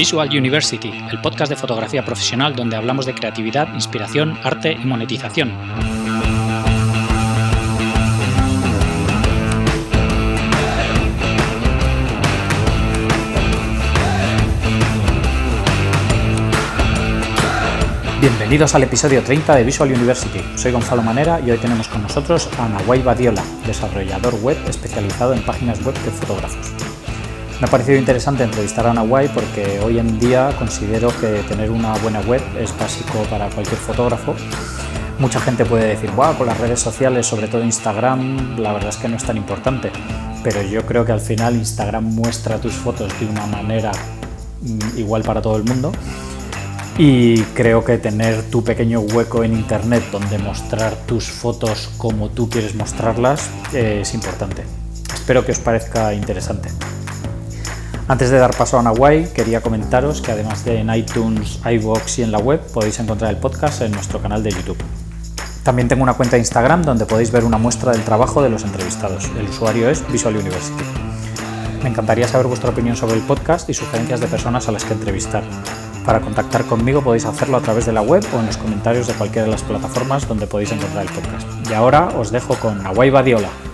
Visual 0.00 0.30
University, 0.30 0.90
el 1.10 1.20
podcast 1.20 1.50
de 1.50 1.56
fotografía 1.56 2.02
profesional 2.02 2.56
donde 2.56 2.74
hablamos 2.74 3.04
de 3.04 3.12
creatividad, 3.12 3.70
inspiración, 3.74 4.38
arte 4.42 4.72
y 4.72 4.86
monetización. 4.86 5.52
Bienvenidos 18.22 18.74
al 18.74 18.84
episodio 18.84 19.22
30 19.22 19.54
de 19.54 19.64
Visual 19.64 19.92
University. 19.92 20.40
Soy 20.56 20.72
Gonzalo 20.72 21.02
Manera 21.02 21.40
y 21.44 21.50
hoy 21.50 21.58
tenemos 21.58 21.88
con 21.88 22.00
nosotros 22.00 22.48
a 22.58 22.70
Nawai 22.70 23.02
Badiola, 23.02 23.44
desarrollador 23.66 24.34
web 24.36 24.56
especializado 24.66 25.34
en 25.34 25.42
páginas 25.42 25.84
web 25.84 25.94
de 26.02 26.10
fotógrafos. 26.10 26.89
Me 27.60 27.66
ha 27.66 27.70
parecido 27.70 27.98
interesante 27.98 28.42
entrevistar 28.42 28.86
a 28.86 28.94
Nawai 28.94 29.28
porque 29.34 29.80
hoy 29.80 29.98
en 29.98 30.18
día 30.18 30.50
considero 30.58 31.10
que 31.20 31.42
tener 31.46 31.70
una 31.70 31.92
buena 31.98 32.20
web 32.22 32.40
es 32.58 32.74
básico 32.78 33.22
para 33.28 33.50
cualquier 33.50 33.76
fotógrafo. 33.76 34.34
Mucha 35.18 35.40
gente 35.40 35.66
puede 35.66 35.88
decir, 35.88 36.10
wow, 36.12 36.34
con 36.38 36.46
las 36.46 36.58
redes 36.58 36.80
sociales, 36.80 37.26
sobre 37.26 37.48
todo 37.48 37.62
Instagram, 37.62 38.58
la 38.58 38.72
verdad 38.72 38.88
es 38.88 38.96
que 38.96 39.08
no 39.08 39.16
es 39.16 39.24
tan 39.24 39.36
importante. 39.36 39.90
Pero 40.42 40.62
yo 40.62 40.86
creo 40.86 41.04
que 41.04 41.12
al 41.12 41.20
final 41.20 41.54
Instagram 41.54 42.04
muestra 42.04 42.58
tus 42.58 42.72
fotos 42.72 43.12
de 43.20 43.26
una 43.26 43.44
manera 43.44 43.92
mm, 44.62 44.98
igual 44.98 45.22
para 45.22 45.42
todo 45.42 45.56
el 45.58 45.64
mundo 45.64 45.92
y 46.96 47.42
creo 47.54 47.84
que 47.84 47.98
tener 47.98 48.42
tu 48.50 48.64
pequeño 48.64 49.00
hueco 49.00 49.44
en 49.44 49.52
internet 49.52 50.02
donde 50.10 50.38
mostrar 50.38 50.94
tus 51.06 51.30
fotos 51.30 51.90
como 51.98 52.30
tú 52.30 52.48
quieres 52.48 52.74
mostrarlas 52.74 53.50
eh, 53.74 53.98
es 54.00 54.14
importante. 54.14 54.64
Espero 55.12 55.44
que 55.44 55.52
os 55.52 55.58
parezca 55.58 56.14
interesante. 56.14 56.70
Antes 58.10 58.30
de 58.30 58.38
dar 58.38 58.50
paso 58.56 58.76
a 58.76 58.82
Nawai, 58.82 59.32
quería 59.32 59.60
comentaros 59.60 60.20
que 60.20 60.32
además 60.32 60.64
de 60.64 60.80
en 60.80 60.92
iTunes, 60.92 61.60
iVoox 61.64 62.18
y 62.18 62.22
en 62.24 62.32
la 62.32 62.40
web, 62.40 62.60
podéis 62.74 62.98
encontrar 62.98 63.30
el 63.30 63.36
podcast 63.36 63.82
en 63.82 63.92
nuestro 63.92 64.20
canal 64.20 64.42
de 64.42 64.50
YouTube. 64.50 64.82
También 65.62 65.86
tengo 65.86 66.02
una 66.02 66.14
cuenta 66.14 66.34
de 66.34 66.40
Instagram 66.40 66.82
donde 66.82 67.06
podéis 67.06 67.30
ver 67.30 67.44
una 67.44 67.56
muestra 67.56 67.92
del 67.92 68.02
trabajo 68.02 68.42
de 68.42 68.50
los 68.50 68.64
entrevistados. 68.64 69.30
El 69.38 69.48
usuario 69.48 69.88
es 69.88 70.04
Visual 70.10 70.36
University. 70.36 70.82
Me 71.84 71.90
encantaría 71.90 72.26
saber 72.26 72.48
vuestra 72.48 72.70
opinión 72.70 72.96
sobre 72.96 73.14
el 73.14 73.22
podcast 73.22 73.70
y 73.70 73.74
sugerencias 73.74 74.18
de 74.18 74.26
personas 74.26 74.66
a 74.66 74.72
las 74.72 74.84
que 74.84 74.94
entrevistar. 74.94 75.44
Para 76.04 76.20
contactar 76.20 76.64
conmigo 76.64 77.02
podéis 77.02 77.26
hacerlo 77.26 77.58
a 77.58 77.60
través 77.60 77.86
de 77.86 77.92
la 77.92 78.02
web 78.02 78.24
o 78.34 78.40
en 78.40 78.46
los 78.46 78.56
comentarios 78.56 79.06
de 79.06 79.14
cualquiera 79.14 79.44
de 79.44 79.52
las 79.52 79.62
plataformas 79.62 80.26
donde 80.26 80.48
podéis 80.48 80.72
encontrar 80.72 81.06
el 81.06 81.12
podcast. 81.12 81.46
Y 81.70 81.74
ahora 81.74 82.08
os 82.18 82.32
dejo 82.32 82.56
con 82.56 82.82
Nawai 82.82 83.10
Badiola. 83.10 83.69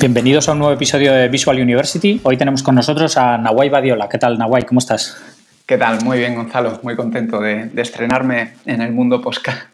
Bienvenidos 0.00 0.48
a 0.48 0.52
un 0.52 0.60
nuevo 0.60 0.72
episodio 0.72 1.12
de 1.12 1.28
Visual 1.28 1.60
University. 1.60 2.22
Hoy 2.22 2.38
tenemos 2.38 2.62
con 2.62 2.74
nosotros 2.74 3.18
a 3.18 3.36
Nawai 3.36 3.68
Badiola. 3.68 4.08
¿Qué 4.08 4.16
tal, 4.16 4.38
Nawai? 4.38 4.64
¿Cómo 4.64 4.78
estás? 4.78 5.22
¿Qué 5.66 5.76
tal? 5.76 6.02
Muy 6.02 6.16
bien, 6.16 6.34
Gonzalo. 6.36 6.80
Muy 6.82 6.96
contento 6.96 7.38
de, 7.38 7.68
estrenarme 7.76 8.54
en 8.64 8.80
el 8.80 8.92
mundo 8.92 9.20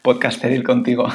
podcasteril 0.01 0.65
contigo. 0.65 1.07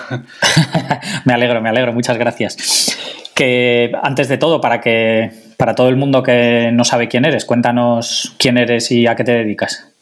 me 1.26 1.34
alegro, 1.34 1.60
me 1.60 1.68
alegro. 1.68 1.92
Muchas 1.92 2.16
gracias. 2.16 2.96
Que 3.34 3.92
antes 4.02 4.28
de 4.28 4.38
todo, 4.38 4.62
para 4.62 4.80
que 4.80 5.30
para 5.58 5.74
todo 5.74 5.90
el 5.90 5.96
mundo 5.96 6.22
que 6.22 6.70
no 6.72 6.84
sabe 6.84 7.08
quién 7.08 7.26
eres, 7.26 7.44
cuéntanos 7.44 8.34
quién 8.38 8.56
eres 8.56 8.90
y 8.92 9.06
a 9.06 9.14
qué 9.14 9.24
te 9.24 9.32
dedicas. 9.32 9.92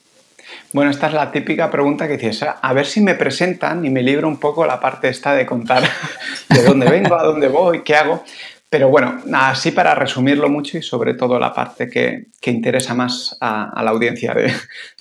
Bueno, 0.72 0.92
esta 0.92 1.08
es 1.08 1.14
la 1.14 1.32
típica 1.32 1.68
pregunta 1.68 2.06
que 2.06 2.16
dices, 2.16 2.44
a 2.62 2.72
ver 2.72 2.86
si 2.86 3.00
me 3.00 3.16
presentan 3.16 3.84
y 3.84 3.90
me 3.90 4.04
libro 4.04 4.28
un 4.28 4.38
poco 4.38 4.64
la 4.66 4.78
parte 4.78 5.08
esta 5.08 5.34
de 5.34 5.44
contar 5.44 5.82
de 6.48 6.62
dónde 6.62 6.88
vengo, 6.88 7.16
a 7.16 7.24
dónde 7.24 7.48
voy, 7.48 7.82
qué 7.82 7.96
hago. 7.96 8.22
Pero 8.70 8.88
bueno, 8.88 9.20
así 9.34 9.72
para 9.72 9.94
resumirlo 9.94 10.48
mucho 10.48 10.78
y 10.78 10.82
sobre 10.82 11.14
todo 11.14 11.38
la 11.38 11.52
parte 11.52 11.88
que, 11.90 12.28
interesa 12.50 12.94
más 12.94 13.36
a, 13.40 13.82
la 13.82 13.90
audiencia 13.90 14.32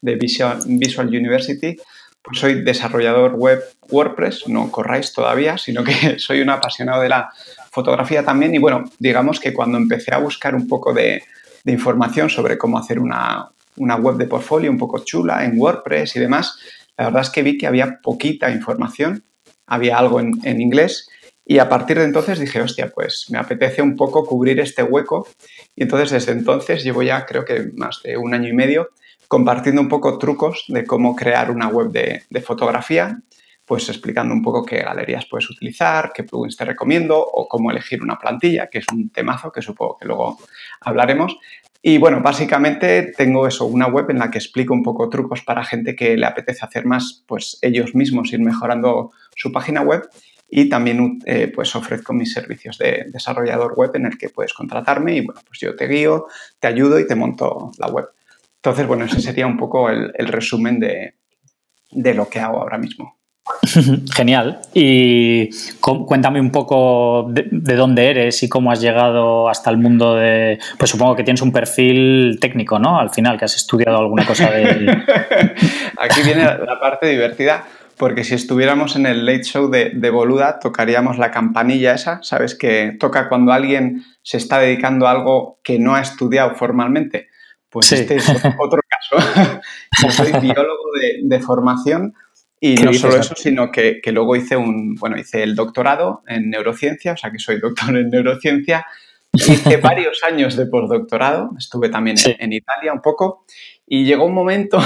de, 0.02 0.16
Visual, 0.16 0.60
Visual, 0.66 1.08
University, 1.08 1.78
pues 2.22 2.40
soy 2.40 2.64
desarrollador 2.64 3.36
web 3.36 3.64
WordPress, 3.90 4.48
no 4.48 4.72
corráis 4.72 5.14
todavía, 5.14 5.58
sino 5.58 5.84
que 5.84 5.94
soy 6.20 6.42
un 6.42 6.50
apasionado 6.50 7.02
de 7.02 7.10
la 7.10 7.30
fotografía 7.72 8.26
también. 8.26 8.56
Y 8.56 8.58
bueno, 8.58 8.86
digamos 8.98 9.40
que 9.40 9.54
cuando 9.54 9.78
empecé 9.78 10.14
a 10.14 10.18
buscar 10.18 10.56
un 10.56 10.68
poco 10.68 10.92
de 10.92 11.24
información 11.66 12.30
sobre 12.30 12.58
cómo 12.58 12.80
hacer 12.80 13.00
una, 13.00 13.52
una 13.80 13.96
web 13.96 14.18
de 14.18 14.28
portfolio 14.28 14.70
un 14.70 14.78
poco 14.78 15.00
chula 15.00 15.44
en 15.44 15.60
WordPress 15.60 16.16
y 16.16 16.20
demás, 16.20 16.60
la 16.98 17.06
verdad 17.06 17.22
es 17.22 17.30
que 17.30 17.44
vi 17.44 17.58
que 17.58 17.68
había 17.68 18.00
poquita 18.02 18.52
información, 18.52 19.24
había 19.66 19.98
algo 19.98 20.20
en, 20.20 20.62
inglés 20.62 21.10
y 21.52 21.58
a 21.58 21.68
partir 21.68 21.98
de 21.98 22.06
entonces 22.06 22.38
dije, 22.38 22.62
hostia, 22.62 22.92
pues 22.94 23.26
me 23.32 23.40
apetece 23.40 23.82
un 23.82 23.96
poco 23.96 24.24
cubrir 24.24 24.60
este 24.60 24.84
hueco 24.84 25.28
y 25.76 25.82
entonces 25.82 26.12
desde 26.12 26.32
entonces 26.34 26.84
llevo 26.84 27.02
ya 27.02 27.26
creo 27.26 27.44
que 27.44 27.72
más 27.76 28.04
de 28.04 28.18
un 28.18 28.36
año 28.36 28.50
y 28.50 28.54
medio 28.54 28.90
compartiendo 29.28 29.82
un 29.82 29.90
poco 29.90 30.20
trucos 30.20 30.66
de 30.68 30.86
cómo 30.86 31.16
crear 31.16 31.50
una 31.50 31.68
web 31.68 31.90
de, 31.90 32.22
de 32.30 32.42
fotografía, 32.42 33.20
pues 33.66 33.90
explicando 33.90 34.32
un 34.32 34.44
poco 34.44 34.64
qué 34.64 34.78
galerías 34.82 35.26
puedes 35.26 35.50
utilizar, 35.50 36.12
qué 36.14 36.24
plugins 36.24 36.56
te 36.56 36.66
recomiendo 36.66 37.20
o 37.20 37.48
cómo 37.48 37.72
elegir 37.72 38.04
una 38.04 38.20
plantilla, 38.20 38.68
que 38.68 38.78
es 38.78 38.86
un 38.94 39.10
temazo 39.10 39.52
que 39.52 39.64
supongo 39.64 39.98
que 39.98 40.06
luego 40.06 40.38
hablaremos. 40.82 41.36
Y 41.82 41.98
bueno, 41.98 42.22
básicamente 42.22 43.12
tengo 43.18 43.48
eso, 43.48 43.66
una 43.66 43.88
web 43.88 44.12
en 44.12 44.20
la 44.20 44.30
que 44.30 44.38
explico 44.38 44.76
un 44.76 44.84
poco 44.84 45.10
trucos 45.10 45.42
para 45.42 45.64
gente 45.64 45.96
que 45.96 46.16
le 46.16 46.28
apetece 46.28 46.64
hacer 46.64 46.86
más, 46.86 47.24
pues 47.26 47.58
ellos 47.64 47.96
mismos 47.96 48.32
ir 48.34 48.40
mejorando 48.40 49.14
su 49.36 49.52
página 49.52 49.82
web 49.82 50.04
y 50.50 50.70
también 50.70 51.20
eh, 51.26 51.52
pues 51.54 51.76
ofrezco 51.76 52.14
mis 52.14 52.34
servicios 52.34 52.78
de 52.78 53.06
desarrollador 53.12 53.74
web 53.76 53.92
en 53.96 54.06
el 54.08 54.18
que 54.18 54.30
puedes 54.30 54.54
contratarme 54.54 55.16
y 55.16 55.22
bueno, 55.22 55.42
pues 55.46 55.60
yo 55.60 55.76
te 55.76 55.88
guío, 55.88 56.28
te 56.60 56.68
ayudo 56.68 57.00
y 57.00 57.08
te 57.08 57.16
monto 57.16 57.72
la 57.78 57.88
web. 57.88 58.10
Entonces, 58.56 58.88
bueno, 58.88 59.06
ese 59.06 59.22
sería 59.22 59.48
un 59.48 59.58
poco 59.58 59.90
el, 59.90 60.28
resumen 60.28 60.80
de 60.80 62.14
lo 62.14 62.28
que 62.30 62.40
hago 62.40 62.62
ahora 62.62 62.78
mismo. 62.78 63.20
Genial. 64.16 64.62
Y 64.74 65.50
cuéntame 65.80 66.40
un 66.40 66.52
poco 66.52 67.28
de, 67.30 67.76
dónde 67.76 68.10
eres 68.10 68.44
y 68.44 68.50
cómo 68.50 68.72
has 68.72 68.82
llegado 68.82 69.50
hasta 69.50 69.70
el 69.70 69.78
mundo 69.78 70.16
de. 70.16 70.60
Pues 70.78 70.92
supongo 70.92 71.16
que 71.16 71.24
tienes 71.24 71.42
un 71.42 71.52
perfil 71.52 72.38
técnico, 72.40 72.80
¿no? 72.80 73.00
Al 73.00 73.10
final, 73.10 73.38
que 73.38 73.46
has 73.46 73.56
estudiado 73.56 73.98
alguna 73.98 74.26
cosa 74.26 74.50
de. 74.52 74.90
Aquí 75.98 76.22
viene 76.24 76.44
la 76.44 76.80
parte 76.80 77.08
divertida, 77.08 77.66
porque 78.00 78.24
si 78.24 78.34
estuviéramos 78.34 78.96
en 78.96 79.06
el 79.06 79.26
late 79.26 79.44
show 79.44 79.70
de, 79.70 80.10
Boluda, 80.10 80.58
tocaríamos 80.60 81.18
la 81.18 81.32
campanilla 81.32 81.94
esa, 81.94 82.24
¿sabes? 82.24 82.56
Que 82.56 82.96
toca 82.98 83.28
cuando 83.28 83.52
alguien 83.52 84.06
se 84.24 84.38
está 84.38 84.58
dedicando 84.58 85.06
a 85.06 85.12
algo 85.12 85.60
que 85.64 85.80
no 85.80 85.96
ha 85.96 86.02
estudiado 86.02 86.56
formalmente. 86.56 87.28
Pues 87.68 87.92
este 87.92 88.16
es 88.16 88.30
otro 88.60 88.82
caso. 88.88 89.62
Yo 90.02 90.12
soy 90.12 90.32
biólogo 90.32 90.92
de 91.24 91.40
formación 91.42 92.14
y 92.62 92.76
no 92.76 92.94
solo 92.94 93.18
eso, 93.18 93.36
sino 93.36 93.72
que, 93.72 94.02
luego 94.08 94.36
hice 94.36 94.58
un, 94.58 94.96
bueno, 94.96 95.18
hice 95.18 95.44
el 95.44 95.56
doctorado 95.56 96.24
en 96.26 96.50
neurociencia, 96.50 97.14
o 97.14 97.18
sea 97.18 97.32
que 97.32 97.40
soy 97.40 97.60
doctor 97.60 97.98
en 97.98 98.10
neurociencia. 98.10 98.86
Hice 99.32 99.78
varios 99.84 100.24
años 100.24 100.56
de 100.58 100.66
postdoctorado, 100.68 101.52
estuve 101.58 101.90
también 101.90 102.18
en, 102.40 102.54
Italia 102.54 102.92
un 102.94 103.02
poco, 103.02 103.46
y 103.86 104.04
llegó 104.04 104.26
un 104.26 104.34
momento 104.34 104.80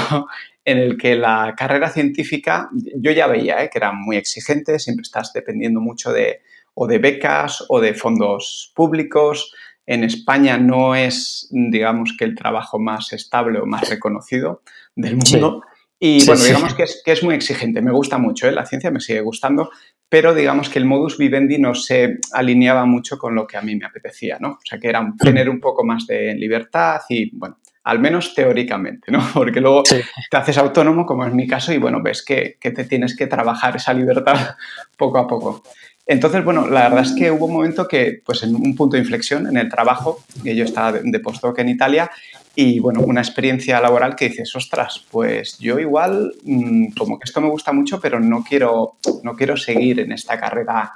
en 0.66 0.78
el 0.78 0.98
que 0.98 1.16
la 1.16 1.54
carrera 1.58 1.90
científica, 1.90 2.70
yo 2.96 3.12
ya 3.12 3.28
veía 3.28 3.64
¿eh? 3.64 3.70
que 3.72 3.80
era 3.80 3.92
muy 3.92 4.16
exigente, 4.16 4.80
siempre 4.80 5.02
estás 5.02 5.34
dependiendo 5.34 5.82
mucho 5.82 6.12
de 6.12 6.42
o 6.76 6.88
de 6.88 6.98
becas 6.98 7.64
o 7.70 7.80
de 7.80 7.94
fondos 7.94 8.72
públicos. 8.76 9.54
En 9.86 10.04
España 10.04 10.58
no 10.58 10.96
es, 10.96 11.48
digamos, 11.52 12.16
que 12.18 12.26
el 12.26 12.36
trabajo 12.36 12.80
más 12.80 13.12
estable 13.14 13.60
o 13.60 13.66
más 13.66 13.90
reconocido 13.90 14.64
del 14.96 15.18
mundo. 15.18 15.64
Y 16.00 16.26
bueno, 16.26 16.44
digamos 16.44 16.74
que 16.74 16.84
es, 16.84 17.02
que 17.06 17.12
es, 17.14 17.24
muy 17.24 17.36
exigente, 17.36 17.82
me 17.82 17.92
gusta 17.92 18.18
mucho, 18.18 18.48
¿eh? 18.48 18.52
la 18.52 18.66
ciencia 18.66 18.92
me 18.92 19.00
sigue 19.00 19.22
gustando, 19.22 19.70
pero 20.10 20.34
digamos 20.34 20.70
que 20.70 20.80
el 20.80 20.86
modus 20.86 21.18
vivendi 21.18 21.58
no 21.58 21.74
se 21.76 22.18
alineaba 22.34 22.86
mucho 22.86 23.18
con 23.18 23.36
lo 23.36 23.48
que 23.48 23.56
a 23.56 23.62
mí 23.62 23.76
me 23.76 23.86
apetecía, 23.86 24.38
¿no? 24.40 24.50
O 24.50 24.60
sea, 24.66 24.80
que 24.80 24.90
era 24.90 25.14
tener 25.18 25.50
un 25.50 25.62
poco 25.62 25.86
más 25.86 26.06
de 26.06 26.36
libertad 26.36 27.00
y, 27.08 27.34
bueno, 27.36 27.58
al 27.84 28.00
menos 28.00 28.34
teóricamente, 28.34 29.12
¿no? 29.12 29.20
Porque 29.34 29.62
luego 29.62 29.84
te 29.84 30.38
haces 30.38 30.58
autónomo, 30.58 31.06
como 31.06 31.26
es 31.26 31.34
mi 31.34 31.48
caso, 31.48 31.74
y 31.74 31.78
bueno, 31.78 32.02
ves 32.02 32.24
que, 32.24 32.58
que, 32.60 32.72
te 32.72 32.86
tienes 32.86 33.16
que 33.16 33.28
trabajar 33.28 33.76
esa 33.76 33.94
libertad 33.94 34.56
poco 34.98 35.18
a 35.18 35.28
poco. 35.28 35.64
Entonces, 36.06 36.44
bueno, 36.44 36.68
la 36.68 36.90
verdad 36.90 37.06
es 37.06 37.14
que 37.14 37.32
hubo 37.32 37.46
un 37.46 37.54
momento 37.54 37.88
que, 37.88 38.22
pues 38.26 38.44
en 38.44 38.56
un 38.56 38.76
punto 38.76 38.98
de 38.98 39.04
inflexión 39.04 39.48
en 39.48 39.56
el 39.56 39.70
trabajo, 39.70 40.24
que 40.44 40.54
yo 40.54 40.66
estaba 40.66 40.92
de 40.92 41.20
postdoc 41.20 41.60
en 41.60 41.70
Italia, 41.70 42.12
y 42.56 42.80
bueno, 42.80 43.02
una 43.02 43.22
experiencia 43.22 43.80
laboral 43.80 44.16
que 44.16 44.30
dices, 44.30 44.56
ostras, 44.56 45.06
pues 45.10 45.58
yo 45.60 45.80
igual, 45.80 46.34
mm, 46.44 46.88
como 46.98 47.18
que 47.18 47.24
esto 47.26 47.42
me 47.42 47.50
gusta 47.50 47.72
mucho, 47.72 48.00
pero 48.00 48.20
no 48.20 48.44
quiero, 48.44 48.98
no 49.24 49.36
quiero 49.36 49.58
seguir 49.58 50.02
en 50.02 50.12
esta 50.12 50.38
carrera 50.38 50.92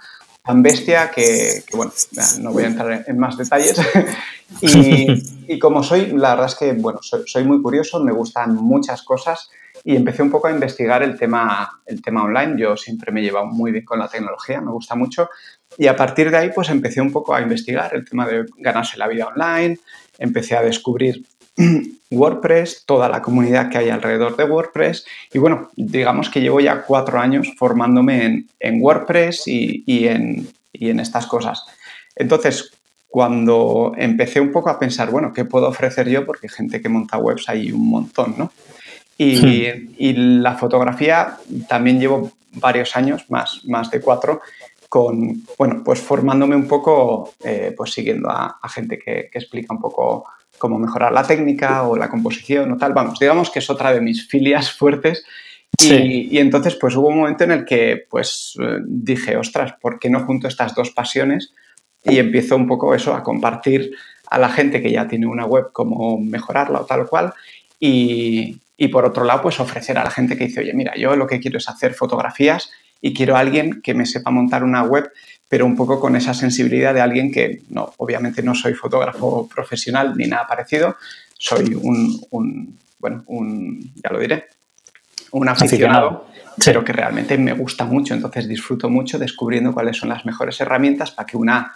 tan 0.48 0.64
bestia 0.64 1.12
que, 1.12 1.64
bueno, 1.74 1.92
no 2.40 2.54
voy 2.54 2.64
a 2.64 2.68
entrar 2.68 3.04
en 3.06 3.20
más 3.20 3.38
detalles. 3.38 3.80
y, 4.62 5.60
como 5.60 5.84
soy, 5.84 6.14
la 6.14 6.32
verdad 6.32 6.46
es 6.46 6.56
que, 6.56 6.72
bueno, 6.72 7.00
soy, 7.02 7.44
muy 7.44 7.62
curioso, 7.62 8.00
me 8.00 8.14
gustan 8.14 8.56
muchas 8.56 9.02
cosas 9.04 9.50
y 9.84 9.98
empecé 9.98 10.24
un 10.24 10.32
poco 10.32 10.48
a 10.48 10.52
investigar 10.52 11.04
el 11.04 11.18
tema, 11.18 11.82
el 11.86 12.02
tema 12.02 12.24
online. 12.24 12.56
Yo 12.58 12.78
siempre 12.78 13.12
me 13.12 13.20
he 13.20 13.24
llevado 13.24 13.48
muy 13.48 13.74
bien 13.74 13.84
con 13.84 14.00
la 14.00 14.08
tecnología, 14.08 14.62
me 14.62 14.72
gusta 14.72 14.96
mucho. 14.96 15.30
Y 15.78 15.88
a 15.88 15.98
partir 15.98 16.32
de 16.32 16.38
ahí, 16.38 16.52
pues 16.56 16.70
empecé 16.70 17.02
un 17.02 17.12
poco 17.12 17.36
a 17.36 17.42
investigar 17.42 17.94
el 17.94 18.06
tema 18.06 18.26
de 18.26 18.46
ganarse 18.58 18.98
la 18.98 19.08
vida 19.08 19.28
online, 19.28 19.78
empecé 20.18 20.56
a 20.56 20.62
descubrir 20.62 21.26
WordPress, 22.12 22.84
toda 22.86 23.10
la 23.10 23.22
comunidad 23.22 23.70
que 23.70 23.78
hay 23.78 23.90
alrededor 23.90 24.38
de 24.38 24.46
WordPress. 24.46 25.06
Y 25.34 25.40
bueno, 25.40 25.70
digamos 25.76 26.30
que 26.30 26.42
llevo 26.42 26.60
ya 26.60 26.84
cuatro 26.84 27.20
años 27.20 27.54
formándome 27.58 28.46
en, 28.60 28.82
WordPress 28.82 29.44
y, 29.48 30.08
en, 30.08 30.48
en 30.74 31.00
estas 31.00 31.28
cosas. 31.28 31.66
Entonces, 32.16 32.72
cuando 33.08 33.94
empecé 33.98 34.40
un 34.40 34.52
poco 34.52 34.70
a 34.70 34.80
pensar, 34.80 35.10
bueno, 35.10 35.34
¿qué 35.34 35.46
puedo 35.46 35.68
ofrecer 35.68 36.08
yo? 36.08 36.26
Porque 36.26 36.50
gente 36.50 36.82
que 36.82 36.90
monta 36.90 37.18
webs 37.18 37.50
hay 37.50 37.72
un 37.72 37.90
montón, 37.90 38.36
¿no? 38.38 38.52
Y, 39.18 39.96
y, 39.98 40.14
la 40.14 40.56
fotografía 40.56 41.38
también 41.68 42.00
llevo 42.00 42.32
varios 42.54 42.96
años, 42.96 43.26
más, 43.30 43.66
más 43.66 43.90
de 43.90 44.00
cuatro, 44.00 44.42
con, 44.90 45.44
bueno, 45.58 45.82
pues 45.84 46.00
formándome 46.00 46.56
un 46.56 46.68
poco, 46.68 47.34
eh, 47.44 47.74
pues 47.76 47.92
siguiendo 47.94 48.30
a, 48.30 48.60
gente 48.70 49.00
que, 49.00 49.30
explica 49.34 49.74
un 49.74 49.82
poco 49.82 50.26
cómo 50.58 50.80
mejorar 50.80 51.12
la 51.12 51.24
técnica 51.24 51.84
o 51.84 51.96
la 51.96 52.10
composición 52.10 52.72
o 52.72 52.78
tal. 52.78 52.94
Vamos, 52.94 53.20
digamos 53.20 53.50
que 53.50 53.60
es 53.60 53.70
otra 53.70 53.94
de 53.94 54.02
mis 54.02 54.28
filias 54.28 54.72
fuertes. 54.72 55.26
Y, 55.80 56.38
entonces, 56.40 56.76
pues 56.76 56.96
hubo 56.96 57.10
un 57.10 57.18
momento 57.18 57.44
en 57.44 57.52
el 57.52 57.66
que, 57.66 58.06
pues, 58.10 58.58
eh, 58.60 58.80
dije, 58.86 59.38
ostras, 59.38 59.74
¿por 59.80 60.00
qué 60.00 60.10
no 60.10 60.26
junto 60.26 60.48
estas 60.48 60.74
dos 60.74 60.90
pasiones? 60.92 61.54
Y 62.04 62.18
empiezo 62.18 62.56
un 62.56 62.68
poco 62.68 62.96
eso, 62.96 63.14
a 63.14 63.22
compartir 63.22 63.92
a 64.30 64.40
la 64.40 64.50
gente 64.50 64.82
que 64.82 64.92
ya 64.92 65.08
tiene 65.08 65.28
una 65.28 65.46
web 65.46 65.68
cómo 65.72 66.18
mejorarla 66.20 66.82
o 66.82 66.86
tal 66.86 67.06
cual. 67.06 67.34
Y, 67.80 68.58
y 68.78 68.88
por 68.88 69.06
otro 69.06 69.24
lado, 69.24 69.42
pues 69.44 69.60
ofrecer 69.60 69.98
a 69.98 70.04
la 70.04 70.12
gente 70.12 70.38
que 70.38 70.46
dice, 70.46 70.62
oye, 70.62 70.74
mira, 70.74 70.94
yo 70.96 71.16
lo 71.16 71.28
que 71.28 71.40
quiero 71.40 71.58
es 71.58 71.70
hacer 71.70 71.94
fotografías 71.94 72.72
y 73.02 73.14
quiero 73.14 73.36
a 73.36 73.40
alguien 73.40 73.82
que 73.82 73.94
me 73.94 74.06
sepa 74.06 74.32
montar 74.32 74.64
una 74.64 74.84
web, 74.84 75.12
pero 75.50 75.66
un 75.66 75.76
poco 75.76 76.00
con 76.00 76.16
esa 76.16 76.34
sensibilidad 76.34 76.94
de 76.94 77.02
alguien 77.02 77.32
que, 77.32 77.62
no, 77.70 77.94
obviamente 77.98 78.44
no 78.44 78.54
soy 78.54 78.74
fotógrafo 78.74 79.48
profesional 79.48 80.16
ni 80.18 80.28
nada 80.28 80.48
parecido, 80.48 80.98
soy 81.38 81.76
un, 81.76 82.78
bueno, 83.00 83.24
un, 83.28 83.94
ya 83.96 84.12
lo 84.12 84.20
diré, 84.20 84.46
un 85.32 85.48
aficionado, 85.48 86.28
pero 86.64 86.84
que 86.84 86.94
realmente 86.94 87.38
me 87.38 87.54
gusta 87.54 87.86
mucho, 87.86 88.14
entonces 88.14 88.48
disfruto 88.48 88.90
mucho 88.90 89.20
descubriendo 89.20 89.74
cuáles 89.74 89.98
son 89.98 90.10
las 90.10 90.26
mejores 90.26 90.60
herramientas 90.60 91.12
para 91.12 91.26
que 91.26 91.38
una 91.38 91.74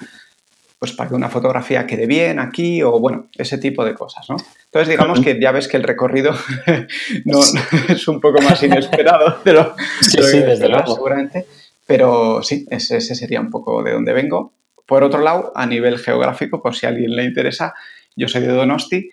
pues 0.82 0.94
para 0.94 1.10
que 1.10 1.16
una 1.16 1.30
fotografía 1.30 1.86
quede 1.86 2.08
bien 2.08 2.40
aquí 2.40 2.82
o 2.82 3.00
bueno, 3.00 3.28
ese 3.38 3.60
tipo 3.60 3.86
de 3.86 3.94
cosas, 3.94 4.28
¿no? 4.32 4.38
Entonces 4.66 4.90
digamos 4.90 5.20
que 5.20 5.40
ya 5.40 5.52
ves 5.52 5.68
que 5.68 5.78
el 5.78 5.84
recorrido 5.84 6.34
no, 7.26 7.40
es 7.88 8.08
un 8.08 8.20
poco 8.20 8.42
más 8.42 8.64
inesperado 8.64 9.38
de 9.46 9.54
lo, 9.54 9.76
sí, 10.02 10.18
sí, 10.24 10.40
desde 10.40 10.68
luego. 10.68 10.96
seguramente, 10.96 11.46
pero 11.92 12.42
sí, 12.42 12.66
ese, 12.70 13.02
sería 13.02 13.42
un 13.42 13.50
poco 13.50 13.84
de 13.84 13.92
donde 13.92 14.14
vengo. 14.14 14.54
Por 14.86 15.04
otro 15.04 15.20
lado, 15.20 15.52
a 15.56 15.66
nivel 15.66 16.00
geográfico, 16.00 16.62
por 16.62 16.74
si 16.74 16.86
a 16.86 16.90
alguien 16.90 17.14
le 17.18 17.26
interesa, 17.26 17.74
yo 18.16 18.30
soy 18.30 18.44
de 18.44 18.54
Donosti, 18.54 19.10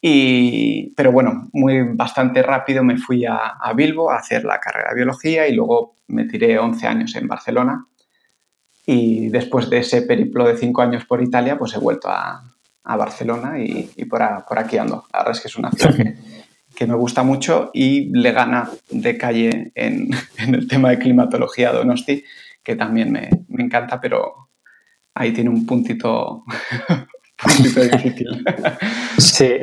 y, 0.00 0.94
pero 0.94 1.12
bueno, 1.12 1.50
muy 1.52 1.82
bastante 1.92 2.42
rápido 2.42 2.82
me 2.84 2.96
fui 2.96 3.26
a, 3.26 3.36
a 3.36 3.74
Bilbo 3.74 4.10
a 4.10 4.16
hacer 4.16 4.44
la 4.44 4.58
carrera 4.60 4.88
de 4.90 4.96
biología 4.96 5.46
y 5.46 5.54
luego 5.54 5.96
me 6.06 6.24
tiré 6.24 6.58
11 6.58 6.86
años 6.86 7.14
en 7.16 7.28
Barcelona 7.28 7.86
y 8.86 9.28
después 9.28 9.68
de 9.68 9.78
ese 9.78 10.00
periplo 10.00 10.46
de 10.46 10.56
cinco 10.56 10.80
años 10.80 11.04
por 11.04 11.22
Italia, 11.22 11.58
pues 11.58 11.74
he 11.74 11.78
vuelto 11.78 12.08
a, 12.08 12.48
Barcelona 12.84 13.58
y, 13.58 14.04
por, 14.06 14.22
aquí 14.22 14.78
ando. 14.78 15.04
La 15.12 15.18
verdad 15.20 15.36
es 15.36 15.40
que 15.42 15.48
es 15.48 15.56
una 15.56 15.70
ciudad 15.70 15.94
que, 15.96 16.16
me 16.80 16.94
gusta 16.94 17.22
mucho 17.22 17.70
y 17.72 18.10
le 18.16 18.32
gana 18.32 18.70
de 18.90 19.16
calle 19.16 19.72
en, 19.74 20.10
el 20.38 20.66
tema 20.68 20.90
de 20.90 20.98
climatología 20.98 21.70
a 21.70 21.72
Donosti, 21.72 22.24
que 22.62 22.76
también 22.76 23.12
me, 23.12 23.28
encanta, 23.58 24.00
pero 24.00 24.48
ahí 25.14 25.32
tiene 25.32 25.50
un 25.50 25.66
puntito, 25.66 26.44
puntito 27.36 27.80
difícil. 27.80 28.44
Sí. 29.18 29.56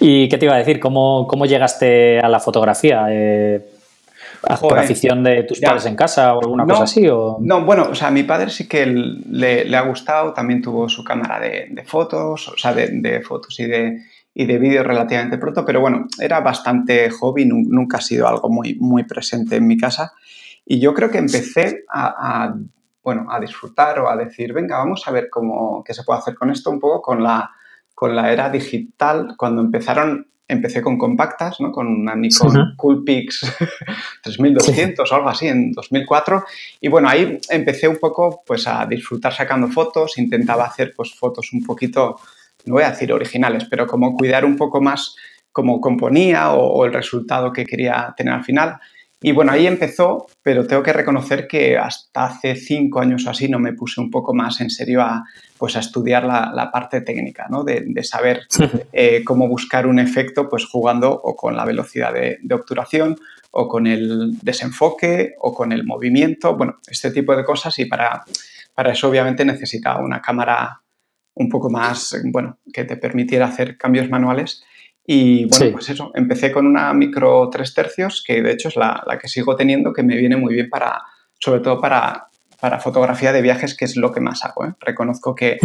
¿Y 0.00 0.28
qué 0.28 0.36
te 0.36 0.44
iba 0.44 0.54
a 0.54 0.58
decir? 0.58 0.80
¿Cómo, 0.80 1.26
cómo 1.28 1.46
llegaste 1.46 2.18
a 2.18 2.28
la 2.28 2.40
fotografía? 2.40 3.06
Eh, 3.10 3.64
¿Por 4.60 4.78
afición 4.78 5.22
de 5.22 5.44
tus 5.44 5.60
padres 5.60 5.86
en 5.86 5.94
casa 5.94 6.34
o 6.34 6.40
alguna 6.40 6.66
cosa 6.66 6.84
así? 6.84 7.06
O... 7.08 7.38
No, 7.40 7.64
bueno, 7.64 7.88
o 7.90 7.94
sea, 7.94 8.08
a 8.08 8.10
mi 8.10 8.24
padre 8.24 8.50
sí 8.50 8.66
que 8.66 8.86
le, 8.86 9.76
ha 9.76 9.82
gustado, 9.82 10.32
también 10.32 10.60
tuvo 10.60 10.88
su 10.88 11.04
cámara 11.04 11.38
de, 11.38 11.84
fotos, 11.86 12.48
o 12.48 12.58
sea, 12.58 12.74
de, 12.74 13.22
fotos 13.22 13.58
y 13.60 13.66
de, 13.66 14.02
y 14.34 14.46
de 14.46 14.58
vídeos 14.58 14.86
relativamente 14.86 15.38
pronto, 15.38 15.64
pero 15.64 15.80
bueno, 15.80 16.06
era 16.18 16.40
bastante 16.40 17.10
hobby, 17.10 17.46
nunca 17.46 17.98
ha 17.98 18.00
sido 18.00 18.26
algo 18.26 18.48
muy, 18.48 18.76
muy 18.76 19.04
presente 19.04 19.56
en 19.56 19.66
mi 19.66 19.76
casa. 19.76 20.12
Y 20.64 20.80
yo 20.80 20.94
creo 20.94 21.10
que 21.10 21.18
empecé 21.18 21.84
a, 21.90 22.54
bueno, 23.02 23.26
a 23.30 23.40
disfrutar 23.40 23.98
o 23.98 24.08
a 24.08 24.16
decir, 24.16 24.52
venga, 24.52 24.78
vamos 24.78 25.06
a 25.06 25.10
ver 25.10 25.28
cómo, 25.30 25.82
qué 25.84 25.92
se 25.92 26.04
puede 26.04 26.20
hacer 26.20 26.34
con 26.34 26.50
esto 26.50 26.70
un 26.70 26.80
poco 26.80 27.02
con 27.02 27.22
la, 27.22 27.50
con 27.94 28.16
la 28.16 28.32
era 28.32 28.48
digital, 28.48 29.34
cuando 29.36 29.60
empezaron 29.60 30.26
empecé 30.52 30.82
con 30.82 30.98
compactas, 30.98 31.60
¿no? 31.60 31.72
con 31.72 31.86
una 31.86 32.14
Nikon 32.14 32.74
Coolpix 32.76 33.46
3200 34.22 35.10
o 35.10 35.14
algo 35.14 35.28
así 35.28 35.48
en 35.48 35.72
2004. 35.72 36.44
Y 36.80 36.88
bueno, 36.88 37.08
ahí 37.08 37.38
empecé 37.48 37.88
un 37.88 37.96
poco 37.96 38.42
pues, 38.46 38.66
a 38.66 38.86
disfrutar 38.86 39.32
sacando 39.32 39.68
fotos, 39.68 40.18
intentaba 40.18 40.64
hacer 40.64 40.92
pues, 40.94 41.14
fotos 41.14 41.52
un 41.52 41.64
poquito, 41.64 42.16
no 42.66 42.74
voy 42.74 42.84
a 42.84 42.90
decir 42.90 43.12
originales, 43.12 43.66
pero 43.70 43.86
como 43.86 44.16
cuidar 44.16 44.44
un 44.44 44.56
poco 44.56 44.80
más 44.80 45.16
cómo 45.50 45.80
componía 45.80 46.52
o 46.52 46.84
el 46.84 46.92
resultado 46.92 47.52
que 47.52 47.64
quería 47.64 48.14
tener 48.16 48.32
al 48.32 48.44
final. 48.44 48.78
Y 49.24 49.30
bueno, 49.30 49.52
ahí 49.52 49.68
empezó, 49.68 50.26
pero 50.42 50.66
tengo 50.66 50.82
que 50.82 50.92
reconocer 50.92 51.46
que 51.46 51.78
hasta 51.78 52.24
hace 52.24 52.56
cinco 52.56 52.98
años 52.98 53.24
o 53.24 53.30
así 53.30 53.48
no 53.48 53.60
me 53.60 53.72
puse 53.72 54.00
un 54.00 54.10
poco 54.10 54.34
más 54.34 54.60
en 54.60 54.68
serio 54.68 55.00
a, 55.00 55.22
pues 55.56 55.76
a 55.76 55.78
estudiar 55.78 56.24
la, 56.24 56.70
parte 56.72 57.02
técnica, 57.02 57.46
¿no? 57.48 57.62
de, 57.62 58.02
saber 58.02 58.48
eh, 58.92 59.22
cómo 59.24 59.46
buscar 59.46 59.86
un 59.86 60.00
efecto 60.00 60.48
pues 60.48 60.64
jugando 60.66 61.12
o 61.12 61.36
con 61.36 61.56
la 61.56 61.64
velocidad 61.64 62.12
de, 62.12 62.38
obturación 62.52 63.16
o 63.52 63.68
con 63.68 63.86
el 63.86 64.38
desenfoque 64.42 65.34
o 65.38 65.54
con 65.54 65.70
el 65.70 65.84
movimiento, 65.84 66.56
bueno, 66.56 66.78
este 66.88 67.12
tipo 67.12 67.36
de 67.36 67.44
cosas 67.44 67.78
y 67.78 67.84
para, 67.84 68.24
para 68.74 68.92
eso 68.92 69.08
obviamente 69.08 69.44
necesitaba 69.44 70.02
una 70.02 70.20
cámara 70.20 70.81
un 71.34 71.48
poco 71.48 71.70
más, 71.70 72.16
bueno, 72.24 72.58
que 72.72 72.84
te 72.84 72.96
permitiera 72.96 73.46
hacer 73.46 73.76
cambios 73.76 74.08
manuales 74.08 74.64
y 75.04 75.46
bueno, 75.46 75.72
pues 75.72 75.90
eso, 75.90 76.12
empecé 76.14 76.52
con 76.52 76.66
una 76.66 76.92
micro 76.94 77.48
3 77.50 77.74
tercios, 77.74 78.22
que 78.24 78.40
de 78.40 78.52
hecho 78.52 78.68
es 78.68 78.76
la, 78.76 79.02
que 79.20 79.28
sigo 79.28 79.56
teniendo, 79.56 79.92
que 79.92 80.02
me 80.02 80.16
viene 80.16 80.36
muy 80.36 80.54
bien 80.54 80.68
para, 80.68 81.02
sobre 81.40 81.60
todo 81.60 81.80
para, 81.80 82.28
para 82.60 82.78
fotografía 82.78 83.32
de 83.32 83.42
viajes, 83.42 83.76
que 83.76 83.84
es 83.84 83.96
lo 83.96 84.12
que 84.12 84.20
más 84.20 84.44
hago. 84.44 84.64
¿eh? 84.64 84.74
Reconozco 84.78 85.34
que, 85.34 85.58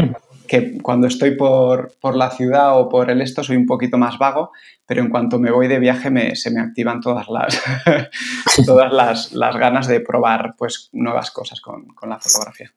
que, 0.47 0.79
cuando 0.81 1.05
estoy 1.05 1.35
por, 1.35 1.93
por, 2.01 2.15
la 2.15 2.31
ciudad 2.31 2.79
o 2.79 2.89
por 2.89 3.11
el 3.11 3.21
esto 3.21 3.43
soy 3.43 3.57
un 3.57 3.67
poquito 3.67 3.99
más 3.99 4.17
vago, 4.17 4.51
pero 4.87 5.01
en 5.01 5.09
cuanto 5.09 5.37
me 5.37 5.51
voy 5.51 5.67
de 5.67 5.77
viaje 5.77 6.09
me, 6.09 6.35
se 6.35 6.49
me 6.49 6.59
activan 6.59 6.99
todas 6.99 7.27
las, 7.29 7.61
todas 8.65 8.91
las, 8.91 9.33
las, 9.33 9.55
ganas 9.55 9.87
de 9.87 9.99
probar 9.99 10.55
pues, 10.57 10.89
nuevas 10.93 11.29
cosas 11.29 11.61
con, 11.61 11.85
con 11.89 12.09
la 12.09 12.17
fotografía. 12.17 12.73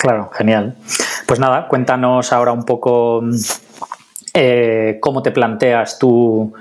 Claro, 0.00 0.30
genial. 0.32 0.76
Pues 1.26 1.38
nada, 1.38 1.68
cuéntanos 1.68 2.32
ahora 2.32 2.52
un 2.52 2.64
poco 2.64 3.22
eh, 4.32 4.96
cómo 4.98 5.22
te 5.22 5.30
planteas 5.30 5.98
tú 5.98 6.54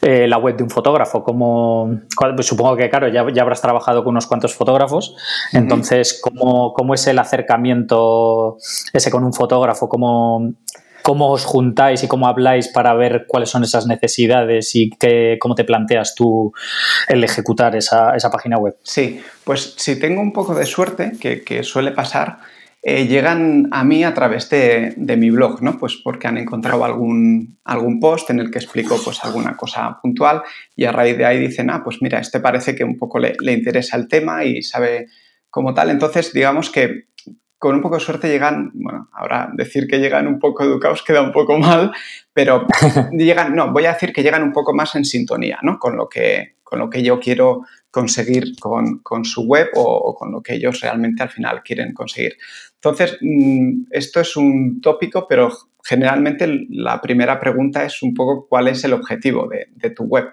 eh, 0.00 0.26
la 0.26 0.38
web 0.38 0.56
de 0.56 0.62
un 0.62 0.70
fotógrafo. 0.70 1.22
Cómo, 1.22 2.00
pues 2.34 2.46
supongo 2.46 2.76
que, 2.76 2.88
claro, 2.88 3.08
ya, 3.08 3.20
habrás 3.42 3.60
trabajado 3.60 4.02
con 4.02 4.12
unos 4.12 4.26
cuantos 4.26 4.54
fotógrafos. 4.54 5.14
Entonces, 5.52 6.18
¿cómo, 6.22 6.72
¿cómo, 6.72 6.94
es 6.94 7.06
el 7.08 7.18
acercamiento 7.18 8.56
ese 8.94 9.10
con 9.10 9.22
un 9.22 9.34
fotógrafo? 9.34 9.86
¿Cómo, 9.90 10.54
¿Cómo 11.02 11.30
os 11.30 11.44
juntáis 11.44 12.02
y 12.02 12.08
cómo 12.08 12.26
habláis 12.26 12.68
para 12.68 12.94
ver 12.94 13.26
cuáles 13.28 13.50
son 13.50 13.64
esas 13.64 13.86
necesidades 13.86 14.74
y 14.74 14.88
qué, 14.90 15.36
cómo 15.38 15.54
te 15.54 15.64
planteas 15.64 16.14
tú 16.14 16.54
el 17.06 17.22
ejecutar 17.22 17.76
esa, 17.76 18.16
esa, 18.16 18.30
página 18.30 18.56
web? 18.56 18.76
Sí, 18.82 19.20
pues 19.44 19.74
si 19.76 20.00
tengo 20.00 20.22
un 20.22 20.32
poco 20.32 20.54
de 20.54 20.64
suerte, 20.64 21.12
que, 21.20 21.44
que 21.44 21.62
suele 21.62 21.92
pasar, 21.92 22.38
eh, 22.80 23.06
llegan 23.08 23.68
a 23.72 23.82
mí 23.82 24.04
a 24.04 24.14
través 24.14 24.48
de, 24.50 24.94
mi 24.96 25.30
blog, 25.30 25.62
¿no? 25.62 25.76
Pues 25.78 25.96
porque 25.96 26.28
han 26.28 26.38
encontrado 26.38 26.84
algún, 26.84 27.58
algún 27.64 27.98
post 27.98 28.30
en 28.30 28.38
el 28.38 28.52
que 28.52 28.58
explico 28.58 28.96
pues 29.04 29.24
alguna 29.24 29.56
cosa 29.56 29.98
puntual 30.00 30.42
y 30.76 30.84
a 30.84 30.92
raíz 30.92 31.18
de 31.18 31.26
ahí 31.26 31.40
dicen, 31.40 31.70
ah, 31.70 31.82
pues 31.82 32.00
mira, 32.00 32.20
este 32.20 32.38
parece 32.38 32.76
que 32.76 32.84
un 32.84 32.96
poco 32.96 33.18
le, 33.18 33.34
interesa 33.52 33.96
el 33.96 34.06
tema 34.06 34.44
y 34.44 34.62
sabe 34.62 35.08
como 35.50 35.74
tal. 35.74 35.90
Entonces, 35.90 36.32
digamos 36.32 36.70
que 36.70 37.08
con 37.58 37.74
un 37.74 37.82
poco 37.82 37.96
de 37.96 38.00
suerte 38.00 38.28
llegan, 38.28 38.70
bueno, 38.74 39.08
ahora 39.12 39.50
decir 39.52 39.88
que 39.88 39.98
llegan 39.98 40.28
un 40.28 40.38
poco 40.38 40.62
educados 40.62 41.02
queda 41.02 41.22
un 41.22 41.32
poco 41.32 41.58
mal, 41.58 41.90
pero 42.32 42.64
llegan, 43.12 43.56
no, 43.56 43.72
voy 43.72 43.86
a 43.86 43.94
decir 43.94 44.12
que 44.12 44.22
llegan 44.22 44.44
un 44.44 44.52
poco 44.52 44.72
más 44.72 44.94
en 44.94 45.04
sintonía, 45.04 45.58
¿no? 45.62 45.80
Con 45.80 45.96
lo 45.96 46.08
que, 46.08 46.58
con 46.62 46.78
lo 46.78 46.88
que 46.88 47.02
yo 47.02 47.18
quiero 47.18 47.64
conseguir 47.90 48.52
con, 48.60 49.24
su 49.24 49.42
web 49.42 49.68
o, 49.74 49.82
o, 49.82 50.14
con 50.14 50.30
lo 50.30 50.42
que 50.42 50.54
ellos 50.54 50.80
realmente 50.80 51.22
al 51.22 51.30
final 51.30 51.62
quieren 51.64 51.92
conseguir. 51.94 52.36
Entonces, 52.82 53.18
mm, 53.20 53.86
esto 53.90 54.20
es 54.20 54.36
un 54.36 54.80
tópico, 54.80 55.26
pero 55.28 55.50
generalmente 55.84 56.66
la 56.70 57.00
primera 57.00 57.40
pregunta 57.40 57.84
es 57.84 58.02
un 58.02 58.14
poco 58.14 58.46
cuál 58.48 58.68
es 58.68 58.84
el 58.84 58.92
objetivo 58.92 59.48
de, 59.48 59.90
tu 59.90 60.04
web, 60.04 60.28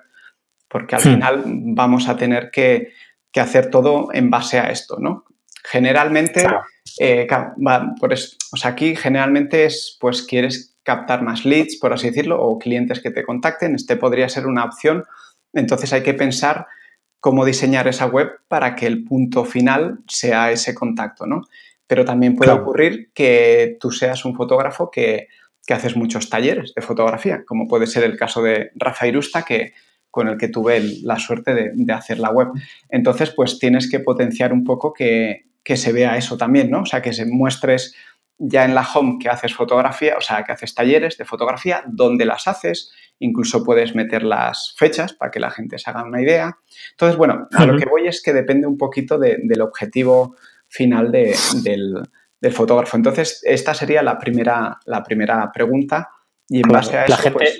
porque 0.67 0.95
al 0.95 1.01
hmm. 1.01 1.13
final 1.13 1.43
vamos 1.45 2.07
a 2.07 2.17
tener 2.17 2.51
que, 2.51 2.91
hacer 3.35 3.69
todo 3.69 4.13
en 4.13 4.29
base 4.29 4.59
a 4.59 4.69
esto, 4.69 4.97
¿no? 4.97 5.25
Generalmente, 5.61 6.47
eh, 6.99 7.27
por 7.99 8.13
o 8.13 8.57
sea, 8.57 8.71
aquí 8.71 8.95
generalmente 8.95 9.65
es, 9.65 9.97
pues 9.99 10.23
quieres 10.23 10.77
captar 10.83 11.21
más 11.21 11.43
leads, 11.43 11.77
por 11.77 11.91
así 11.91 12.07
decirlo, 12.07 12.41
o 12.41 12.57
clientes 12.57 13.01
que 13.01 13.11
te 13.11 13.25
contacten, 13.25 13.75
este 13.75 13.97
podría 13.97 14.29
ser 14.29 14.47
una 14.47 14.63
opción. 14.63 15.03
Entonces 15.51 15.91
hay 15.91 16.01
que 16.01 16.13
pensar 16.13 16.67
cómo 17.19 17.43
diseñar 17.43 17.89
esa 17.89 18.05
web 18.05 18.29
para 18.47 18.75
que 18.75 18.85
el 18.85 19.03
punto 19.03 19.43
final 19.43 19.99
sea 20.07 20.51
ese 20.51 20.73
contacto, 20.73 21.25
¿no? 21.25 21.41
Pero 21.87 22.05
también 22.05 22.35
puede 22.35 22.51
ocurrir 22.51 23.11
que 23.13 23.77
tú 23.79 23.91
seas 23.91 24.25
un 24.25 24.35
fotógrafo 24.35 24.89
que, 24.89 25.27
haces 25.67 25.95
muchos 25.95 26.29
talleres 26.29 26.73
de 26.75 26.81
fotografía, 26.83 27.43
como 27.45 27.67
puede 27.67 27.87
ser 27.87 28.03
el 28.03 28.17
caso 28.17 28.43
de 28.43 28.71
Rafa 28.75 29.07
Irusta, 29.07 29.43
que, 29.43 29.73
con 30.11 30.27
el 30.27 30.37
que 30.37 30.47
tuve 30.47 30.79
la 31.01 31.17
suerte 31.17 31.53
de, 31.53 31.93
hacer 31.93 32.19
la 32.19 32.29
web. 32.29 32.49
Entonces, 32.89 33.31
pues 33.31 33.57
tienes 33.57 33.89
que 33.89 33.99
potenciar 33.99 34.53
un 34.53 34.63
poco 34.63 34.93
que, 34.93 35.45
que 35.63 35.75
se 35.75 35.91
vea 35.91 36.17
eso 36.17 36.37
también, 36.37 36.69
¿no? 36.69 36.81
O 36.81 36.85
sea, 36.85 37.01
que 37.01 37.13
se 37.13 37.25
muestres 37.25 37.95
ya 38.37 38.65
en 38.65 38.75
la 38.75 38.81
home 38.81 39.17
que 39.19 39.29
haces 39.29 39.53
fotografía, 39.53 40.17
o 40.17 40.21
sea, 40.21 40.43
que 40.43 40.51
haces 40.51 40.75
talleres 40.75 41.17
de 41.17 41.25
fotografía, 41.25 41.83
dónde 41.87 42.25
las 42.25 42.47
haces, 42.47 42.91
incluso 43.19 43.63
puedes 43.63 43.95
meter 43.95 44.23
las 44.23 44.75
fechas 44.77 45.13
para 45.13 45.31
que 45.31 45.39
la 45.39 45.51
gente 45.51 45.77
se 45.77 45.89
haga 45.89 46.03
una 46.03 46.21
idea. 46.21 46.57
Entonces, 46.91 47.17
bueno, 47.17 47.47
a 47.53 47.65
lo 47.65 47.77
que 47.77 47.85
voy 47.85 48.07
es 48.07 48.21
que 48.21 48.33
depende 48.33 48.67
un 48.67 48.77
poquito 48.77 49.17
del 49.17 49.61
objetivo 49.61 50.35
final 50.75 51.11
del, 51.11 51.33
fotógrafo. 52.51 52.97
Entonces, 52.97 53.41
esta 53.43 53.73
sería 53.73 54.03
la 54.03 54.19
primera, 54.19 54.77
la 54.85 55.01
primera 55.01 55.51
pregunta 55.51 56.09
y 56.47 56.57
en 56.57 56.69
base 56.69 56.97
a 56.97 57.05
eso... 57.05 57.15
La 57.23 57.31
pues, 57.31 57.59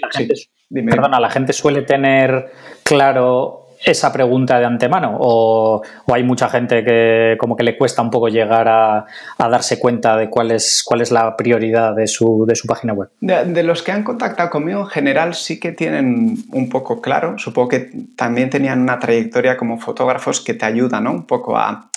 perdona, 0.70 1.20
la 1.20 1.30
gente 1.30 1.54
suele 1.54 1.82
tener 1.82 2.52
claro 2.84 3.66
esa 3.84 4.12
pregunta 4.12 4.60
de 4.60 4.66
antemano? 4.66 5.18
¿O, 5.20 5.82
hay 6.12 6.24
mucha 6.24 6.50
gente 6.50 6.84
que 6.84 7.38
como 7.40 7.56
que 7.56 7.64
le 7.64 7.78
cuesta 7.78 8.02
un 8.02 8.10
poco 8.10 8.28
llegar 8.28 8.68
a, 8.68 9.06
darse 9.38 9.80
cuenta 9.80 10.18
de 10.18 10.30
cuál 10.30 10.52
es, 10.52 10.84
cuál 10.86 11.02
es 11.02 11.12
la 11.12 11.36
prioridad 11.36 11.96
de 11.96 12.08
su, 12.08 12.46
de 12.48 12.56
su 12.56 12.68
página 12.68 12.94
web? 12.94 13.10
De, 13.20 13.64
los 13.64 13.82
que 13.84 13.92
han 13.92 14.04
contactado 14.04 14.50
conmigo, 14.50 14.82
en 14.82 14.88
general 14.88 15.34
sí 15.34 15.60
que 15.60 15.72
tienen 15.72 16.38
un 16.52 16.70
poco 16.70 17.02
claro. 17.02 17.38
Supongo 17.38 17.70
que 17.70 17.92
también 18.16 18.50
tenían 18.50 18.82
una 18.82 19.00
trayectoria 19.00 19.58
como 19.58 19.80
fotógrafos 19.80 20.42
que 20.42 20.54
te 20.54 20.66
ayuda 20.66 21.00
¿no? 21.00 21.12
un 21.12 21.26
poco 21.26 21.58
a, 21.58 21.90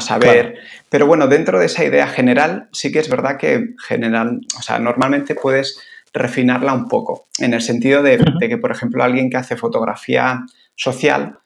saber. 0.00 0.56
Pero 0.88 1.06
bueno, 1.06 1.26
dentro 1.26 1.58
de 1.58 1.66
esa 1.66 1.84
idea 1.84 2.06
general, 2.06 2.68
sí 2.72 2.90
que 2.92 2.98
es 2.98 3.08
verdad 3.08 3.36
que 3.36 3.74
general, 3.86 4.40
o 4.58 4.62
sea, 4.62 4.78
normalmente 4.78 5.34
puedes 5.34 5.78
refinarla 6.12 6.74
un 6.74 6.88
poco, 6.88 7.26
en 7.38 7.54
el 7.54 7.62
sentido 7.62 8.02
de, 8.02 8.18
de 8.38 8.48
que, 8.48 8.58
por 8.58 8.70
ejemplo, 8.70 9.02
alguien 9.02 9.30
que 9.30 9.38
hace 9.38 9.56
fotografía 9.56 10.44
social, 10.74 11.38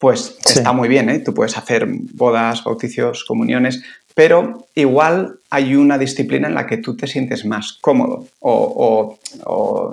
pues 0.00 0.38
está 0.46 0.72
muy 0.72 0.88
bien, 0.88 1.10
¿eh? 1.10 1.18
Tú 1.18 1.34
puedes 1.34 1.58
hacer 1.58 1.86
bodas, 2.14 2.64
bauticios, 2.64 3.22
comuniones, 3.24 3.82
pero 4.14 4.66
igual 4.74 5.38
hay 5.50 5.76
una 5.76 5.98
disciplina 5.98 6.48
en 6.48 6.54
la 6.54 6.66
que 6.66 6.78
tú 6.78 6.96
te 6.96 7.06
sientes 7.06 7.44
más 7.44 7.78
cómodo 7.82 8.26
o, 8.40 9.18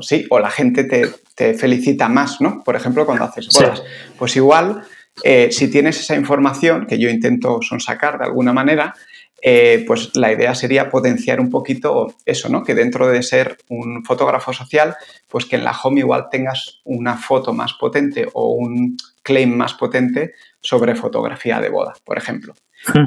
sí, 0.02 0.26
o 0.30 0.40
la 0.40 0.50
gente 0.50 0.86
te, 0.86 1.54
felicita 1.56 2.08
más, 2.08 2.40
¿no? 2.40 2.64
Por 2.64 2.78
ejemplo, 2.78 3.06
cuando 3.06 3.26
haces 3.26 3.50
bodas. 3.54 3.84
Pues 4.18 4.36
igual, 4.38 4.84
eh, 5.24 5.50
si 5.52 5.70
tienes 5.70 6.00
esa 6.00 6.16
información, 6.16 6.86
que 6.86 7.00
yo 7.00 7.10
intento 7.10 7.60
sonsacar 7.62 8.18
de 8.18 8.26
alguna 8.26 8.54
manera, 8.54 8.94
eh, 9.42 9.84
pues 9.86 10.16
la 10.16 10.32
idea 10.32 10.56
sería 10.56 10.90
potenciar 10.90 11.40
un 11.40 11.50
poquito 11.50 12.16
eso, 12.26 12.50
¿no? 12.50 12.64
Que 12.64 12.74
dentro 12.74 13.08
de 13.08 13.22
ser 13.22 13.58
un 13.70 14.04
fotógrafo 14.04 14.52
social, 14.52 14.96
pues 15.28 15.46
que 15.46 15.58
en 15.58 15.64
la 15.64 15.72
home 15.72 16.00
igual 16.00 16.28
tengas 16.32 16.82
una 16.86 17.18
foto 17.18 17.54
más 17.54 17.74
potente 17.74 18.28
o 18.34 18.54
un 18.54 18.98
claim 19.22 19.56
más 19.56 19.76
potente 19.76 20.34
sobre 20.60 20.96
fotografía 20.96 21.62
de 21.62 21.70
boda, 21.70 21.94
por 22.04 22.18
ejemplo. 22.18 22.56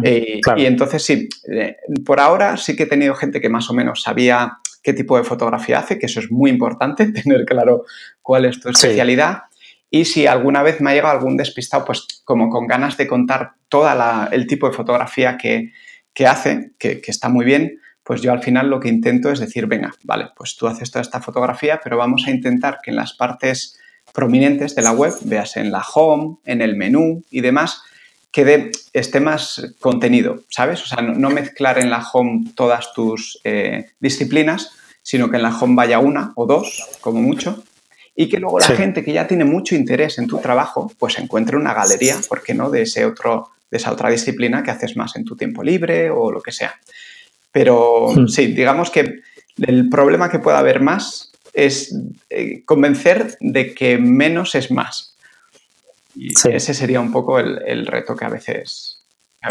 Eh, 0.04 0.40
y 0.56 0.66
entonces 0.66 1.02
sí, 1.02 1.28
eh, 1.52 1.76
por 2.04 2.20
ahora 2.20 2.56
sí 2.56 2.76
que 2.76 2.84
he 2.84 2.86
tenido 2.86 3.14
gente 3.14 3.40
que 3.40 3.48
más 3.48 3.68
o 3.70 3.74
menos 3.74 4.02
sabía 4.02 4.58
qué 4.82 4.92
tipo 4.92 5.16
de 5.16 5.24
fotografía 5.24 5.78
hace, 5.78 5.98
que 5.98 6.06
eso 6.06 6.20
es 6.20 6.30
muy 6.30 6.50
importante, 6.50 7.10
tener 7.12 7.44
claro 7.44 7.84
cuál 8.22 8.44
es 8.44 8.60
tu 8.60 8.68
especialidad. 8.68 9.42
Y 9.90 10.04
si 10.04 10.26
alguna 10.26 10.62
vez 10.62 10.80
me 10.80 10.90
ha 10.90 10.94
llegado 10.94 11.16
algún 11.18 11.36
despistado, 11.36 11.84
pues 11.84 12.06
como 12.24 12.48
con 12.48 12.66
ganas 12.66 12.96
de 12.96 13.08
contar 13.08 13.52
todo 13.68 13.88
el 14.30 14.46
tipo 14.46 14.68
de 14.68 14.72
fotografía 14.72 15.36
que, 15.36 15.72
que 16.14 16.26
hace, 16.26 16.72
que, 16.78 17.02
está 17.06 17.28
muy 17.28 17.44
bien, 17.44 17.80
pues 18.04 18.22
yo 18.22 18.32
al 18.32 18.42
final 18.42 18.68
lo 18.68 18.80
que 18.80 18.88
intento 18.88 19.30
es 19.30 19.40
decir, 19.40 19.66
venga, 19.66 19.92
vale, 20.04 20.28
pues 20.36 20.56
tú 20.56 20.68
haces 20.68 20.90
toda 20.90 21.02
esta 21.02 21.20
fotografía, 21.20 21.80
pero 21.82 21.96
vamos 21.96 22.24
a 22.26 22.30
intentar 22.30 22.78
que 22.82 22.90
en 22.90 22.96
las 22.96 23.14
partes 23.14 23.78
prominentes 24.12 24.74
de 24.74 24.82
la 24.82 24.92
web, 24.92 25.14
veas 25.22 25.56
en 25.56 25.70
la 25.70 25.82
home, 25.82 26.36
en 26.44 26.62
el 26.62 26.76
menú 26.76 27.22
y 27.30 27.40
demás, 27.40 27.82
que 28.32 28.70
esté 28.92 29.20
más 29.20 29.74
contenido, 29.80 30.44
¿sabes? 30.48 30.82
O 30.82 30.86
sea, 30.86 31.02
no, 31.02 31.30
mezclar 31.30 31.78
en 31.78 31.90
la 31.90 32.06
home 32.12 32.44
todas 32.54 32.92
tus 32.92 33.40
eh, 33.44 33.90
disciplinas, 33.98 34.72
sino 35.02 35.30
que 35.30 35.36
en 35.36 35.42
la 35.42 35.56
home 35.56 35.74
vaya 35.74 35.98
una 35.98 36.32
o 36.36 36.46
dos, 36.46 36.88
como 37.00 37.20
mucho, 37.20 37.62
y 38.20 38.28
que 38.28 38.38
luego 38.38 38.58
la 38.58 38.66
gente 38.66 39.02
que 39.02 39.14
ya 39.14 39.26
tiene 39.26 39.46
mucho 39.46 39.74
interés 39.74 40.18
en 40.18 40.26
tu 40.26 40.36
trabajo, 40.40 40.92
pues 40.98 41.18
encuentre 41.18 41.56
una 41.56 41.72
galería, 41.72 42.18
¿por 42.28 42.42
qué 42.42 42.52
no?, 42.52 42.68
de 42.68 42.82
ese 42.82 43.06
otro 43.06 43.48
de 43.70 43.78
esa 43.78 43.92
otra 43.92 44.10
disciplina 44.10 44.62
que 44.62 44.70
haces 44.70 44.94
más 44.94 45.16
en 45.16 45.24
tu 45.24 45.36
tiempo 45.36 45.62
libre 45.62 46.10
o 46.10 46.30
lo 46.30 46.42
que 46.42 46.52
sea. 46.52 46.78
Pero 47.50 48.08
hmm. 48.14 48.28
sí, 48.28 48.48
digamos 48.48 48.90
que 48.90 49.20
el 49.56 49.88
problema 49.88 50.28
que 50.28 50.38
pueda 50.38 50.58
haber 50.58 50.82
más 50.82 51.32
es 51.54 51.96
eh, 52.28 52.62
convencer 52.66 53.38
de 53.40 53.72
que 53.72 53.96
menos 53.96 54.54
es 54.54 54.70
más. 54.70 55.14
Y 56.14 56.34
ese 56.34 56.74
sería 56.74 57.00
un 57.00 57.12
poco 57.12 57.38
el, 57.38 57.86
reto 57.86 58.14
que 58.16 58.26
a 58.26 58.28
veces, 58.28 58.98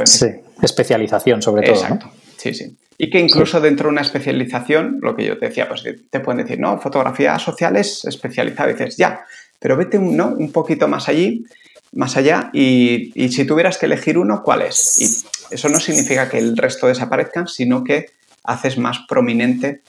Sí, 0.05 0.27
especialización 0.61 1.41
sobre 1.41 1.65
todo. 1.65 1.81
Exacto, 1.81 2.11
sí, 2.37 2.53
sí. 2.53 2.77
Y 2.99 3.09
que 3.09 3.19
incluso 3.19 3.59
dentro 3.59 3.87
de 3.87 3.93
una 3.93 4.01
especialización, 4.01 4.99
lo 5.01 5.15
que 5.15 5.25
yo 5.25 5.39
te 5.39 5.47
decía, 5.47 5.67
pues 5.67 5.83
te 5.83 6.19
pueden 6.19 6.43
decir, 6.43 6.59
no, 6.59 6.79
fotografía 6.79 7.39
social 7.39 7.75
es 7.77 8.05
especializada. 8.05 8.69
Y 8.69 8.73
dices, 8.73 8.97
ya, 8.97 9.25
pero 9.57 9.75
vete 9.75 9.97
un, 9.97 10.15
¿no? 10.15 10.27
un 10.27 10.51
poquito 10.51 10.87
más 10.87 11.09
allí 11.09 11.45
más 11.91 12.17
allá 12.17 12.49
y, 12.53 13.11
si 13.31 13.45
tuvieras 13.45 13.77
que 13.77 13.85
elegir 13.85 14.17
uno, 14.17 14.43
¿cuál 14.43 14.61
es? 14.61 14.99
Y 15.01 15.53
eso 15.55 15.69
no 15.69 15.79
significa 15.79 16.29
que 16.29 16.37
el 16.37 16.55
resto 16.55 16.87
desaparezcan, 16.87 17.47
sino 17.47 17.83
que 17.83 18.07
haces 18.43 18.77
más 18.77 18.99
prominente 19.07 19.81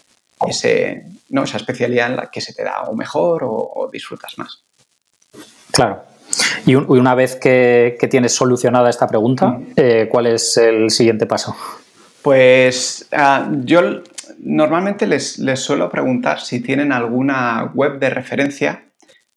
ese, 0.47 1.05
¿no? 1.29 1.45
esa 1.45 1.59
especialidad 1.59 2.11
en 2.11 2.17
la 2.17 2.31
que 2.31 2.40
se 2.40 2.55
te 2.55 2.64
da 2.64 2.83
o 2.83 2.95
mejor 2.95 3.43
o, 3.45 3.88
disfrutas 3.93 4.38
más. 4.38 4.64
Claro. 5.73 6.05
Y, 6.64 6.75
una 6.75 7.14
vez 7.14 7.37
que, 7.37 7.99
tienes 8.11 8.33
solucionada 8.33 8.88
esta 8.88 9.07
pregunta, 9.07 9.61
eh, 9.76 10.09
¿cuál 10.11 10.26
es 10.26 10.57
el 10.57 10.90
siguiente 10.90 11.26
paso? 11.26 11.55
Pues 12.23 13.09
ah, 13.12 13.50
yo 13.65 14.03
normalmente 14.39 15.07
les, 15.07 15.39
les 15.39 15.61
suelo 15.61 15.91
preguntar 15.91 16.41
si 16.41 16.61
tienen 16.61 16.93
alguna 16.93 17.71
web 17.75 17.99
de 17.99 18.11
referencia 18.11 18.85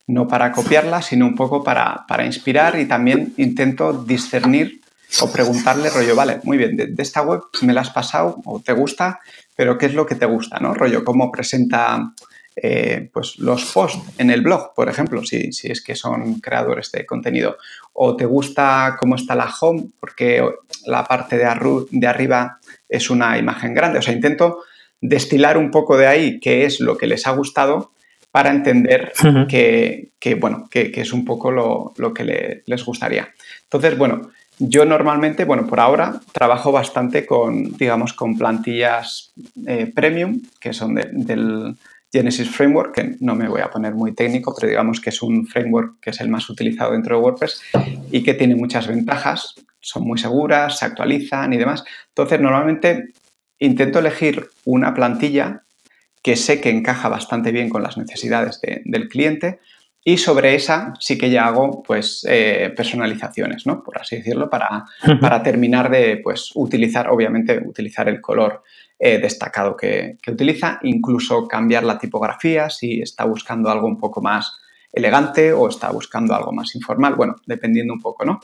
no 0.08 0.28
para 0.28 0.52
copiarla, 0.52 1.02
sino 1.02 1.26
un 1.26 1.36
poco 1.36 1.64
para, 1.64 2.06
inspirar 2.26 2.80
y 2.80 2.86
también 2.86 3.34
intento 3.38 3.94
discernir 4.04 4.82
o 5.22 5.32
preguntarle, 5.32 5.90
rollo, 5.90 6.16
vale, 6.16 6.40
muy 6.44 6.58
bien, 6.58 6.76
de, 6.76 6.94
esta 6.98 7.22
web 7.22 7.42
me 7.62 7.74
la 7.74 7.82
has 7.82 7.92
pasado 7.92 8.42
o 8.46 8.60
te 8.60 8.74
gusta, 8.74 9.20
pero 9.56 9.78
¿qué 9.78 9.86
es 9.86 9.94
lo 9.94 10.06
que 10.06 10.16
te 10.16 10.26
gusta? 10.26 10.60
¿no? 10.60 10.74
Rollo, 10.74 11.04
cómo 11.04 11.32
presenta 11.32 12.14
eh, 12.56 13.10
pues 13.14 13.38
los 13.38 13.66
posts 13.66 14.02
en 14.18 14.30
el 14.32 14.42
blog, 14.42 14.74
por 14.74 14.90
ejemplo, 14.90 15.24
si, 15.24 15.54
si, 15.54 15.72
es 15.72 15.82
que 15.82 15.96
son 15.96 16.40
creadores 16.40 16.92
de 16.92 17.06
contenido. 17.06 17.58
O 17.94 18.16
te 18.16 18.26
gusta 18.26 18.98
cómo 19.00 19.16
está 19.16 19.36
la 19.36 19.54
home, 19.62 19.86
porque 20.00 20.44
la 20.86 21.04
parte 21.04 21.38
de, 21.38 21.46
de 21.92 22.08
arriba 22.08 22.60
es 22.90 23.10
una 23.10 23.38
imagen 23.38 23.74
grande. 23.74 24.00
O 24.00 24.02
sea, 24.02 24.14
intento 24.14 24.64
destilar 25.00 25.58
un 25.58 25.70
poco 25.70 25.98
de 25.98 26.08
ahí 26.08 26.40
qué 26.40 26.66
es 26.66 26.80
lo 26.80 26.98
que 26.98 27.08
les 27.08 27.28
ha 27.28 27.32
gustado 27.32 27.92
para 28.32 28.50
entender 28.50 29.14
que, 29.48 30.10
bueno, 30.40 30.68
que, 30.72 30.92
es 30.96 31.14
un 31.14 31.24
poco 31.24 31.52
lo, 31.52 32.14
que 32.16 32.64
les 32.66 32.84
gustaría. 32.84 33.30
Entonces, 33.66 33.96
bueno, 33.96 34.32
yo 34.58 34.86
normalmente, 34.86 35.46
bueno, 35.46 35.68
por 35.68 35.80
ahora 35.80 36.20
trabajo 36.32 36.72
bastante 36.72 37.28
con, 37.28 37.78
digamos, 37.78 38.14
con 38.14 38.36
plantillas 38.36 39.34
eh, 39.68 39.92
premium, 39.94 40.42
que 40.60 40.74
son 40.74 40.96
del 40.96 41.76
Genesis 42.14 42.48
Framework, 42.48 42.94
que 42.94 43.16
no 43.22 43.34
me 43.34 43.50
voy 43.50 43.62
a 43.62 43.72
poner 43.72 43.96
muy 43.96 44.14
técnico, 44.14 44.54
pero 44.56 44.70
digamos 44.70 45.02
que 45.02 45.10
es 45.10 45.22
un 45.24 45.48
framework 45.48 46.00
que 46.00 46.12
es 46.12 46.22
el 46.22 46.30
más 46.30 46.48
utilizado 46.48 46.92
dentro 46.92 47.16
de 47.16 47.24
WordPress 47.24 47.62
y 48.12 48.22
que 48.22 48.36
tiene 48.36 48.56
muchas 48.56 48.88
ventajas, 48.88 49.56
son 49.80 50.04
muy 50.04 50.20
seguras, 50.20 50.78
se 50.78 50.86
actualizan 50.86 51.52
y 51.54 51.58
demás. 51.58 51.84
Entonces, 52.10 52.40
normalmente 52.40 53.14
intento 53.58 53.98
elegir 53.98 54.48
una 54.64 54.94
plantilla 54.94 55.64
que 56.22 56.36
sé 56.36 56.62
que 56.62 56.70
encaja 56.70 57.10
bastante 57.10 57.52
bien 57.52 57.68
con 57.68 57.82
las 57.82 57.98
necesidades 57.98 58.62
del 58.62 59.10
cliente 59.10 59.60
y 60.06 60.18
sobre 60.18 60.54
esa 60.54 60.94
sí 61.00 61.18
que 61.18 61.30
ya 61.30 61.46
hago 61.46 61.82
pues 61.82 62.26
eh, 62.30 62.72
personalizaciones, 62.76 63.66
¿no? 63.66 63.84
Por 63.84 63.98
así 63.98 64.18
decirlo, 64.18 64.50
para, 64.50 64.86
para, 65.20 65.42
terminar 65.42 65.90
de 65.90 66.18
pues 66.18 66.52
utilizar, 66.56 67.10
obviamente, 67.10 67.62
utilizar 67.66 68.08
el 68.08 68.22
color 68.22 68.64
eh, 69.06 69.20
destacado 69.20 69.76
que, 69.76 70.16
utiliza, 70.30 70.80
incluso 70.82 71.46
cambiar 71.46 71.84
la 71.84 71.98
tipografía 71.98 72.70
si 72.70 73.02
está 73.02 73.26
buscando 73.26 73.70
algo 73.70 73.86
un 73.86 73.98
poco 73.98 74.22
más 74.22 74.62
elegante 74.94 75.52
o 75.52 75.68
está 75.68 75.92
buscando 75.92 76.34
algo 76.34 76.54
más 76.54 76.74
informal, 76.74 77.16
bueno, 77.16 77.36
dependiendo 77.46 77.92
un 77.92 78.00
poco, 78.00 78.24
¿no? 78.24 78.40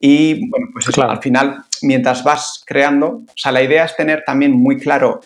Y 0.00 0.48
bueno, 0.48 0.66
pues 0.72 0.88
eso, 0.88 1.08
al 1.08 1.22
final, 1.22 1.62
mientras 1.82 2.24
vas 2.24 2.60
creando, 2.66 3.18
o 3.18 3.36
sea, 3.36 3.52
la 3.52 3.62
idea 3.62 3.84
es 3.84 3.94
tener 3.94 4.24
también 4.26 4.50
muy 4.50 4.80
claro 4.80 5.20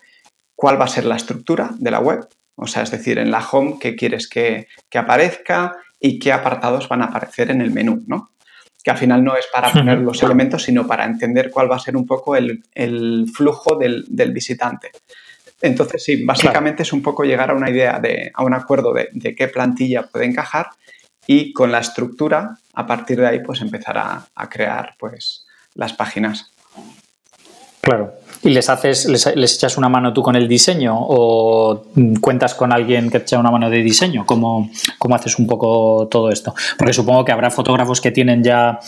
cuál 0.55 0.79
va 0.79 0.85
a 0.85 0.89
ser 0.89 1.07
la 1.07 1.17
estructura 1.17 1.71
de 1.79 1.91
la 1.91 2.01
web, 2.01 2.29
O 2.57 2.67
sea, 2.67 2.83
es 2.83 2.91
decir, 2.91 3.19
en 3.19 3.31
la 3.31 3.41
home, 3.41 3.79
qué 3.81 3.97
quieres 3.97 4.29
que, 4.29 4.69
aparezca 4.95 5.79
y 5.99 6.19
qué 6.19 6.31
apartados 6.31 6.91
van 6.91 7.01
a 7.01 7.07
aparecer 7.07 7.51
en 7.51 7.63
el 7.63 7.71
menú, 7.71 8.05
¿no? 8.07 8.33
Que 8.85 8.91
al 8.91 8.99
final 8.99 9.25
no 9.25 9.35
es 9.35 9.47
para 9.53 9.73
poner 9.73 9.99
los 9.99 10.23
elementos, 10.23 10.63
sino 10.63 10.87
para 10.87 11.05
entender 11.07 11.51
cuál 11.51 11.73
va 11.73 11.77
a 11.77 11.81
ser 11.81 11.97
un 11.97 12.07
poco 12.07 12.37
el, 12.37 12.63
flujo 13.35 13.77
del, 13.77 14.33
visitante. 14.33 14.93
Entonces, 15.61 16.05
sí, 16.05 16.23
básicamente 16.23 16.83
es 16.83 16.93
un 16.93 17.03
poco 17.03 17.25
llegar 17.25 17.51
a 17.51 17.55
una 17.55 17.71
idea, 17.71 17.99
de, 17.99 18.31
a 18.35 18.45
un 18.45 18.53
acuerdo 18.53 18.93
de, 18.93 19.35
qué 19.35 19.49
plantilla 19.49 20.03
puede 20.03 20.27
encajar 20.27 20.69
y 21.27 21.55
con 21.55 21.73
la 21.73 21.79
estructura, 21.79 22.59
a 22.75 22.87
partir 22.87 23.19
de 23.19 23.27
ahí, 23.27 23.41
pues 23.41 23.63
empezar 23.63 23.97
a, 23.97 24.27
a 24.35 24.49
crear 24.51 24.95
pues, 24.99 25.47
las 25.75 25.95
páginas. 25.95 26.53
Claro. 27.81 28.13
¿Y 28.45 28.51
les 28.51 28.69
haces, 28.69 29.07
les, 29.07 29.55
echas 29.55 29.79
una 29.79 29.89
mano 29.89 30.13
tú 30.13 30.23
con 30.23 30.37
el 30.37 30.47
diseño 30.47 30.95
o 30.97 31.87
cuentas 32.21 32.55
con 32.55 32.73
alguien 32.73 33.11
que 33.11 33.19
te 33.19 33.25
echa 33.25 33.39
una 33.39 33.51
mano 33.51 33.71
de 33.71 33.79
diseño? 33.83 34.27
¿Cómo, 34.27 34.71
¿Cómo, 34.99 35.15
haces 35.15 35.39
un 35.39 35.47
poco 35.47 36.09
todo 36.11 36.31
esto? 36.31 36.55
Porque 36.77 36.93
supongo 36.93 37.25
que 37.25 37.33
habrá 37.33 37.51
fotógrafos 37.51 38.03
que 38.03 38.11
tienen 38.11 38.45
ya 38.45 38.79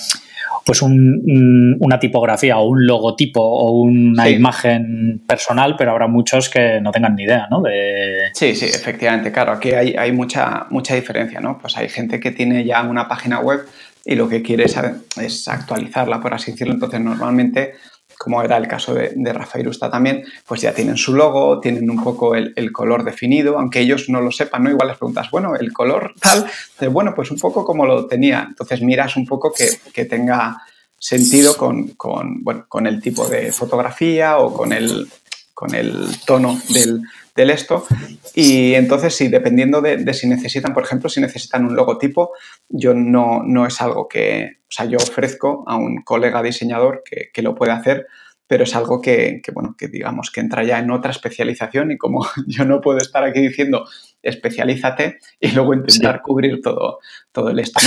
pues 0.67 0.83
una 0.83 1.99
tipografía 1.99 2.59
o 2.59 2.69
un 2.69 2.87
logotipo 2.87 3.41
o 3.41 3.71
una 3.81 4.29
imagen 4.29 5.23
personal, 5.27 5.77
pero 5.79 5.93
habrá 5.93 6.09
muchos 6.09 6.51
que 6.51 6.81
no 6.83 6.91
tengan 6.91 7.15
ni 7.15 7.23
idea, 7.23 7.47
¿no? 7.49 7.63
De... 7.63 8.31
Sí, 8.35 8.55
sí, 8.57 8.67
efectivamente, 8.67 9.31
claro, 9.31 9.53
aquí 9.53 9.71
hay, 9.71 9.95
hay 9.97 10.11
mucha, 10.11 10.67
mucha 10.71 10.97
diferencia, 10.97 11.41
¿no? 11.41 11.57
Pues 11.59 11.77
hay 11.77 11.89
gente 11.89 12.19
que 12.19 12.33
tiene 12.33 12.65
ya 12.65 12.83
una 12.83 13.07
página 13.07 13.39
web 13.39 13.61
y 14.05 14.17
lo 14.17 14.29
que 14.29 14.43
quiere 14.43 14.65
es, 14.65 14.77
es 15.21 15.47
actualizarla, 15.47 16.21
por 16.21 16.35
así 16.35 16.51
decirlo, 16.51 16.75
entonces 16.75 17.01
normalmente 17.01 17.75
como 18.19 18.43
era 18.43 18.57
el 18.57 18.67
caso 18.67 18.95
de, 18.95 19.13
de 19.15 19.33
Rafael 19.33 19.69
Usta 19.69 19.91
también, 19.91 20.25
pues 20.47 20.61
ya 20.61 20.73
tienen 20.73 20.97
su 20.97 21.15
logo, 21.15 21.61
tienen 21.61 21.89
un 21.91 22.03
poco 22.03 22.35
el, 22.35 22.73
color 22.73 23.05
definido, 23.05 23.59
aunque 23.59 23.81
ellos 23.81 24.09
no 24.09 24.21
lo 24.21 24.31
sepan, 24.31 24.65
¿no? 24.65 24.71
Igual 24.71 24.89
les 24.89 24.97
preguntas, 24.97 25.31
bueno, 25.31 25.55
el 25.57 25.73
color 25.73 26.15
tal, 26.21 26.47
bueno, 26.91 27.15
pues 27.15 27.31
un 27.31 27.39
poco 27.39 27.65
como 27.65 27.87
lo 27.87 28.07
tenía. 28.07 28.47
Entonces 28.49 28.83
miras 28.83 29.17
un 29.17 29.27
poco 29.27 29.53
que, 29.53 30.05
tenga 30.05 30.63
sentido 30.99 31.57
con, 31.57 31.89
con, 31.89 32.87
el 32.87 33.01
tipo 33.01 33.27
de 33.29 33.53
fotografía 33.53 34.39
o 34.39 34.53
con 34.53 34.73
el, 34.73 35.09
con 35.55 35.75
el 35.75 36.19
tono 36.25 36.61
del, 36.69 37.03
del 37.37 37.51
esto. 37.51 37.87
Y 38.35 38.75
entonces, 38.75 39.15
sí, 39.15 39.29
dependiendo 39.29 39.81
de, 39.81 40.13
si 40.15 40.29
necesitan, 40.29 40.75
por 40.75 40.85
ejemplo, 40.85 41.09
si 41.09 41.21
necesitan 41.21 41.65
un 41.65 41.77
logotipo, 41.77 42.33
yo 42.69 42.95
no, 42.95 43.43
no 43.45 43.67
es 43.67 43.81
algo 43.81 44.09
que, 44.09 44.59
o 44.63 44.71
sea, 44.71 44.87
yo 44.87 44.99
ofrezco 44.99 45.65
a 45.67 45.77
un 45.77 46.03
colega 46.03 46.43
diseñador 46.43 47.03
que, 47.05 47.31
que 47.33 47.43
lo 47.43 47.55
puede 47.55 47.73
hacer, 47.73 48.07
pero 48.47 48.65
es 48.65 48.75
algo 48.77 49.01
que, 49.01 49.41
que, 49.43 49.53
bueno, 49.53 49.75
que 49.77 49.89
digamos 49.89 50.31
que 50.31 50.41
entra 50.41 50.65
ya 50.65 50.79
en 50.79 50.91
otra 50.91 51.11
especialización 51.11 51.91
y 51.91 51.99
como 51.99 52.27
yo 52.47 52.65
no 52.65 52.81
puedo 52.81 52.99
estar 52.99 53.25
aquí 53.25 53.41
diciendo 53.41 53.87
especialízate 54.23 55.19
y 55.41 55.53
luego 55.53 55.75
intentar 55.75 56.23
cubrir 56.23 56.61
todo, 56.63 56.99
todo 57.33 57.51
el 57.51 57.59
esto. 57.59 57.81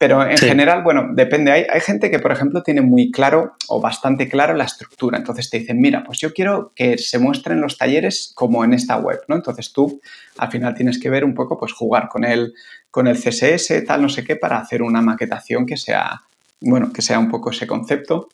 Pero 0.00 0.26
en 0.26 0.38
general, 0.38 0.82
bueno, 0.82 1.10
depende. 1.12 1.52
Hay, 1.52 1.66
hay, 1.70 1.80
gente 1.82 2.10
que, 2.10 2.18
por 2.18 2.32
ejemplo, 2.32 2.62
tiene 2.62 2.80
muy 2.80 3.10
claro 3.10 3.52
o 3.68 3.82
bastante 3.82 4.30
claro 4.30 4.54
la 4.54 4.64
estructura. 4.64 5.18
Entonces 5.18 5.50
te 5.50 5.58
dicen, 5.58 5.78
mira, 5.78 6.02
pues 6.04 6.18
yo 6.18 6.32
quiero 6.32 6.72
que 6.74 6.96
se 6.96 7.18
muestren 7.18 7.60
los 7.60 7.76
talleres 7.76 8.32
como 8.34 8.64
en 8.64 8.72
esta 8.72 8.96
web, 8.96 9.20
¿no? 9.28 9.36
Entonces 9.36 9.74
tú 9.74 10.00
al 10.38 10.50
final 10.50 10.74
tienes 10.74 10.98
que 10.98 11.10
ver 11.10 11.22
un 11.22 11.34
poco, 11.34 11.58
pues 11.58 11.74
jugar 11.74 12.08
con 12.08 12.24
el, 12.24 12.54
con 12.90 13.08
el 13.08 13.18
CSS, 13.18 13.84
tal, 13.86 14.00
no 14.00 14.08
sé 14.08 14.24
qué, 14.24 14.36
para 14.36 14.56
hacer 14.56 14.80
una 14.80 15.02
maquetación 15.02 15.66
que 15.66 15.76
sea, 15.76 16.22
bueno, 16.62 16.94
que 16.94 17.02
sea 17.02 17.18
un 17.18 17.30
poco 17.30 17.50
ese 17.50 17.66
concepto. 17.66 18.30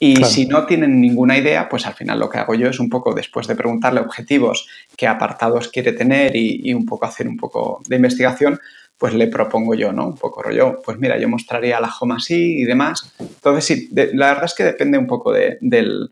Y 0.00 0.16
si 0.24 0.46
no 0.46 0.66
tienen 0.66 1.00
ninguna 1.00 1.38
idea, 1.38 1.68
pues 1.68 1.86
al 1.86 1.94
final 1.94 2.18
lo 2.18 2.28
que 2.28 2.38
hago 2.38 2.56
yo 2.56 2.66
es 2.66 2.80
un 2.80 2.90
poco, 2.90 3.14
después 3.14 3.46
de 3.46 3.54
preguntarle 3.54 4.00
objetivos, 4.00 4.66
qué 4.96 5.06
apartados 5.06 5.68
quiere 5.68 5.92
tener 5.92 6.34
y, 6.34 6.60
y 6.64 6.74
un 6.74 6.84
poco 6.84 7.06
hacer 7.06 7.28
un 7.28 7.36
poco 7.36 7.80
de 7.86 7.94
investigación, 7.94 8.58
pues 9.04 9.12
le 9.12 9.26
propongo 9.26 9.74
yo, 9.74 9.92
¿no? 9.92 10.06
Un 10.06 10.16
poco 10.16 10.40
rollo, 10.42 10.80
pues 10.82 10.96
mira, 10.96 11.18
yo 11.18 11.28
mostraría 11.28 11.78
la 11.78 11.92
home 12.00 12.14
así 12.14 12.60
y 12.60 12.64
demás. 12.64 13.12
Entonces, 13.20 13.66
sí, 13.66 13.90
la 14.14 14.28
verdad 14.28 14.46
es 14.46 14.54
que 14.54 14.64
depende 14.64 14.96
un 14.96 15.06
poco 15.06 15.30
del, 15.30 16.10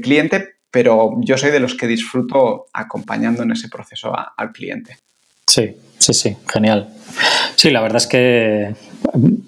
cliente, 0.00 0.50
pero 0.70 1.16
yo 1.22 1.36
soy 1.36 1.50
de 1.50 1.58
los 1.58 1.74
que 1.74 1.88
disfruto 1.88 2.66
acompañando 2.72 3.42
en 3.42 3.50
ese 3.50 3.68
proceso 3.68 4.12
al 4.36 4.52
cliente. 4.52 4.98
Sí, 5.48 5.74
sí, 5.98 6.14
sí, 6.14 6.36
genial. 6.48 6.94
Sí, 7.56 7.72
la 7.72 7.80
verdad 7.80 7.96
es 7.96 8.06
que 8.06 8.72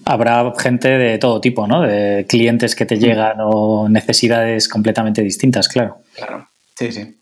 habrá 0.05 0.53
gente 0.59 0.89
de 0.89 1.19
todo 1.19 1.41
tipo, 1.41 1.69
¿no? 1.69 1.83
De 1.83 2.27
clientes 2.29 2.75
que 2.75 2.87
te 2.87 2.97
mm. 2.97 2.99
llegan 2.99 3.37
o 3.41 3.89
necesidades 3.89 4.69
completamente 4.69 5.23
distintas, 5.23 5.69
claro. 5.69 5.99
Claro, 6.17 6.49
sí, 6.77 6.91
sí. 6.91 7.19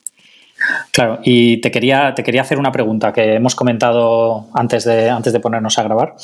Claro, 0.90 1.18
y 1.22 1.60
te 1.60 1.70
quería, 1.70 2.14
te 2.14 2.22
quería 2.22 2.40
hacer 2.40 2.58
una 2.58 2.72
pregunta 2.72 3.12
que 3.12 3.34
hemos 3.34 3.54
comentado 3.54 4.46
antes 4.54 4.84
de, 4.84 5.10
antes 5.10 5.32
de 5.32 5.40
ponernos 5.40 5.78
a 5.78 5.82
grabar. 5.82 6.14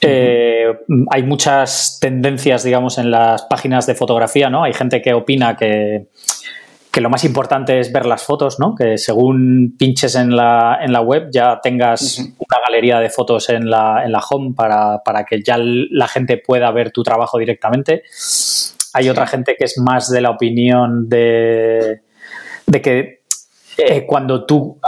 Eh, 0.00 0.66
hay 1.10 1.22
muchas 1.22 1.98
tendencias, 2.00 2.64
digamos, 2.64 2.98
en 2.98 3.10
las 3.10 3.42
páginas 3.42 3.86
de 3.86 3.94
fotografía, 3.94 4.50
¿no? 4.50 4.64
Hay 4.64 4.72
gente 4.72 5.00
que 5.00 5.14
opina 5.14 5.56
que, 5.56 6.08
lo 7.00 7.08
más 7.08 7.24
importante 7.24 7.78
es 7.78 7.92
ver 7.92 8.04
las 8.04 8.24
fotos, 8.24 8.58
¿no? 8.58 8.74
Que 8.74 8.98
según 8.98 9.76
pinches 9.78 10.16
en 10.16 10.34
la, 10.34 10.80
en 10.82 10.92
la 10.92 11.00
web 11.00 11.28
ya 11.32 11.60
tengas 11.62 12.18
una 12.18 12.58
galería 12.66 12.98
de 12.98 13.08
fotos 13.08 13.48
en 13.48 13.70
la, 13.70 14.04
en 14.04 14.10
la 14.10 14.18
home 14.18 14.54
para, 14.54 15.24
que 15.28 15.42
ya 15.42 15.56
la 15.58 16.08
gente 16.08 16.36
pueda 16.36 16.70
ver 16.72 16.90
tu 16.90 17.04
trabajo 17.04 17.38
directamente. 17.38 18.02
Hay 18.94 19.08
otra 19.08 19.26
gente 19.26 19.54
que 19.56 19.64
es 19.64 19.78
más 19.78 20.10
de 20.10 20.20
la 20.20 20.30
opinión 20.30 21.08
de, 21.08 22.02
de 22.66 22.82
que 22.82 23.21
eh, 23.78 24.04
cuando 24.06 24.44
tú 24.44 24.78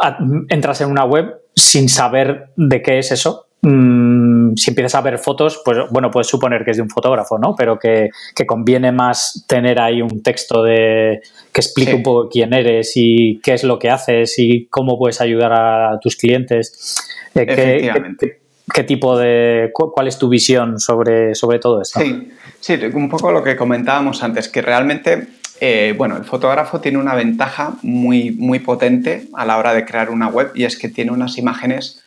entras 0.49 0.81
en 0.81 0.91
una 0.91 1.05
web 1.05 1.43
sin 1.55 1.89
saber 1.89 2.51
de 2.57 2.83
qué 2.83 2.99
es 2.99 3.13
eso, 3.13 3.47
mm, 3.63 4.55
si 4.57 4.71
empiezas 4.71 4.95
a 4.97 5.01
ver 5.01 5.19
fotos, 5.19 5.63
pues 5.65 5.79
bueno, 5.91 6.11
puedes 6.11 6.27
suponer 6.27 6.65
que 6.65 6.73
es 6.73 6.77
de 6.77 6.83
un 6.83 6.91
fotógrafo, 6.91 7.39
¿no? 7.39 7.55
Pero 7.57 7.79
que, 7.79 8.11
conviene 8.47 8.93
más 8.93 9.45
tener 9.49 9.81
ahí 9.81 10.03
un 10.03 10.23
texto 10.23 10.63
de 10.63 11.21
que 11.53 11.61
explique 11.61 11.95
un 11.95 12.03
poco 12.03 12.29
quién 12.29 12.53
eres 12.53 12.93
y 12.97 13.41
qué 13.43 13.55
es 13.55 13.65
lo 13.65 13.79
que 13.79 13.91
haces 13.91 14.35
y 14.39 14.67
cómo 14.67 14.99
puedes 14.99 15.21
ayudar 15.21 15.53
a 15.53 15.99
tus 16.01 16.17
clientes. 16.17 16.99
Eh, 17.35 17.47
qué, 17.47 18.37
qué, 18.73 18.85
tipo 18.85 19.17
de. 19.19 19.71
cuál 19.73 20.09
es 20.09 20.19
tu 20.19 20.29
visión 20.29 20.79
sobre, 20.79 21.35
sobre 21.35 21.59
todo 21.59 21.81
esto? 21.81 22.01
Sí, 22.01 22.31
sí, 22.61 22.79
un 22.93 23.09
poco 23.09 23.33
lo 23.33 23.43
que 23.43 23.57
comentábamos 23.57 24.23
antes, 24.23 24.49
que 24.49 24.63
realmente 24.63 25.27
eh, 25.61 25.95
bueno, 25.97 26.17
el 26.17 26.25
fotógrafo 26.25 26.81
tiene 26.81 26.99
una 26.99 27.15
ventaja 27.15 27.75
muy, 27.83 28.33
muy 28.33 28.59
potente 28.59 29.29
a 29.35 29.45
la 29.45 29.57
hora 29.57 29.73
de 29.73 29.85
crear 29.85 30.11
una 30.11 30.29
web 30.29 30.51
y 30.55 30.65
es 30.65 30.77
que 30.77 30.89
tiene 30.89 31.13
unas 31.13 31.39
imágenes, 31.39 32.03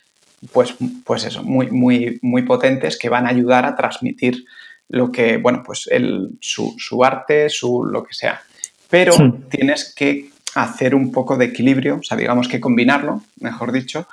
pues, 0.51 0.75
pues 1.05 1.23
eso, 1.23 1.43
muy, 1.43 1.71
muy, 1.71 2.19
muy 2.21 2.41
potentes 2.43 2.97
que 2.97 3.09
van 3.09 3.25
a 3.25 3.29
ayudar 3.29 3.65
a 3.65 3.75
transmitir 3.75 4.45
lo 4.89 5.11
que, 5.11 5.37
bueno, 5.37 5.63
pues 5.65 5.89
su, 6.41 7.03
arte, 7.03 7.49
su 7.49 7.85
lo 7.85 8.03
que 8.03 8.13
sea. 8.13 8.41
Pero 8.89 9.15
tienes 9.49 9.93
que 9.95 10.29
hacer 10.55 10.95
un 10.95 11.11
poco 11.11 11.37
de 11.37 11.45
equilibrio, 11.45 11.97
o 11.97 12.03
sea, 12.03 12.17
digamos 12.17 12.47
que 12.47 12.59
combinarlo, 12.59 13.21
mejor 13.39 13.71
dicho, 13.71 14.07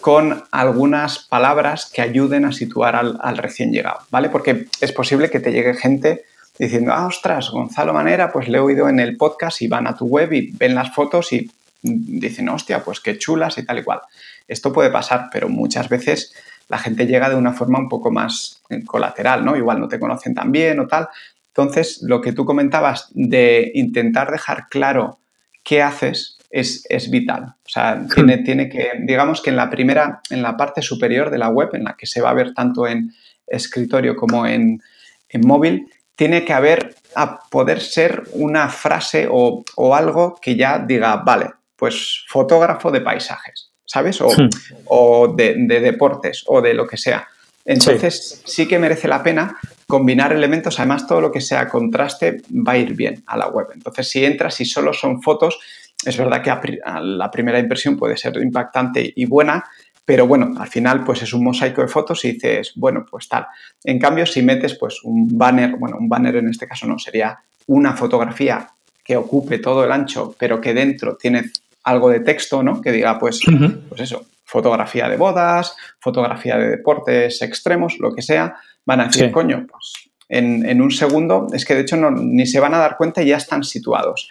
con 0.00 0.44
algunas 0.50 1.18
palabras 1.18 1.90
que 1.92 2.02
ayuden 2.02 2.44
a 2.44 2.52
situar 2.52 2.96
al, 2.96 3.18
al 3.22 3.38
recién 3.38 3.72
llegado, 3.72 4.00
¿vale? 4.10 4.28
Porque 4.28 4.66
es 4.80 4.92
posible 4.92 5.30
que 5.30 5.40
te 5.40 5.52
llegue 5.52 5.74
gente 5.74 6.24
diciendo, 6.58 6.92
ah, 6.92 7.06
ostras, 7.06 7.50
Gonzalo 7.50 7.92
Manera, 7.92 8.30
pues 8.32 8.48
le 8.48 8.58
he 8.58 8.60
oído 8.60 8.88
en 8.88 9.00
el 9.00 9.16
podcast 9.16 9.62
y 9.62 9.68
van 9.68 9.86
a 9.86 9.96
tu 9.96 10.06
web 10.06 10.32
y 10.32 10.52
ven 10.52 10.74
las 10.74 10.94
fotos 10.94 11.32
y 11.32 11.50
dicen, 11.82 12.48
hostia, 12.48 12.82
pues 12.82 13.00
qué 13.00 13.18
chulas 13.18 13.58
y 13.58 13.64
tal 13.64 13.78
y 13.78 13.84
cual. 13.84 14.00
Esto 14.46 14.72
puede 14.72 14.90
pasar, 14.90 15.28
pero 15.32 15.48
muchas 15.48 15.88
veces 15.88 16.34
la 16.68 16.78
gente 16.78 17.06
llega 17.06 17.28
de 17.28 17.36
una 17.36 17.52
forma 17.52 17.78
un 17.78 17.88
poco 17.88 18.10
más 18.10 18.62
eh, 18.70 18.84
colateral, 18.84 19.44
¿no? 19.44 19.56
Igual 19.56 19.80
no 19.80 19.88
te 19.88 20.00
conocen 20.00 20.34
tan 20.34 20.50
bien 20.50 20.80
o 20.80 20.86
tal. 20.86 21.08
Entonces, 21.48 22.00
lo 22.02 22.20
que 22.20 22.32
tú 22.32 22.44
comentabas 22.44 23.08
de 23.12 23.70
intentar 23.74 24.30
dejar 24.30 24.68
claro 24.68 25.18
qué 25.62 25.82
haces 25.82 26.38
es, 26.50 26.84
es 26.88 27.10
vital. 27.10 27.54
O 27.64 27.68
sea, 27.68 28.06
tiene, 28.14 28.38
tiene 28.38 28.68
que, 28.68 28.92
digamos 29.00 29.42
que 29.42 29.50
en 29.50 29.56
la 29.56 29.70
primera, 29.70 30.20
en 30.30 30.42
la 30.42 30.56
parte 30.56 30.82
superior 30.82 31.30
de 31.30 31.38
la 31.38 31.48
web, 31.48 31.70
en 31.74 31.84
la 31.84 31.96
que 31.96 32.06
se 32.06 32.20
va 32.20 32.30
a 32.30 32.34
ver 32.34 32.54
tanto 32.54 32.86
en 32.86 33.12
escritorio 33.46 34.16
como 34.16 34.46
en, 34.46 34.80
en 35.28 35.46
móvil, 35.46 35.90
tiene 36.16 36.44
que 36.44 36.52
haber, 36.52 36.94
a 37.14 37.40
poder 37.48 37.80
ser 37.80 38.24
una 38.32 38.68
frase 38.68 39.28
o, 39.30 39.64
algo 39.94 40.38
que 40.40 40.56
ya 40.56 40.78
diga, 40.78 41.16
vale, 41.16 41.50
pues 41.76 42.24
fotógrafo 42.28 42.90
de 42.90 43.00
paisajes, 43.00 43.70
¿sabes? 43.84 44.20
O, 44.20 45.28
hmm. 45.28 45.36
de, 45.36 45.80
deportes 45.80 46.44
o 46.46 46.60
de 46.60 46.74
lo 46.74 46.86
que 46.86 46.96
sea. 46.96 47.26
Entonces 47.64 48.42
sí. 48.44 48.68
que 48.68 48.78
merece 48.78 49.08
la 49.08 49.22
pena 49.22 49.56
combinar 49.86 50.32
elementos, 50.32 50.78
además 50.78 51.06
todo 51.06 51.20
lo 51.20 51.32
que 51.32 51.40
sea 51.40 51.68
contraste 51.68 52.42
va 52.50 52.72
a 52.72 52.78
ir 52.78 52.94
bien 52.94 53.22
a 53.26 53.36
la 53.38 53.48
web. 53.48 53.68
Entonces 53.72 54.08
si 54.08 54.24
entras 54.24 54.60
y 54.60 54.66
solo 54.66 54.92
son 54.92 55.22
fotos, 55.22 55.58
es 56.04 56.16
verdad 56.16 56.42
que 56.42 56.50
a 56.84 57.00
la 57.00 57.30
primera 57.30 57.58
impresión 57.58 57.96
puede 57.96 58.16
ser 58.16 58.36
impactante 58.36 59.12
y 59.16 59.24
buena, 59.24 59.64
pero 60.04 60.26
bueno, 60.26 60.54
al 60.58 60.68
final 60.68 61.04
pues 61.04 61.22
es 61.22 61.32
un 61.32 61.44
mosaico 61.44 61.82
de 61.82 61.88
fotos 61.88 62.24
y 62.24 62.32
dices, 62.32 62.72
bueno, 62.76 63.06
pues 63.10 63.28
tal. 63.28 63.46
En 63.82 63.98
cambio, 63.98 64.26
si 64.26 64.42
metes 64.42 64.76
pues 64.76 65.02
un 65.02 65.36
banner, 65.38 65.76
bueno, 65.76 65.96
un 65.98 66.08
banner 66.08 66.36
en 66.36 66.48
este 66.48 66.66
caso 66.66 66.86
no, 66.86 66.98
sería 66.98 67.38
una 67.66 67.94
fotografía 67.96 68.68
que 69.02 69.16
ocupe 69.16 69.58
todo 69.58 69.84
el 69.84 69.92
ancho, 69.92 70.34
pero 70.38 70.60
que 70.60 70.74
dentro 70.74 71.16
tiene 71.16 71.44
algo 71.84 72.10
de 72.10 72.20
texto, 72.20 72.62
¿no? 72.62 72.80
Que 72.80 72.92
diga, 72.92 73.18
pues, 73.18 73.40
pues 73.88 74.00
eso, 74.00 74.26
fotografía 74.44 75.08
de 75.08 75.16
bodas, 75.16 75.76
fotografía 76.00 76.56
de 76.56 76.70
deportes 76.70 77.42
extremos, 77.42 77.98
lo 77.98 78.14
que 78.14 78.22
sea, 78.22 78.56
van 78.86 79.00
a 79.00 79.06
decir, 79.06 79.30
coño, 79.30 79.66
pues 79.70 80.10
en, 80.28 80.80
un 80.80 80.90
segundo, 80.90 81.48
es 81.52 81.64
que 81.64 81.74
de 81.74 81.82
hecho 81.82 81.96
no, 81.96 82.10
ni 82.10 82.46
se 82.46 82.60
van 82.60 82.74
a 82.74 82.78
dar 82.78 82.96
cuenta 82.96 83.22
y 83.22 83.26
ya 83.26 83.36
están 83.36 83.64
situados. 83.64 84.28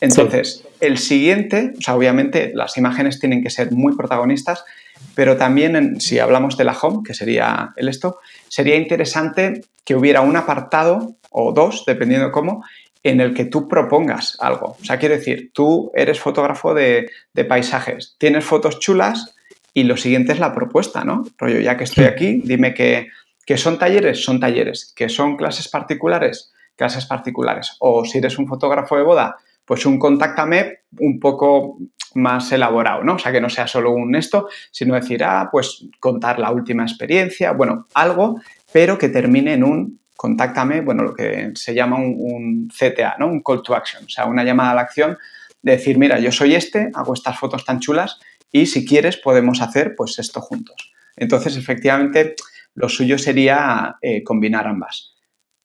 Entonces, 0.00 0.64
el 0.80 0.98
siguiente, 0.98 1.72
o 1.78 1.80
sea, 1.80 1.94
obviamente 1.94 2.52
las 2.54 2.76
imágenes 2.76 3.20
tienen 3.20 3.42
que 3.42 3.50
ser 3.50 3.72
muy 3.72 3.94
protagonistas, 3.96 4.64
pero 5.14 5.36
también 5.36 6.00
si 6.00 6.18
hablamos 6.18 6.56
de 6.56 6.64
la 6.64 6.76
home, 6.80 7.02
que 7.04 7.14
sería 7.14 7.72
el 7.76 7.88
esto, 7.88 8.18
sería 8.48 8.76
interesante 8.76 9.62
que 9.84 9.94
hubiera 9.94 10.20
un 10.20 10.36
apartado 10.36 11.16
o 11.30 11.52
dos, 11.52 11.84
dependiendo 11.86 12.26
de 12.26 12.32
cómo, 12.32 12.64
en 13.02 13.20
el 13.20 13.34
que 13.34 13.44
tú 13.44 13.68
propongas 13.68 14.36
algo. 14.40 14.76
O 14.80 14.84
sea, 14.84 14.98
quiero 14.98 15.14
decir, 15.14 15.50
tú 15.52 15.92
eres 15.94 16.18
fotógrafo 16.18 16.72
de, 16.74 17.10
paisajes, 17.48 18.16
tienes 18.18 18.44
fotos 18.44 18.80
chulas 18.80 19.34
y 19.74 19.84
lo 19.84 19.96
siguiente 19.96 20.32
es 20.32 20.40
la 20.40 20.54
propuesta, 20.54 21.04
¿no? 21.04 21.24
Rollo, 21.36 21.60
ya 21.60 21.76
que 21.76 21.84
estoy 21.84 22.04
aquí, 22.04 22.40
dime 22.44 22.72
que, 22.72 23.08
que 23.44 23.58
son 23.58 23.78
talleres, 23.78 24.24
son 24.24 24.40
talleres, 24.40 24.92
que 24.96 25.08
son 25.08 25.36
clases 25.36 25.68
particulares, 25.68 26.52
clases 26.76 27.04
particulares. 27.04 27.76
O 27.80 28.04
si 28.04 28.18
eres 28.18 28.38
un 28.38 28.46
fotógrafo 28.46 28.96
de 28.96 29.02
boda, 29.02 29.36
pues 29.64 29.86
un 29.86 29.98
contáctame 29.98 30.80
un 30.98 31.18
poco 31.18 31.78
más 32.14 32.52
elaborado, 32.52 33.02
¿no? 33.02 33.14
O 33.14 33.18
sea, 33.18 33.32
que 33.32 33.40
no 33.40 33.50
sea 33.50 33.66
solo 33.66 33.92
un 33.92 34.14
esto, 34.14 34.48
sino 34.70 34.94
decir, 34.94 35.24
ah, 35.24 35.48
pues 35.50 35.86
contar 35.98 36.38
la 36.38 36.50
última 36.50 36.84
experiencia, 36.84 37.52
bueno, 37.52 37.86
algo, 37.94 38.40
pero 38.72 38.98
que 38.98 39.08
termine 39.08 39.54
en 39.54 39.64
un 39.64 40.00
contáctame, 40.16 40.80
bueno, 40.80 41.02
lo 41.02 41.14
que 41.14 41.52
se 41.54 41.74
llama 41.74 41.96
un, 41.96 42.68
CTA, 42.68 43.16
¿no? 43.18 43.26
Un 43.26 43.42
call 43.42 43.62
to 43.62 43.74
action, 43.74 44.04
o 44.04 44.08
sea, 44.08 44.26
una 44.26 44.44
llamada 44.44 44.70
a 44.70 44.74
la 44.74 44.80
acción 44.82 45.18
de 45.60 45.72
decir, 45.72 45.98
mira, 45.98 46.18
yo 46.20 46.30
soy 46.30 46.54
este, 46.54 46.90
hago 46.94 47.14
estas 47.14 47.38
fotos 47.38 47.64
tan 47.64 47.80
chulas 47.80 48.20
y 48.52 48.66
si 48.66 48.86
quieres 48.86 49.16
podemos 49.16 49.60
hacer 49.60 49.94
pues 49.96 50.18
esto 50.18 50.40
juntos. 50.40 50.92
Entonces, 51.16 51.56
efectivamente, 51.56 52.36
lo 52.74 52.88
suyo 52.88 53.18
sería 53.18 53.96
eh, 54.02 54.22
combinar 54.22 54.66
ambas. 54.66 55.14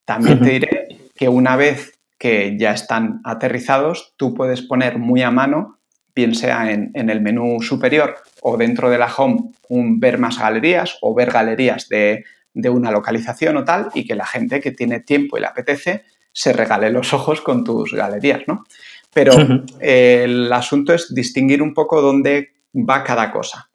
También 0.05 0.39
te 0.39 0.49
diré 0.49 0.87
que 1.15 1.29
una 1.29 1.55
vez 1.55 1.98
que 2.19 2.57
ya 2.59 2.73
están 2.73 3.21
aterrizados, 3.23 4.13
tú 4.17 4.33
puedes 4.33 4.61
poner 4.61 4.99
muy 4.99 5.23
a 5.23 5.31
mano, 5.31 5.79
bien 6.13 6.35
sea 6.35 6.71
en, 6.71 6.91
el 6.93 7.21
menú 7.21 7.61
superior 7.61 8.17
o 8.41 8.57
dentro 8.57 8.89
de 8.89 8.97
la 8.97 9.11
home, 9.11 9.51
un 9.69 10.01
ver 10.01 10.17
más 10.17 10.37
galerías 10.37 10.97
o 11.01 11.15
ver 11.15 11.31
galerías 11.31 11.87
de, 11.87 12.25
una 12.53 12.91
localización 12.91 13.55
o 13.55 13.63
tal, 13.63 13.89
y 13.93 14.05
que 14.05 14.15
la 14.15 14.25
gente 14.25 14.59
que 14.59 14.71
tiene 14.71 14.99
tiempo 14.99 15.37
y 15.37 15.41
le 15.41 15.47
apetece 15.47 16.03
se 16.33 16.51
regale 16.51 16.91
los 16.91 17.13
ojos 17.13 17.39
con 17.39 17.63
tus 17.63 17.93
galerías, 17.93 18.41
¿no? 18.47 18.65
Pero 19.13 19.33
el 19.79 20.51
asunto 20.51 20.93
es 20.93 21.13
distinguir 21.13 21.61
un 21.61 21.73
poco 21.73 22.01
dónde 22.01 22.49
va 22.75 23.03
cada 23.03 23.31
cosa. 23.31 23.69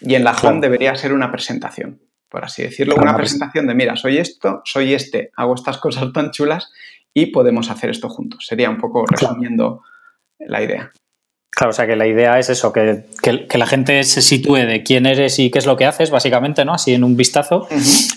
Y 0.00 0.16
en 0.16 0.24
la 0.24 0.32
home 0.32 0.60
debería 0.60 0.96
ser 0.96 1.12
una 1.12 1.30
presentación, 1.30 2.00
por 2.28 2.44
así 2.44 2.64
decirlo, 2.64 2.96
una 2.96 3.16
presentación 3.16 3.68
de, 3.68 3.74
mira, 3.74 3.94
soy 3.94 4.18
esto, 4.18 4.62
soy 4.64 4.92
este, 4.92 5.30
hago 5.36 5.54
estas 5.54 5.78
cosas 5.78 6.12
tan 6.12 6.32
chulas 6.32 6.72
y 7.14 7.26
podemos 7.26 7.70
hacer 7.70 7.90
esto 7.90 8.08
juntos. 8.08 8.44
Sería 8.46 8.68
un 8.68 8.78
poco 8.78 9.06
resumiendo 9.06 9.82
la 10.40 10.62
idea. 10.62 10.92
Claro, 11.50 11.70
o 11.70 11.72
sea 11.72 11.86
que 11.86 11.94
la 11.94 12.08
idea 12.08 12.38
es 12.40 12.50
eso, 12.50 12.72
que, 12.72 13.04
la 13.54 13.66
gente 13.66 14.02
se 14.02 14.22
sitúe 14.22 14.56
de 14.56 14.82
quién 14.82 15.06
eres 15.06 15.38
y 15.38 15.50
qué 15.50 15.60
es 15.60 15.66
lo 15.66 15.76
que 15.76 15.84
haces, 15.84 16.10
básicamente, 16.10 16.64
¿no? 16.64 16.74
Así 16.74 16.94
en 16.94 17.04
un 17.04 17.16
vistazo, 17.16 17.68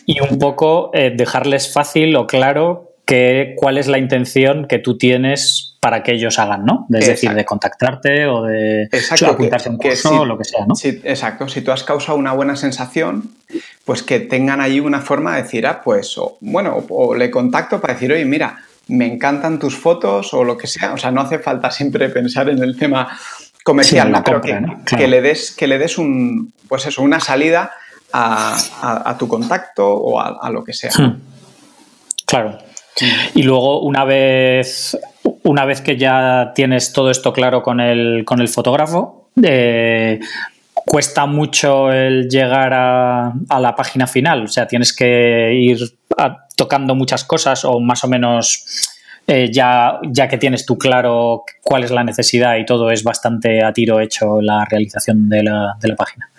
y 0.08 0.20
un 0.22 0.40
poco 0.40 0.90
eh, 0.94 1.14
dejarles 1.16 1.72
fácil 1.72 2.16
o 2.16 2.26
claro 2.26 2.96
que, 3.06 3.54
cuál 3.56 3.78
es 3.78 3.88
la 3.88 4.00
intención 4.00 4.66
que 4.68 4.80
tú 4.80 4.98
tienes 4.98 5.78
para 5.80 6.02
que 6.02 6.14
ellos 6.14 6.40
hagan, 6.40 6.66
¿no? 6.66 6.88
Es 6.92 7.06
decir, 7.06 7.32
de 7.32 7.46
contactarte 7.46 8.26
o 8.26 8.42
de 8.42 8.90
apuntarse 9.26 9.70
a 9.70 9.72
un 9.72 9.78
curso 9.78 10.22
o 10.22 10.26
lo 10.26 10.38
que 10.40 10.44
sea, 10.44 10.66
¿no? 10.66 10.74
exacto. 10.84 11.48
Si 11.48 11.62
tú 11.62 11.72
has 11.72 11.84
causado 11.84 12.18
una 12.18 12.34
buena 12.34 12.56
sensación, 12.56 13.36
pues 13.86 14.02
que 14.02 14.20
tengan 14.20 14.62
ahí 14.62 14.80
una 14.80 15.00
forma 15.00 15.36
de 15.36 15.44
decir, 15.44 15.68
ah, 15.68 15.82
pues, 15.84 16.20
bueno, 16.42 16.84
o 16.90 17.14
le 17.14 17.30
contacto 17.30 17.80
para 17.80 17.94
decir, 17.94 18.12
oye, 18.12 18.26
mira, 18.26 18.58
me 18.88 19.06
encantan 19.06 19.60
tus 19.60 19.76
fotos 19.76 20.34
o 20.34 20.44
lo 20.44 20.58
que 20.58 20.68
sea. 20.68 20.94
O 20.94 20.98
sea, 20.98 21.12
no 21.12 21.22
hace 21.22 21.40
falta 21.40 21.72
siempre 21.72 22.10
pensar 22.10 22.50
en 22.50 22.62
el 22.64 22.78
tema 22.78 23.08
comercial, 23.64 24.22
pero 24.24 24.42
que, 24.42 25.08
le 25.08 25.22
des, 25.22 25.52
que 25.52 25.68
le 25.68 25.78
des 25.78 25.98
un, 25.98 26.54
pues 26.68 26.86
eso, 26.86 27.02
una 27.02 27.20
salida 27.20 27.72
a, 28.14 29.16
tu 29.20 29.28
contacto 29.28 29.88
o 29.88 30.20
a, 30.20 30.50
lo 30.50 30.64
que 30.64 30.74
sea. 30.74 30.92
Hmm. 30.98 31.22
Claro. 32.26 32.58
Y 33.36 33.44
luego, 33.44 33.82
una 33.82 34.06
vez, 34.06 34.98
una 35.44 35.66
vez 35.66 35.82
que 35.82 35.98
ya 35.98 36.52
tienes 36.56 36.94
todo 36.94 37.12
esto 37.12 37.32
claro 37.34 37.62
con 37.62 37.80
el, 37.80 38.24
con 38.26 38.42
el 38.42 38.48
fotógrafo, 38.48 39.30
eh, 39.44 40.20
cuesta 40.74 41.26
mucho 41.26 41.92
el 41.92 42.28
llegar 42.30 42.74
a, 42.74 43.34
la 43.60 43.76
página 43.76 44.08
final. 44.08 44.46
O 44.46 44.48
sea, 44.48 44.68
tienes 44.68 44.94
que 44.94 45.54
ir 45.54 45.78
tocando 46.58 46.96
muchas 46.96 47.24
cosas 47.24 47.64
o 47.64 47.80
más 47.80 48.04
o 48.04 48.10
menos 48.10 48.66
eh, 49.28 49.50
ya, 49.52 50.00
ya 50.04 50.28
que 50.28 50.38
tienes 50.38 50.66
tú 50.66 50.78
claro 50.78 51.44
cuál 51.62 51.84
es 51.84 51.92
la 51.92 52.04
necesidad 52.04 52.56
y 52.58 52.66
todo 52.66 52.90
es 52.92 53.04
bastante 53.04 53.64
a 53.64 53.72
tiro 53.72 54.00
hecho 54.00 54.42
la 54.42 54.66
realización 54.66 55.30
de 55.30 55.44
la, 55.44 55.78
página. 55.98 56.30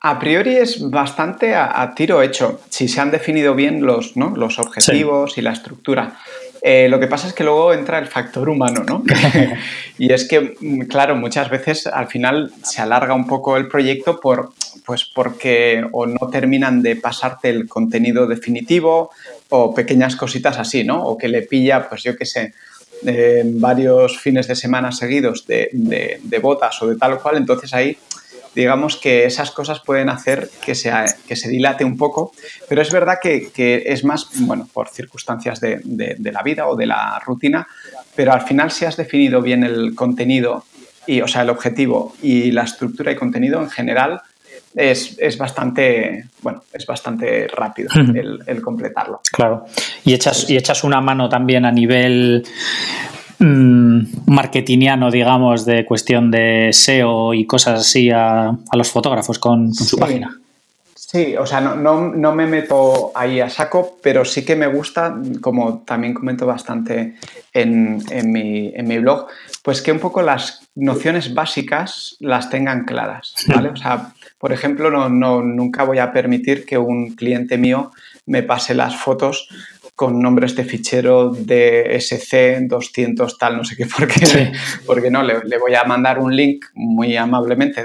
A, 0.00 0.18
priori 0.18 0.56
es 0.56 0.90
bastante 0.90 1.54
a, 1.54 1.92
tiro 1.94 2.22
hecho, 2.22 2.60
si 2.68 2.88
se 2.88 3.00
han 3.00 3.10
definido 3.10 3.54
bien 3.54 3.84
los, 3.84 4.16
los 4.16 4.58
objetivos 4.58 5.38
y 5.38 5.42
la 5.42 5.52
estructura. 5.52 6.16
Eh, 6.62 6.88
lo 6.88 6.98
que 6.98 7.06
pasa 7.06 7.28
es 7.28 7.34
que 7.34 7.44
luego 7.44 7.72
entra 7.72 7.98
el 7.98 8.06
factor 8.06 8.48
humano, 8.48 8.82
¿no? 8.86 9.02
y 9.98 10.12
es 10.12 10.26
que, 10.26 10.56
mm, 10.60 10.82
claro, 10.82 11.16
muchas 11.16 11.50
veces 11.50 11.86
al 11.86 12.08
final 12.08 12.52
se 12.62 12.82
alarga 12.82 13.14
un 13.14 13.26
poco 13.26 13.56
el 13.56 13.68
proyecto 13.68 14.20
por, 14.20 14.52
pues 14.84 15.04
porque 15.04 15.84
o 15.92 16.06
no 16.06 16.28
terminan 16.30 16.82
de 16.82 16.96
pasarte 16.96 17.50
el 17.50 17.68
contenido 17.68 18.26
definitivo 18.26 19.10
o 19.50 19.74
pequeñas 19.74 20.16
cositas 20.16 20.58
así, 20.58 20.84
¿no? 20.84 21.04
O 21.04 21.16
que 21.16 21.28
le 21.28 21.42
pilla, 21.42 21.88
pues 21.88 22.02
yo 22.02 22.16
qué 22.16 22.26
sé, 22.26 22.54
eh, 23.06 23.42
varios 23.44 24.18
fines 24.18 24.48
de 24.48 24.56
semana 24.56 24.90
seguidos 24.90 25.46
de, 25.46 25.70
de 26.20 26.38
botas 26.40 26.82
o 26.82 26.88
de 26.88 26.96
tal 26.96 27.12
o 27.12 27.22
cual, 27.22 27.36
entonces 27.36 27.72
ahí 27.72 27.96
digamos 28.58 28.96
que 28.96 29.24
esas 29.24 29.52
cosas 29.52 29.78
pueden 29.78 30.08
hacer 30.08 30.50
que, 30.64 30.74
sea, 30.74 31.04
que 31.28 31.36
se 31.36 31.48
dilate 31.48 31.84
un 31.84 31.96
poco, 31.96 32.32
pero 32.68 32.82
es 32.82 32.90
verdad 32.90 33.18
que, 33.22 33.52
es 33.86 34.04
más, 34.04 34.26
bueno, 34.40 34.66
por 34.72 34.88
circunstancias 34.88 35.60
de, 35.60 35.80
la 36.18 36.42
vida 36.42 36.66
o 36.66 36.74
de 36.74 36.86
la 36.86 37.22
rutina, 37.24 37.68
pero 38.16 38.32
al 38.32 38.40
final 38.40 38.72
si 38.72 38.84
has 38.84 38.96
definido 38.96 39.40
bien 39.42 39.62
el 39.62 39.94
contenido, 39.94 40.64
y, 41.06 41.20
o 41.20 41.28
sea, 41.28 41.42
el 41.42 41.50
objetivo 41.50 42.16
y 42.20 42.50
la 42.50 42.64
estructura 42.64 43.12
y 43.12 43.14
contenido 43.14 43.60
en 43.60 43.70
general, 43.70 44.22
es, 44.74 45.38
bastante, 45.38 46.24
bueno, 46.42 46.64
es 46.72 46.84
bastante 46.84 47.46
rápido 47.46 47.90
el, 47.94 48.60
completarlo. 48.60 49.20
Claro. 49.32 49.66
Y 50.04 50.14
echas, 50.14 50.50
y 50.50 50.56
echas 50.56 50.82
una 50.82 51.00
mano 51.00 51.28
también 51.28 51.64
a 51.64 51.70
nivel 51.70 52.44
mmm, 53.38 54.00
marketingiano, 54.26 55.10
digamos, 55.10 55.64
de 55.64 55.84
cuestión 55.84 56.30
de 56.30 56.70
SEO 56.72 57.34
y 57.34 57.46
cosas 57.46 57.80
así 57.80 58.10
a, 58.10 58.56
los 58.72 58.90
fotógrafos 58.90 59.38
con, 59.38 59.74
su 59.74 59.98
página. 59.98 60.38
Sí, 61.10 61.36
o 61.38 61.46
sea, 61.46 61.62
no, 61.62 62.34
me 62.34 62.46
meto 62.46 63.12
ahí 63.14 63.40
a 63.40 63.48
saco, 63.48 63.98
pero 64.02 64.26
sí 64.26 64.44
que 64.44 64.54
me 64.54 64.66
gusta, 64.66 65.16
como 65.40 65.78
también 65.78 66.12
comento 66.12 66.44
bastante 66.44 67.14
en, 67.54 68.02
mi, 68.30 68.72
en, 68.74 68.86
mi, 68.86 68.98
blog, 68.98 69.26
pues 69.62 69.80
que 69.80 69.90
un 69.90 70.00
poco 70.00 70.20
las 70.20 70.68
nociones 70.74 71.32
básicas 71.32 72.16
las 72.20 72.50
tengan 72.50 72.84
claras, 72.84 73.34
¿vale? 73.46 73.70
O 73.70 73.76
sea, 73.76 74.12
por 74.38 74.52
ejemplo, 74.52 74.90
no, 74.90 75.08
no, 75.08 75.42
nunca 75.42 75.84
voy 75.84 75.98
a 75.98 76.12
permitir 76.12 76.66
que 76.66 76.76
un 76.76 77.14
cliente 77.14 77.56
mío 77.56 77.90
me 78.26 78.42
pase 78.42 78.74
las 78.74 78.94
fotos 78.94 79.48
con 79.98 80.20
nombres 80.20 80.54
de 80.54 80.62
fichero 80.62 81.30
de 81.30 81.96
SC 81.98 82.60
200 82.68 83.36
tal, 83.36 83.56
no 83.56 83.64
sé 83.64 83.74
qué, 83.74 83.84
porque, 83.98 84.52
porque 84.86 85.10
no, 85.10 85.24
le, 85.24 85.58
voy 85.58 85.74
a 85.74 85.82
mandar 85.82 86.20
un 86.20 86.36
link 86.36 86.66
muy 86.74 87.16
amablemente 87.16 87.82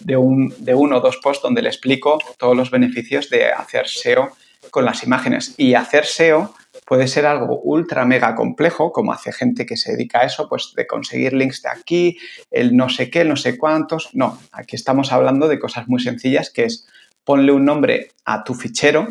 de, 0.00 0.16
un, 0.16 0.54
de 0.60 0.74
uno 0.74 0.96
o 0.96 1.00
dos 1.02 1.18
posts 1.18 1.42
donde 1.42 1.60
le 1.60 1.68
explico 1.68 2.18
todos 2.38 2.56
los 2.56 2.70
beneficios 2.70 3.28
de 3.28 3.52
hacer 3.52 3.86
SEO 3.86 4.30
con 4.70 4.86
las 4.86 5.04
imágenes. 5.04 5.54
Y 5.58 5.74
hacer 5.74 6.06
SEO 6.06 6.54
puede 6.86 7.06
ser 7.06 7.26
algo 7.26 7.60
ultra 7.64 8.06
mega 8.06 8.34
complejo, 8.34 8.90
como 8.90 9.12
hace 9.12 9.30
gente 9.30 9.66
que 9.66 9.76
se 9.76 9.92
dedica 9.92 10.20
a 10.20 10.24
eso, 10.24 10.48
pues 10.48 10.72
de 10.74 10.86
conseguir 10.86 11.34
links 11.34 11.60
de 11.60 11.68
aquí, 11.68 12.16
el 12.50 12.74
no 12.74 12.88
sé 12.88 13.10
qué, 13.10 13.26
no 13.26 13.36
sé 13.36 13.58
cuántos. 13.58 14.08
No, 14.14 14.38
aquí 14.52 14.74
estamos 14.74 15.12
hablando 15.12 15.48
de 15.48 15.58
cosas 15.58 15.86
muy 15.86 16.00
sencillas, 16.00 16.48
que 16.48 16.64
es 16.64 16.88
ponle 17.24 17.52
un 17.52 17.66
nombre 17.66 18.12
a 18.24 18.42
tu 18.42 18.54
fichero 18.54 19.08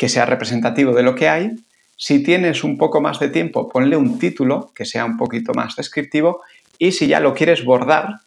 que 0.00 0.08
sea 0.08 0.24
representativo 0.24 0.94
de 0.94 1.02
lo 1.02 1.14
que 1.14 1.28
hay. 1.28 1.50
Si 1.98 2.22
tienes 2.22 2.64
un 2.64 2.78
poco 2.78 3.02
más 3.02 3.20
de 3.20 3.28
tiempo, 3.28 3.68
ponle 3.68 3.98
un 3.98 4.18
título 4.18 4.72
que 4.74 4.86
sea 4.86 5.04
un 5.04 5.18
poquito 5.18 5.52
más 5.52 5.76
descriptivo 5.76 6.40
y 6.78 6.92
si 6.92 7.06
ya 7.06 7.20
lo 7.20 7.34
quieres 7.34 7.66
bordar, 7.66 8.20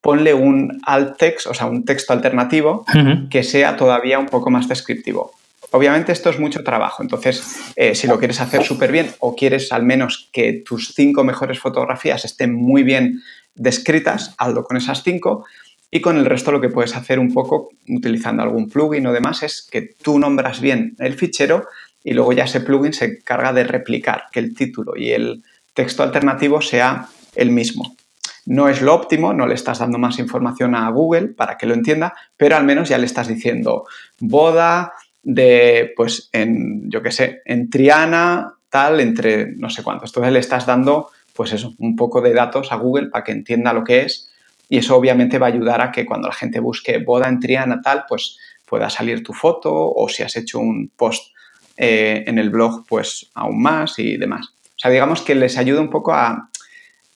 ponle 0.00 0.32
un 0.32 0.80
alt 0.86 1.18
text, 1.18 1.46
o 1.46 1.52
sea, 1.52 1.66
un 1.66 1.84
texto 1.84 2.14
alternativo 2.14 2.86
que 3.28 3.42
sea 3.42 3.76
todavía 3.76 4.18
un 4.18 4.24
poco 4.24 4.48
más 4.48 4.68
descriptivo. 4.68 5.32
Obviamente 5.70 6.12
esto 6.12 6.30
es 6.30 6.40
mucho 6.40 6.64
trabajo, 6.64 7.02
entonces 7.02 7.74
eh, 7.76 7.94
si 7.94 8.06
lo 8.06 8.18
quieres 8.18 8.40
hacer 8.40 8.64
súper 8.64 8.90
bien 8.90 9.10
o 9.18 9.36
quieres 9.36 9.70
al 9.70 9.82
menos 9.82 10.30
que 10.32 10.62
tus 10.64 10.94
cinco 10.94 11.24
mejores 11.24 11.58
fotografías 11.58 12.24
estén 12.24 12.54
muy 12.54 12.84
bien 12.84 13.20
descritas, 13.54 14.34
hazlo 14.38 14.64
con 14.64 14.78
esas 14.78 15.02
cinco. 15.02 15.44
Y 15.90 16.00
con 16.00 16.16
el 16.18 16.26
resto 16.26 16.52
lo 16.52 16.60
que 16.60 16.68
puedes 16.68 16.94
hacer 16.94 17.18
un 17.18 17.32
poco 17.32 17.70
utilizando 17.88 18.42
algún 18.42 18.68
plugin 18.68 19.06
o 19.06 19.12
demás 19.12 19.42
es 19.42 19.66
que 19.70 19.82
tú 19.82 20.18
nombras 20.18 20.60
bien 20.60 20.94
el 20.98 21.14
fichero 21.14 21.66
y 22.04 22.12
luego 22.12 22.32
ya 22.32 22.44
ese 22.44 22.60
plugin 22.60 22.92
se 22.92 23.06
encarga 23.06 23.52
de 23.52 23.64
replicar 23.64 24.24
que 24.30 24.40
el 24.40 24.54
título 24.54 24.96
y 24.96 25.10
el 25.12 25.42
texto 25.72 26.02
alternativo 26.02 26.60
sea 26.60 27.08
el 27.34 27.50
mismo. 27.50 27.96
No 28.44 28.68
es 28.68 28.82
lo 28.82 28.94
óptimo, 28.94 29.32
no 29.32 29.46
le 29.46 29.54
estás 29.54 29.78
dando 29.78 29.98
más 29.98 30.18
información 30.18 30.74
a 30.74 30.88
Google 30.90 31.28
para 31.28 31.56
que 31.56 31.66
lo 31.66 31.74
entienda, 31.74 32.14
pero 32.36 32.56
al 32.56 32.64
menos 32.64 32.88
ya 32.88 32.98
le 32.98 33.06
estás 33.06 33.28
diciendo 33.28 33.84
boda 34.20 34.92
de, 35.22 35.92
pues, 35.96 36.30
en, 36.32 36.90
yo 36.90 37.02
qué 37.02 37.10
sé, 37.10 37.42
en 37.44 37.68
Triana, 37.68 38.54
tal, 38.70 39.00
entre 39.00 39.52
no 39.56 39.68
sé 39.68 39.82
cuántos. 39.82 40.10
Entonces 40.10 40.32
le 40.32 40.38
estás 40.38 40.64
dando, 40.64 41.10
pues 41.34 41.52
eso, 41.52 41.74
un 41.78 41.96
poco 41.96 42.20
de 42.22 42.32
datos 42.32 42.72
a 42.72 42.76
Google 42.76 43.08
para 43.08 43.24
que 43.24 43.32
entienda 43.32 43.72
lo 43.72 43.84
que 43.84 44.02
es 44.02 44.27
y 44.68 44.78
eso 44.78 44.96
obviamente 44.96 45.38
va 45.38 45.46
a 45.46 45.50
ayudar 45.50 45.80
a 45.80 45.90
que 45.90 46.04
cuando 46.04 46.28
la 46.28 46.34
gente 46.34 46.60
busque 46.60 46.98
boda 46.98 47.28
en 47.28 47.40
Triana, 47.40 47.80
tal, 47.80 48.04
pues 48.08 48.38
pueda 48.66 48.90
salir 48.90 49.22
tu 49.22 49.32
foto 49.32 49.72
o 49.72 50.08
si 50.08 50.22
has 50.22 50.36
hecho 50.36 50.58
un 50.58 50.90
post 50.94 51.32
eh, 51.76 52.24
en 52.26 52.38
el 52.38 52.50
blog, 52.50 52.86
pues 52.86 53.30
aún 53.34 53.62
más 53.62 53.98
y 53.98 54.16
demás. 54.16 54.48
O 54.66 54.78
sea, 54.80 54.90
digamos 54.90 55.22
que 55.22 55.34
les 55.34 55.56
ayuda 55.56 55.80
un 55.80 55.90
poco 55.90 56.12
a, 56.12 56.50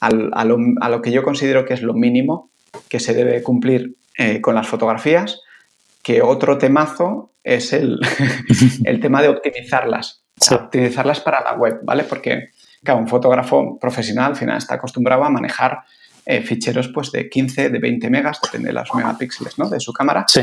lo, 0.01 1.01
que 1.01 1.11
yo 1.11 1.23
considero 1.23 1.65
que 1.65 1.75
es 1.75 1.81
lo 1.81 1.93
mínimo 1.93 2.49
que 2.89 2.99
se 2.99 3.13
debe 3.13 3.43
cumplir 3.43 3.95
eh, 4.17 4.41
con 4.41 4.55
las 4.55 4.67
fotografías, 4.67 5.41
que 6.01 6.21
otro 6.21 6.57
temazo 6.57 7.31
es 7.43 7.71
el, 7.71 7.99
el 8.85 8.99
tema 8.99 9.21
de 9.21 9.29
optimizarlas. 9.29 10.23
optimizarlas 10.51 11.21
para 11.21 11.41
la 11.41 11.53
web, 11.53 11.79
¿vale? 11.83 12.03
Porque, 12.03 12.49
claro, 12.83 12.99
un 12.99 13.07
fotógrafo 13.07 13.77
profesional 13.79 14.31
al 14.31 14.35
final 14.35 14.57
está 14.57 14.75
acostumbrado 14.75 15.23
a 15.23 15.29
manejar 15.29 15.83
eh, 16.25 16.41
ficheros 16.41 16.87
pues, 16.89 17.11
de 17.11 17.29
15, 17.29 17.69
de 17.69 17.79
20 17.79 18.09
megas, 18.09 18.39
depende 18.41 18.69
de 18.69 18.73
los 18.73 18.93
megapíxeles 18.93 19.57
¿no? 19.57 19.69
de 19.69 19.79
su 19.79 19.91
cámara. 19.93 20.25
Sí. 20.27 20.41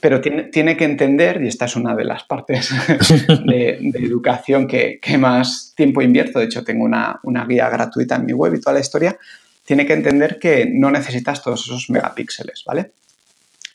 Pero 0.00 0.20
tiene, 0.20 0.44
tiene, 0.44 0.76
que 0.76 0.84
entender, 0.84 1.42
y 1.42 1.48
esta 1.48 1.64
es 1.64 1.74
una 1.74 1.94
de 1.96 2.04
las 2.04 2.24
partes 2.24 2.70
de, 3.46 3.92
educación 3.94 4.68
que, 4.68 5.00
que, 5.00 5.18
más 5.18 5.72
tiempo 5.74 6.02
invierto, 6.02 6.38
de 6.38 6.44
hecho 6.44 6.62
tengo 6.62 6.84
una, 6.84 7.18
una 7.22 7.44
guía 7.46 7.68
gratuita 7.68 8.16
en 8.16 8.26
mi 8.26 8.32
web 8.32 8.54
y 8.54 8.60
toda 8.60 8.74
la 8.74 8.80
historia, 8.80 9.16
tiene 9.64 9.84
que 9.84 9.94
entender 9.94 10.38
que 10.38 10.70
no 10.72 10.90
necesitas 10.90 11.42
todos 11.42 11.64
esos 11.64 11.90
megapíxeles, 11.90 12.62
¿vale? 12.64 12.92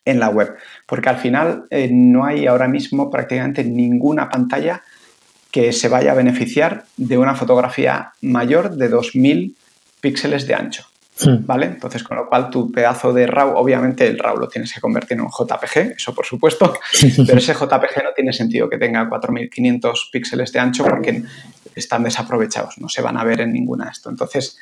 En 0.05 0.19
la 0.19 0.29
web, 0.29 0.55
porque 0.87 1.09
al 1.09 1.17
final 1.17 1.65
eh, 1.69 1.89
no 1.91 2.25
hay 2.25 2.47
ahora 2.47 2.67
mismo 2.67 3.11
prácticamente 3.11 3.63
ninguna 3.63 4.29
pantalla 4.29 4.83
que 5.51 5.73
se 5.73 5.89
vaya 5.89 6.13
a 6.13 6.15
beneficiar 6.15 6.85
de 6.97 7.17
una 7.17 7.35
fotografía 7.35 8.13
mayor 8.21 8.77
de 8.77 8.87
2000 8.87 9.55
píxeles 9.99 10.47
de 10.47 10.55
ancho. 10.55 10.90
Hmm. 11.25 11.45
¿Vale? 11.45 11.65
Entonces, 11.67 12.03
con 12.03 12.17
lo 12.17 12.27
cual 12.27 12.49
tu 12.49 12.71
pedazo 12.71 13.13
de 13.13 13.27
RAW, 13.27 13.55
obviamente 13.55 14.07
el 14.07 14.17
RAW 14.17 14.37
lo 14.37 14.47
tienes 14.47 14.73
que 14.73 14.81
convertir 14.81 15.17
en 15.17 15.21
un 15.21 15.29
JPG, 15.29 15.95
eso 15.95 16.13
por 16.13 16.25
supuesto, 16.25 16.73
pero 17.27 17.37
ese 17.37 17.53
JPG 17.53 18.03
no 18.03 18.13
tiene 18.15 18.33
sentido 18.33 18.69
que 18.69 18.77
tenga 18.77 19.07
4500 19.07 20.09
píxeles 20.11 20.51
de 20.51 20.59
ancho 20.59 20.83
porque 20.83 21.23
están 21.75 22.03
desaprovechados, 22.03 22.77
no 22.79 22.89
se 22.89 23.01
van 23.01 23.17
a 23.17 23.23
ver 23.23 23.41
en 23.41 23.53
ninguna 23.53 23.85
de 23.85 23.91
esto. 23.91 24.09
Entonces, 24.09 24.57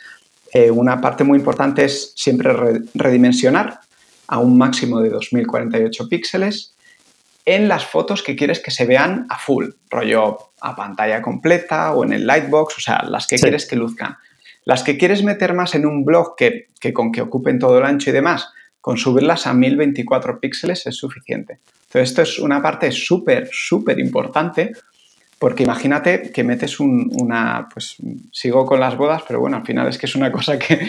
eh, 0.53 0.71
una 0.71 0.99
parte 0.99 1.23
muy 1.23 1.37
importante 1.37 1.85
es 1.85 2.13
siempre 2.15 2.51
redimensionar 2.93 3.79
a 4.27 4.39
un 4.39 4.57
máximo 4.57 4.99
de 5.01 5.09
2048 5.09 6.09
píxeles 6.09 6.73
en 7.45 7.67
las 7.67 7.85
fotos 7.85 8.21
que 8.21 8.35
quieres 8.35 8.59
que 8.59 8.71
se 8.71 8.85
vean 8.85 9.25
a 9.29 9.37
full, 9.37 9.69
rollo 9.89 10.51
a 10.61 10.75
pantalla 10.75 11.21
completa 11.21 11.93
o 11.93 12.03
en 12.03 12.13
el 12.13 12.27
lightbox, 12.27 12.77
o 12.77 12.81
sea, 12.81 13.03
las 13.07 13.25
que 13.25 13.37
quieres 13.37 13.65
que 13.65 13.75
luzcan. 13.75 14.17
Las 14.69 14.83
que 14.83 14.99
quieres 14.99 15.23
meter 15.23 15.55
más 15.55 15.73
en 15.73 15.87
un 15.87 16.05
blog 16.05 16.35
que, 16.35 16.67
con 16.93 17.11
que 17.11 17.23
ocupen 17.23 17.57
todo 17.57 17.79
el 17.79 17.85
ancho 17.85 18.11
y 18.11 18.13
demás, 18.13 18.49
con 18.79 18.97
subirlas 18.97 19.47
a 19.47 19.53
1024 19.55 20.39
píxeles 20.39 20.85
es 20.85 20.95
suficiente. 20.95 21.57
Entonces, 21.87 22.09
esto 22.09 22.21
es 22.21 22.37
una 22.37 22.61
parte 22.61 22.91
súper, 22.91 23.49
súper 23.51 23.97
importante 23.97 24.73
porque 25.39 25.63
imagínate 25.63 26.31
que 26.31 26.43
metes 26.43 26.79
una, 26.79 27.67
pues 27.73 27.95
sigo 28.31 28.63
con 28.67 28.79
las 28.79 28.95
bodas, 28.95 29.23
pero 29.27 29.39
bueno, 29.39 29.57
al 29.57 29.65
final 29.65 29.87
es 29.87 29.97
que 29.97 30.05
es 30.05 30.13
una 30.13 30.31
cosa 30.31 30.59
que, 30.59 30.87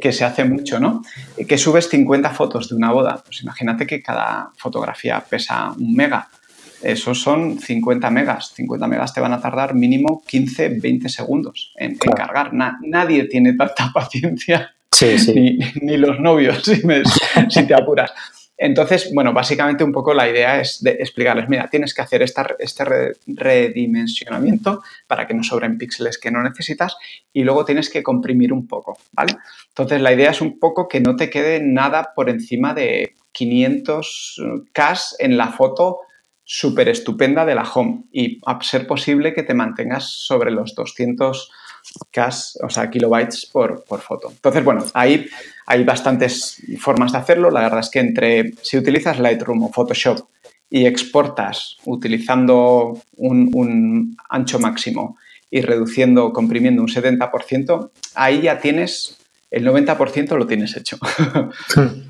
que, 0.00 0.12
se 0.12 0.24
hace 0.24 0.44
mucho, 0.44 0.80
¿no? 0.80 1.04
Que 1.46 1.56
subes 1.56 1.88
50 1.88 2.30
fotos 2.30 2.68
de 2.68 2.74
una 2.74 2.90
boda, 2.90 3.22
pues 3.24 3.44
imagínate 3.44 3.86
que 3.86 4.02
cada 4.02 4.50
fotografía 4.56 5.20
pesa 5.20 5.70
un 5.70 5.94
mega. 5.94 6.28
Esos 6.84 7.20
son 7.20 7.58
50 7.58 8.10
megas. 8.10 8.52
50 8.54 8.86
megas 8.86 9.14
te 9.14 9.20
van 9.20 9.32
a 9.32 9.40
tardar 9.40 9.74
mínimo 9.74 10.22
15, 10.26 10.80
20 10.80 11.08
segundos 11.08 11.72
en, 11.76 11.96
cargar. 11.96 12.52
nadie 12.52 13.24
tiene 13.24 13.54
tanta 13.54 13.90
paciencia, 13.94 14.74
Ni, 15.82 15.96
los 15.96 16.20
novios, 16.20 16.62
si, 16.62 17.66
te 17.66 17.74
apuras. 17.74 18.12
Entonces, 18.56 19.10
bueno, 19.12 19.32
básicamente 19.32 19.82
un 19.82 19.90
poco 19.90 20.14
la 20.14 20.28
idea 20.28 20.60
es 20.60 20.80
de 20.82 20.92
explicarles, 20.92 21.48
mira, 21.48 21.68
tienes 21.68 21.92
que 21.92 22.02
hacer 22.02 22.22
esta, 22.22 22.54
este 22.60 22.84
redimensionamiento 23.26 24.82
para 25.08 25.26
que 25.26 25.34
no 25.34 25.42
sobren 25.42 25.76
píxeles 25.76 26.18
que 26.18 26.30
no 26.30 26.40
necesitas 26.42 26.96
y 27.32 27.42
luego 27.42 27.64
tienes 27.64 27.90
que 27.90 28.04
comprimir 28.04 28.52
un 28.52 28.68
poco, 28.68 28.96
¿vale? 29.10 29.34
Entonces, 29.68 30.00
la 30.00 30.12
idea 30.12 30.30
es 30.30 30.40
un 30.40 30.60
poco 30.60 30.86
que 30.86 31.00
no 31.00 31.16
te 31.16 31.30
quede 31.30 31.60
nada 31.60 32.12
por 32.14 32.30
encima 32.30 32.74
de 32.74 33.14
500K 33.32 35.14
en 35.18 35.36
la 35.36 35.48
foto 35.48 36.02
súper 36.44 36.88
estupenda 36.88 37.44
de 37.44 37.54
la 37.54 37.62
home 37.62 38.04
y 38.12 38.40
a 38.46 38.58
ser 38.62 38.86
posible 38.86 39.32
que 39.32 39.42
te 39.42 39.54
mantengas 39.54 40.04
sobre 40.04 40.50
los 40.50 40.74
200 40.74 41.50
K, 42.10 42.30
kilobytes 42.90 43.46
por, 43.46 43.84
foto. 44.00 44.30
Entonces, 44.30 44.64
bueno, 44.64 44.84
ahí 44.94 45.26
hay 45.66 45.84
bastantes 45.84 46.62
formas 46.78 47.12
de 47.12 47.18
hacerlo. 47.18 47.50
La 47.50 47.60
verdad 47.60 47.80
es 47.80 47.90
que 47.90 48.00
entre 48.00 48.52
si 48.62 48.78
utilizas 48.78 49.18
Lightroom 49.18 49.64
o 49.64 49.72
Photoshop 49.72 50.26
y 50.70 50.86
exportas 50.86 51.76
utilizando 51.84 52.98
un, 53.16 53.50
un 53.54 54.16
ancho 54.28 54.58
máximo 54.58 55.18
y 55.50 55.60
reduciendo, 55.60 56.32
comprimiendo 56.32 56.82
un 56.82 56.88
70%, 56.88 57.90
ahí 58.14 58.42
ya 58.42 58.58
tienes 58.58 59.18
el 59.54 59.64
90% 59.64 60.36
lo 60.36 60.48
tienes 60.48 60.76
hecho. 60.76 60.98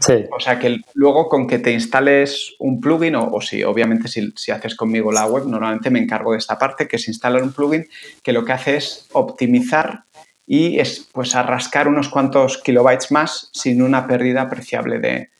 Sí. 0.00 0.24
o 0.30 0.40
sea 0.40 0.58
que 0.58 0.80
luego 0.94 1.28
con 1.28 1.46
que 1.46 1.58
te 1.58 1.72
instales 1.72 2.54
un 2.58 2.80
plugin, 2.80 3.16
o, 3.16 3.38
si 3.42 3.62
obviamente 3.62 4.08
si, 4.08 4.50
haces 4.50 4.74
conmigo 4.74 5.12
la 5.12 5.26
web, 5.26 5.44
normalmente 5.44 5.90
me 5.90 5.98
encargo 5.98 6.32
de 6.32 6.38
esta 6.38 6.58
parte, 6.58 6.88
que 6.88 6.96
es 6.96 7.06
instalar 7.06 7.42
un 7.42 7.52
plugin 7.52 7.86
que 8.22 8.32
lo 8.32 8.46
que 8.46 8.52
hace 8.52 8.76
es 8.76 9.08
optimizar 9.12 10.04
y 10.46 10.78
es 10.78 11.06
pues 11.12 11.34
arrascar 11.34 11.86
unos 11.86 12.08
cuantos 12.08 12.62
kilobytes 12.62 13.10
más 13.10 13.50
sin 13.52 13.82
una 13.82 14.06
pérdida 14.06 14.42
apreciable 14.42 14.98
de, 14.98 15.30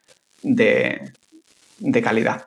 de, 0.43 2.03
calidad. 2.03 2.47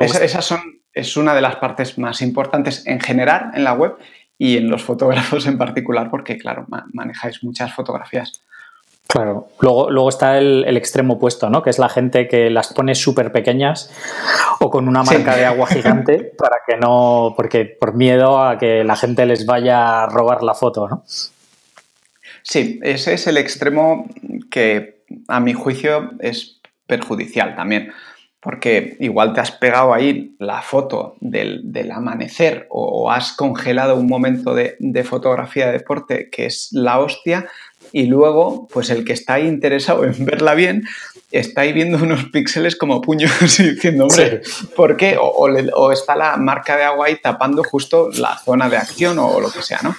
esas 0.00 0.44
son, 0.44 0.80
es 0.92 1.16
una 1.16 1.32
de 1.32 1.42
las 1.42 1.56
partes 1.56 1.96
más 1.96 2.22
importantes 2.22 2.84
en 2.86 3.00
general 3.00 3.52
en 3.54 3.62
la 3.62 3.74
web 3.74 3.96
y 4.38 4.56
en 4.56 4.70
los 4.70 4.82
fotógrafos 4.82 5.46
en 5.46 5.58
particular, 5.58 6.10
porque 6.10 6.38
claro, 6.38 6.66
manejáis 6.92 7.42
muchas 7.42 7.74
fotografías. 7.74 8.40
Claro, 9.08 9.48
luego, 9.60 9.90
luego 9.90 10.10
está 10.10 10.36
el, 10.36 10.76
extremo 10.76 11.14
opuesto, 11.14 11.48
¿no? 11.48 11.62
Que 11.62 11.70
es 11.70 11.78
la 11.78 11.88
gente 11.88 12.28
que 12.28 12.50
las 12.50 12.74
pone 12.74 12.94
súper 12.94 13.32
pequeñas 13.32 13.90
o 14.60 14.70
con 14.70 14.86
una 14.86 15.02
marca 15.02 15.34
de 15.34 15.46
agua 15.46 15.66
gigante 15.66 16.18
para 16.38 16.58
que 16.66 16.76
no, 16.76 17.32
porque 17.34 17.64
por 17.64 17.94
miedo 17.94 18.42
a 18.42 18.58
que 18.58 18.84
la 18.84 18.96
gente 18.96 19.24
les 19.24 19.46
vaya 19.46 20.02
a 20.02 20.06
robar 20.06 20.42
la 20.42 20.54
foto, 20.54 20.88
¿no? 20.88 21.04
Sí, 22.42 22.78
ese 22.82 23.14
es 23.14 23.26
el 23.26 23.38
extremo 23.38 24.08
que 24.50 25.04
a 25.26 25.40
mi 25.40 25.54
juicio 25.54 26.10
es 26.20 26.60
perjudicial 26.86 27.56
también 27.56 27.92
porque 28.40 28.96
igual 29.00 29.32
te 29.32 29.40
has 29.40 29.50
pegado 29.50 29.92
ahí 29.92 30.36
la 30.38 30.62
foto 30.62 31.16
del, 31.20 31.90
amanecer 31.90 32.66
o, 32.70 33.10
has 33.10 33.32
congelado 33.32 33.96
un 33.96 34.06
momento 34.06 34.54
de, 34.54 35.04
fotografía 35.04 35.66
de 35.66 35.72
deporte 35.72 36.28
que 36.30 36.46
es 36.46 36.68
la 36.72 36.98
hostia 37.00 37.46
y 37.92 38.06
luego 38.06 38.68
pues 38.72 38.90
el 38.90 39.04
que 39.04 39.12
está 39.12 39.34
ahí 39.34 39.46
interesado 39.46 40.04
en 40.04 40.24
verla 40.24 40.54
bien 40.54 40.84
está 41.30 41.62
ahí 41.62 41.72
viendo 41.72 41.98
unos 41.98 42.26
píxeles 42.26 42.76
como 42.76 43.00
puños 43.00 43.32
y 43.60 43.70
diciendo, 43.70 44.04
hombre, 44.04 44.42
¿por 44.76 44.96
qué? 44.96 45.16
O, 45.20 45.92
está 45.92 46.16
la 46.16 46.36
marca 46.36 46.76
de 46.76 46.84
agua 46.84 47.06
ahí 47.06 47.18
tapando 47.20 47.62
justo 47.64 48.10
la 48.16 48.38
zona 48.38 48.68
de 48.68 48.76
acción 48.76 49.18
o, 49.18 49.40
lo 49.40 49.50
que 49.50 49.62
sea, 49.62 49.80
¿no? 49.82 49.96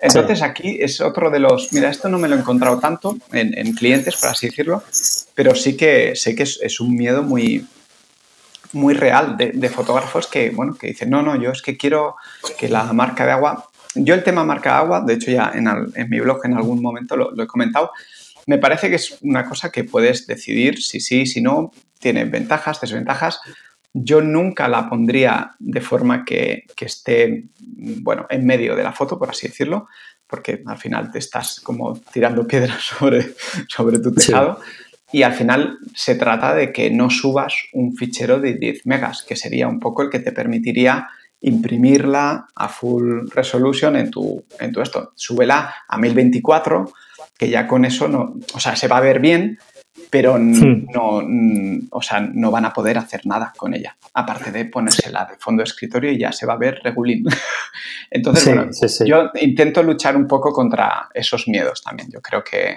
Entonces 0.00 0.40
aquí 0.40 0.78
es 0.80 1.00
otro 1.00 1.30
de 1.30 1.38
los, 1.38 1.72
mira, 1.72 1.90
esto 1.90 2.08
no 2.08 2.18
me 2.18 2.26
lo 2.26 2.36
he 2.36 2.38
encontrado 2.38 2.78
tanto 2.78 3.18
en, 3.32 3.74
clientes, 3.74 4.16
por 4.16 4.30
así 4.30 4.46
decirlo, 4.46 4.82
pero 5.34 5.54
sí 5.54 5.76
que 5.76 6.16
sé 6.16 6.34
que 6.34 6.44
es, 6.44 6.80
un 6.80 6.96
miedo 6.96 7.22
muy, 7.22 7.66
muy 8.72 8.94
real 8.94 9.36
de, 9.36 9.68
fotógrafos 9.68 10.26
que, 10.26 10.50
bueno, 10.50 10.74
que 10.74 10.88
dicen, 10.88 11.10
no, 11.10 11.20
no, 11.22 11.36
yo 11.36 11.50
es 11.50 11.60
que 11.60 11.76
quiero 11.76 12.16
que 12.58 12.70
la 12.70 12.84
marca 12.94 13.26
de 13.26 13.32
agua, 13.32 13.68
yo 13.94 14.14
el 14.14 14.22
tema 14.22 14.42
marca 14.42 14.70
de 14.70 14.76
agua, 14.76 15.00
de 15.02 15.14
hecho 15.14 15.30
ya 15.30 15.52
en, 15.54 16.08
mi 16.08 16.20
blog 16.20 16.40
en 16.44 16.54
algún 16.54 16.80
momento 16.80 17.16
lo, 17.16 17.42
he 17.42 17.46
comentado, 17.46 17.90
me 18.46 18.56
parece 18.56 18.88
que 18.88 18.96
es 18.96 19.18
una 19.20 19.46
cosa 19.46 19.70
que 19.70 19.84
puedes 19.84 20.26
decidir 20.26 20.82
si 20.82 21.00
sí, 21.00 21.26
si 21.26 21.42
no, 21.42 21.72
tiene 21.98 22.24
ventajas, 22.24 22.80
desventajas. 22.80 23.40
Yo 23.92 24.20
nunca 24.20 24.68
la 24.68 24.88
pondría 24.88 25.52
de 25.58 25.80
forma 25.80 26.24
que, 26.24 26.64
que 26.76 26.84
esté, 26.84 27.44
bueno, 27.58 28.26
en 28.30 28.46
medio 28.46 28.76
de 28.76 28.84
la 28.84 28.92
foto, 28.92 29.18
por 29.18 29.30
así 29.30 29.48
decirlo, 29.48 29.88
porque 30.30 30.62
al 30.64 30.78
final 30.78 31.10
te 31.10 31.18
estás 31.18 31.60
como 31.60 31.98
tirando 32.12 32.46
piedras 32.46 32.82
sobre, 32.98 33.34
sobre 33.68 33.98
tu 33.98 34.12
tejado. 34.12 34.60
Y 35.12 35.24
al 35.24 35.32
final 35.32 35.78
se 35.92 36.14
trata 36.14 36.54
de 36.54 36.72
que 36.72 36.90
no 36.90 37.10
subas 37.10 37.54
un 37.72 37.96
fichero 37.96 38.38
de 38.38 38.54
10 38.54 38.86
megas, 38.86 39.24
que 39.24 39.34
sería 39.34 39.66
un 39.66 39.80
poco 39.80 40.02
el 40.02 40.10
que 40.10 40.20
te 40.20 40.30
permitiría 40.30 41.08
imprimirla 41.40 42.46
a 42.54 42.68
full 42.68 43.28
resolution 43.30 43.96
en 43.96 44.10
tu, 44.10 44.44
en 44.60 44.72
tu 44.72 44.80
esto. 44.80 45.12
Súbela 45.16 45.74
a 45.88 45.98
1024, 45.98 46.92
que 47.36 47.48
ya 47.48 47.66
con 47.66 47.84
eso 47.84 48.06
no, 48.06 48.36
o 48.54 48.60
sea, 48.60 48.76
se 48.76 48.86
va 48.86 48.98
a 48.98 49.00
ver 49.00 49.18
bien, 49.18 49.58
pero 50.10 50.38
no, 50.38 51.22
o 51.90 52.02
sea, 52.02 52.20
no 52.20 52.50
van 52.50 52.64
a 52.64 52.72
poder 52.72 52.98
hacer 52.98 53.24
nada 53.26 53.52
con 53.56 53.74
ella, 53.74 53.96
aparte 54.14 54.50
de 54.50 54.64
ponérsela 54.64 55.24
de 55.30 55.36
fondo 55.38 55.62
de 55.62 55.68
escritorio 55.68 56.10
y 56.10 56.18
ya 56.18 56.32
se 56.32 56.46
va 56.46 56.54
a 56.54 56.58
ver 56.58 56.80
regulín. 56.82 57.24
Entonces, 58.10 58.44
bueno, 58.44 58.70
yo 59.06 59.30
intento 59.40 59.82
luchar 59.82 60.16
un 60.16 60.26
poco 60.26 60.52
contra 60.52 61.08
esos 61.14 61.46
miedos 61.46 61.82
también. 61.82 62.10
Yo 62.10 62.20
creo 62.20 62.42
que, 62.42 62.74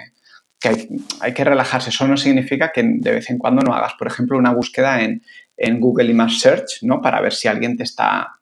hay, 1.20 1.34
que 1.34 1.44
relajarse. 1.44 1.90
Eso 1.90 2.06
no 2.06 2.16
significa 2.16 2.70
que 2.72 2.82
de 2.84 3.10
vez 3.10 3.28
en 3.30 3.38
cuando 3.38 3.62
no 3.62 3.74
hagas, 3.74 3.94
por 3.94 4.06
ejemplo, 4.06 4.38
una 4.38 4.52
búsqueda 4.52 5.02
en, 5.02 5.22
en 5.56 5.80
Google 5.80 6.10
Image 6.10 6.38
Search, 6.38 6.82
¿no? 6.82 7.00
Para 7.02 7.20
ver 7.20 7.32
si 7.32 7.48
alguien 7.48 7.76
te 7.76 7.82
está, 7.82 8.38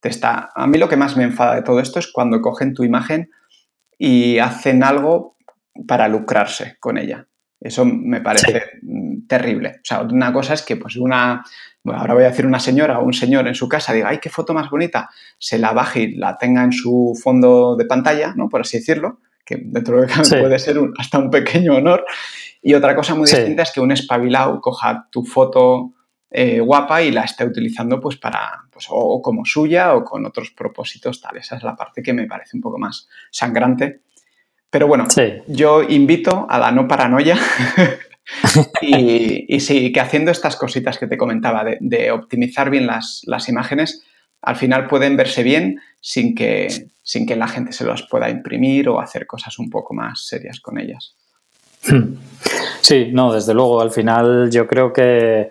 te 0.00 0.10
está... 0.10 0.50
A 0.54 0.66
mí 0.66 0.76
lo 0.76 0.88
que 0.88 0.96
más 0.96 1.16
me 1.16 1.24
enfada 1.24 1.54
de 1.54 1.62
todo 1.62 1.80
esto 1.80 1.98
es 1.98 2.08
cuando 2.08 2.42
cogen 2.42 2.74
tu 2.74 2.84
imagen 2.84 3.30
y 3.98 4.38
hacen 4.38 4.82
algo 4.82 5.36
para 5.86 6.06
lucrarse 6.06 6.76
con 6.80 6.98
ella. 6.98 7.26
Eso 7.60 7.84
me 7.84 8.20
parece 8.20 8.62
mm, 8.82 9.26
terrible. 9.26 9.76
O 9.76 9.84
sea, 9.84 10.00
una 10.00 10.32
cosa 10.32 10.54
es 10.54 10.62
que 10.62 10.76
pues 10.76 10.96
una, 10.96 11.44
ahora 11.84 12.14
voy 12.14 12.24
a 12.24 12.30
decir 12.30 12.46
una 12.46 12.58
señora 12.58 12.98
o 12.98 13.04
un 13.04 13.12
señor 13.12 13.46
en 13.46 13.54
su 13.54 13.68
casa 13.68 13.92
diga, 13.92 14.08
ay, 14.08 14.18
qué 14.18 14.30
foto 14.30 14.54
más 14.54 14.70
bonita, 14.70 15.10
se 15.38 15.58
la 15.58 15.72
baje 15.72 16.00
y 16.00 16.16
la 16.16 16.38
tenga 16.38 16.64
en 16.64 16.72
su 16.72 17.18
fondo 17.22 17.76
de 17.76 17.84
pantalla, 17.84 18.32
¿no? 18.34 18.48
Por 18.48 18.62
así 18.62 18.78
decirlo, 18.78 19.20
que 19.44 19.58
dentro 19.62 20.00
de 20.00 20.06
lo 20.06 20.22
que 20.22 20.38
puede 20.40 20.58
ser 20.58 20.78
hasta 20.98 21.18
un 21.18 21.30
pequeño 21.30 21.76
honor. 21.76 22.04
Y 22.62 22.74
otra 22.74 22.94
cosa 22.94 23.14
muy 23.14 23.30
distinta 23.30 23.62
es 23.62 23.72
que 23.72 23.80
un 23.80 23.92
espabilado 23.92 24.60
coja 24.60 25.08
tu 25.10 25.24
foto 25.24 25.92
eh, 26.30 26.60
guapa 26.60 27.02
y 27.02 27.10
la 27.10 27.22
esté 27.22 27.44
utilizando 27.44 27.98
pues 27.98 28.16
para, 28.16 28.64
pues, 28.70 28.86
o, 28.88 29.20
como 29.20 29.44
suya 29.44 29.94
o 29.94 30.04
con 30.04 30.24
otros 30.24 30.50
propósitos 30.52 31.20
tales. 31.20 31.46
Esa 31.46 31.56
es 31.56 31.62
la 31.62 31.74
parte 31.74 32.02
que 32.02 32.12
me 32.12 32.26
parece 32.26 32.56
un 32.56 32.60
poco 32.60 32.78
más 32.78 33.08
sangrante 33.30 34.02
pero 34.70 34.86
bueno, 34.86 35.06
yo 35.48 35.82
invito 35.82 36.46
a 36.48 36.58
la 36.58 36.70
no 36.70 36.86
paranoia 36.86 37.36
y, 38.80 39.58
sí, 39.60 39.92
que 39.92 40.00
haciendo 40.00 40.30
estas 40.30 40.56
cositas 40.56 40.98
que 40.98 41.08
te 41.08 41.16
comentaba, 41.16 41.64
de, 41.80 42.10
optimizar 42.12 42.70
bien 42.70 42.86
las, 42.86 43.48
imágenes, 43.48 44.04
al 44.42 44.56
final 44.56 44.86
pueden 44.86 45.16
verse 45.16 45.42
bien 45.42 45.80
sin 46.00 46.34
que, 46.34 46.86
sin 47.02 47.26
que 47.26 47.36
la 47.36 47.48
gente 47.48 47.72
se 47.72 47.84
las 47.84 48.02
pueda 48.08 48.30
imprimir 48.30 48.88
o 48.88 49.00
hacer 49.00 49.26
cosas 49.26 49.58
un 49.58 49.68
poco 49.68 49.92
más 49.92 50.26
serias 50.26 50.60
con 50.60 50.78
ellas. 50.78 51.16
Hmm. 51.88 52.14
Sí, 52.80 53.10
no, 53.12 53.32
desde 53.32 53.54
luego, 53.54 53.80
al 53.80 53.90
final 53.90 54.50
yo 54.50 54.66
creo 54.66 54.92
que 54.92 55.50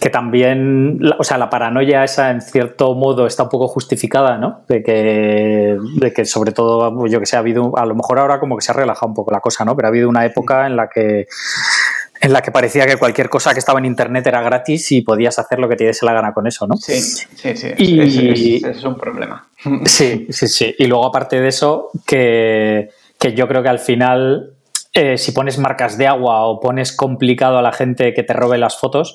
que 0.00 0.10
también, 0.10 1.00
o 1.18 1.24
sea, 1.24 1.38
la 1.38 1.50
paranoia 1.50 2.04
esa 2.04 2.30
en 2.30 2.40
cierto 2.40 2.94
modo 2.94 3.26
está 3.26 3.44
un 3.44 3.48
poco 3.48 3.68
justificada, 3.68 4.38
¿no? 4.38 4.62
De 4.68 4.82
que, 4.82 5.76
de 5.96 6.12
que 6.12 6.24
sobre 6.24 6.52
todo, 6.52 7.06
yo 7.06 7.18
que 7.20 7.26
sé, 7.26 7.36
ha 7.36 7.40
habido, 7.40 7.76
a 7.76 7.84
lo 7.84 7.94
mejor 7.94 8.18
ahora 8.18 8.38
como 8.38 8.56
que 8.56 8.62
se 8.62 8.72
ha 8.72 8.74
relajado 8.74 9.08
un 9.08 9.14
poco 9.14 9.32
la 9.32 9.40
cosa, 9.40 9.64
¿no? 9.64 9.74
Pero 9.74 9.88
ha 9.88 9.90
habido 9.90 10.08
una 10.08 10.24
época 10.24 10.66
en 10.66 10.76
la 10.76 10.88
que 10.88 11.26
en 12.20 12.32
la 12.32 12.42
que 12.42 12.50
parecía 12.50 12.86
que 12.86 12.96
cualquier 12.96 13.28
cosa 13.28 13.52
que 13.52 13.60
estaba 13.60 13.78
en 13.78 13.84
internet 13.84 14.26
era 14.26 14.42
gratis 14.42 14.90
y 14.92 15.02
podías 15.02 15.38
hacer 15.38 15.58
lo 15.58 15.68
que 15.68 15.76
te 15.76 15.86
diese 15.86 16.04
la 16.04 16.12
gana 16.12 16.32
con 16.32 16.46
eso, 16.46 16.66
¿no? 16.66 16.76
Sí, 16.76 17.00
sí, 17.00 17.56
sí. 17.56 17.68
Y, 17.78 18.56
ese, 18.56 18.70
es 18.70 18.84
un 18.84 18.96
problema. 18.96 19.48
Sí, 19.84 20.26
sí, 20.30 20.48
sí. 20.48 20.74
Y 20.78 20.86
luego, 20.86 21.06
aparte 21.06 21.40
de 21.40 21.48
eso, 21.48 21.90
que, 22.06 22.90
que 23.18 23.34
yo 23.34 23.46
creo 23.46 23.62
que 23.62 23.68
al 23.68 23.78
final 23.78 24.52
eh, 24.98 25.16
si 25.16 25.30
pones 25.30 25.58
marcas 25.58 25.96
de 25.96 26.08
agua 26.08 26.46
o 26.46 26.58
pones 26.58 26.90
complicado 26.90 27.56
a 27.56 27.62
la 27.62 27.70
gente 27.70 28.12
que 28.14 28.24
te 28.24 28.32
robe 28.32 28.58
las 28.58 28.80
fotos, 28.80 29.14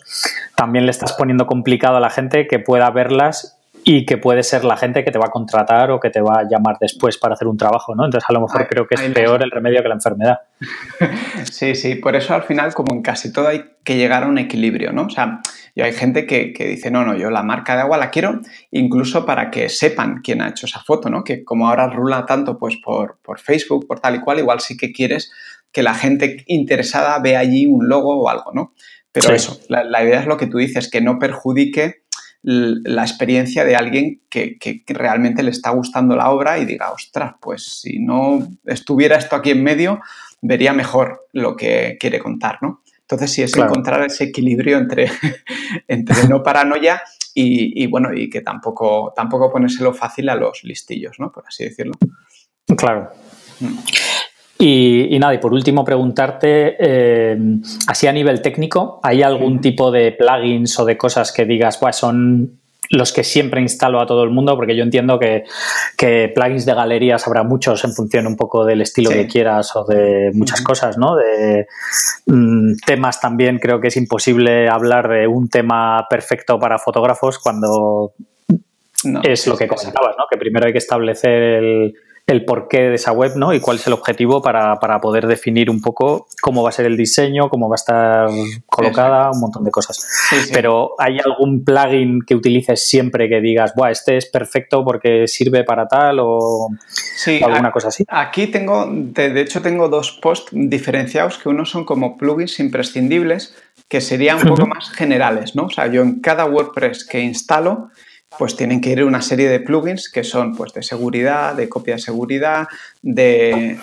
también 0.56 0.86
le 0.86 0.92
estás 0.92 1.12
poniendo 1.12 1.46
complicado 1.46 1.98
a 1.98 2.00
la 2.00 2.10
gente 2.10 2.48
que 2.48 2.58
pueda 2.58 2.90
verlas 2.90 3.60
y 3.84 4.06
que 4.06 4.18
puede 4.18 4.44
ser 4.44 4.64
la 4.64 4.78
gente 4.78 5.04
que 5.04 5.12
te 5.12 5.20
va 5.20 5.26
a 5.26 5.30
contratar 5.30 5.92
o 5.92 6.00
que 6.00 6.10
te 6.10 6.22
va 6.22 6.40
a 6.40 6.44
llamar 6.50 6.78
después 6.80 7.18
para 7.18 7.34
hacer 7.34 7.50
un 7.50 7.58
trabajo, 7.58 7.96
¿no? 7.96 8.06
Entonces 8.06 8.30
a 8.30 8.32
lo 8.32 8.40
mejor 8.40 8.66
creo 8.70 8.88
que 8.88 8.96
es 8.96 9.02
peor 9.12 9.44
el 9.44 9.52
remedio 9.52 9.82
que 9.82 9.90
la 9.90 9.96
enfermedad. 9.96 10.40
Sí, 11.52 11.76
sí, 11.76 11.96
por 11.96 12.16
eso 12.16 12.34
al 12.34 12.44
final, 12.44 12.74
como 12.74 12.94
en 12.94 13.02
casi 13.02 13.34
todo, 13.34 13.50
hay 13.50 13.64
que 13.84 13.98
llegar 13.98 14.24
a 14.24 14.28
un 14.28 14.38
equilibrio, 14.38 14.94
¿no? 14.94 15.04
O 15.04 15.10
sea, 15.10 15.42
hay 15.76 15.92
gente 15.92 16.26
que, 16.26 16.54
dice, 16.58 16.90
no, 16.92 17.04
no, 17.04 17.16
yo 17.16 17.30
la 17.30 17.44
marca 17.44 17.76
de 17.76 17.82
agua 17.82 17.98
la 17.98 18.10
quiero 18.10 18.40
incluso 18.72 19.26
para 19.26 19.52
que 19.52 19.68
sepan 19.68 20.22
quién 20.24 20.42
ha 20.42 20.50
hecho 20.50 20.66
esa 20.66 20.80
foto, 20.80 21.10
¿no? 21.10 21.24
Que 21.24 21.44
como 21.44 21.68
ahora 21.68 21.88
rula 21.88 22.26
tanto 22.26 22.58
pues 22.58 22.78
por, 22.78 23.18
por 23.22 23.40
Facebook, 23.40 23.86
por 23.88 24.00
tal 24.00 24.16
y 24.16 24.22
cual, 24.22 24.40
igual 24.40 24.62
sí 24.62 24.78
que 24.78 24.94
quieres 24.94 25.32
que 25.74 25.84
la 25.84 25.96
gente 25.96 26.44
interesada 26.48 27.20
vea 27.20 27.40
allí 27.40 27.66
un 27.66 27.90
logo 27.90 28.22
o 28.22 28.30
algo, 28.30 28.52
¿no? 28.54 28.74
Pero 29.12 29.34
eso, 29.34 29.60
la, 29.68 30.04
idea 30.04 30.22
es 30.22 30.26
lo 30.26 30.38
que 30.38 30.48
tú 30.48 30.58
dices, 30.58 30.90
que 30.90 31.02
no 31.02 31.20
perjudique 31.20 32.04
la 32.42 33.04
experiencia 33.04 33.64
de 33.64 33.76
alguien 33.76 34.22
que, 34.30 34.58
realmente 34.88 35.44
le 35.44 35.52
está 35.52 35.70
gustando 35.70 36.16
la 36.16 36.30
obra 36.30 36.58
y 36.58 36.66
diga, 36.66 36.92
ostras, 36.92 37.34
pues 37.40 37.82
si 37.82 38.00
no 38.00 38.48
estuviera 38.66 39.18
esto 39.18 39.36
aquí 39.36 39.52
en 39.52 39.64
medio, 39.64 40.02
vería 40.42 40.74
mejor 40.74 41.28
lo 41.32 41.56
que 41.56 41.98
quiere 42.00 42.20
contar, 42.20 42.58
¿no? 42.62 42.82
Entonces 43.02 43.32
sí 43.32 43.44
es 43.44 43.56
encontrar 43.56 44.04
ese 44.04 44.26
equilibrio 44.26 44.78
entre, 44.78 45.12
entre 45.88 46.28
no 46.28 46.42
paranoia 46.42 47.02
y, 47.36 47.86
bueno, 47.88 48.14
y 48.14 48.30
que 48.30 48.42
tampoco, 48.42 49.14
tampoco 49.16 49.52
ponérselo 49.52 49.94
fácil 49.94 50.30
a 50.30 50.36
los 50.36 50.64
listillos, 50.64 51.20
¿no? 51.20 51.32
Por 51.32 51.46
así 51.48 51.64
decirlo. 51.64 51.94
Claro. 52.78 53.12
Mm. 53.60 53.78
Y, 54.60 55.18
nada, 55.20 55.34
y 55.34 55.40
por 55.40 55.52
último 55.54 55.84
preguntarte, 55.84 56.78
eh, 56.80 57.38
así 57.88 58.08
a 58.08 58.14
nivel 58.14 58.42
técnico, 58.42 59.00
¿hay 59.04 59.24
algún 59.24 59.60
tipo 59.60 59.92
de 59.92 60.12
plugins 60.12 60.80
o 60.80 60.86
de 60.86 60.98
cosas 60.98 61.32
que 61.32 61.46
digas, 61.46 61.78
pues 61.78 61.96
son 61.96 62.60
los 62.90 63.12
que 63.12 63.24
siempre 63.24 63.62
instalo 63.62 64.00
a 64.00 64.06
todo 64.06 64.24
el 64.24 64.30
mundo? 64.30 64.56
Porque 64.56 64.76
yo 64.76 64.84
entiendo 64.84 65.20
que, 65.20 65.44
plugins 66.34 66.66
de 66.66 66.74
galerías 66.76 67.28
habrá 67.28 67.44
muchos 67.44 67.84
en 67.84 67.94
función 67.94 68.28
un 68.28 68.38
poco 68.38 68.64
del 68.64 68.82
estilo 68.82 69.10
que 69.10 69.28
quieras 69.28 69.76
o 69.76 69.86
de 69.86 70.32
muchas 70.34 70.62
cosas, 70.62 70.98
¿no? 70.98 71.16
De 71.16 71.68
mm, 72.28 72.76
temas 72.86 73.20
también, 73.20 73.58
creo 73.60 73.82
que 73.82 73.88
es 73.88 73.98
imposible 73.98 74.70
hablar 74.70 75.10
de 75.10 75.28
un 75.28 75.50
tema 75.50 76.06
perfecto 76.10 76.60
para 76.60 76.78
fotógrafos 76.78 77.40
cuando 77.40 78.14
es 79.24 79.48
lo 79.48 79.58
que 79.58 79.68
comentabas, 79.68 80.16
¿no? 80.18 80.26
Que 80.30 80.38
primero 80.38 80.68
hay 80.68 80.72
que 80.72 80.78
establecer 80.78 81.42
el 81.42 81.94
el 82.26 82.46
porqué 82.46 82.84
de 82.84 82.96
esa 82.96 83.12
web, 83.12 83.34
¿no? 83.36 83.54
Y 83.54 83.60
cuál 83.60 83.78
es 83.78 83.88
el 83.88 83.94
objetivo 83.94 84.42
para, 84.42 84.80
poder 85.02 85.28
definir 85.28 85.70
un 85.70 85.82
poco 85.82 86.28
cómo 86.42 86.64
va 86.64 86.70
a 86.70 86.72
ser 86.72 86.86
el 86.86 86.96
diseño, 86.96 87.50
cómo 87.50 87.68
va 87.68 87.76
a 87.76 87.76
estar 87.76 88.30
colocada, 88.66 89.30
un 89.32 89.42
montón 89.42 89.66
de 89.66 89.72
cosas. 89.72 90.08
Pero 90.54 90.92
¿hay 91.00 91.18
algún 91.20 91.66
plugin 91.66 92.22
que 92.22 92.36
utilices 92.36 92.88
siempre 92.88 93.28
que 93.28 93.42
digas, 93.42 93.74
Buah, 93.76 93.92
este 93.92 94.16
es 94.16 94.28
perfecto 94.28 94.86
porque 94.86 95.28
sirve 95.28 95.66
para 95.66 95.88
tal 95.88 96.20
o, 96.22 96.70
alguna 97.44 97.72
cosa 97.72 97.90
así? 97.90 98.06
Aquí 98.08 98.48
tengo, 98.48 98.88
de, 98.90 99.42
hecho, 99.42 99.62
tengo 99.62 99.90
dos 99.90 100.18
posts 100.22 100.52
diferenciados 100.54 101.38
que 101.38 101.50
uno 101.50 101.66
son 101.66 101.84
como 101.84 102.18
plugins 102.18 102.60
imprescindibles 102.60 103.54
que 103.90 104.00
serían 104.00 104.38
un 104.38 104.56
poco 104.56 104.66
más 104.66 104.92
generales, 104.92 105.56
¿no? 105.56 105.66
O 105.66 105.70
sea, 105.70 105.88
yo 105.88 106.02
en 106.02 106.22
cada 106.22 106.46
WordPress 106.46 107.06
que 107.06 107.20
instalo 107.20 107.90
pues 108.38 108.56
tienen 108.56 108.82
que 108.82 108.92
ir 108.92 109.04
una 109.04 109.22
serie 109.22 109.50
de 109.50 109.60
plugins 109.60 110.12
que 110.12 110.24
son 110.24 110.56
pues 110.56 110.74
de 110.74 110.84
seguridad, 110.84 111.56
de 111.56 111.70
copia 111.70 111.96
de 111.96 112.02
seguridad, 112.02 112.68
de, 113.02 113.78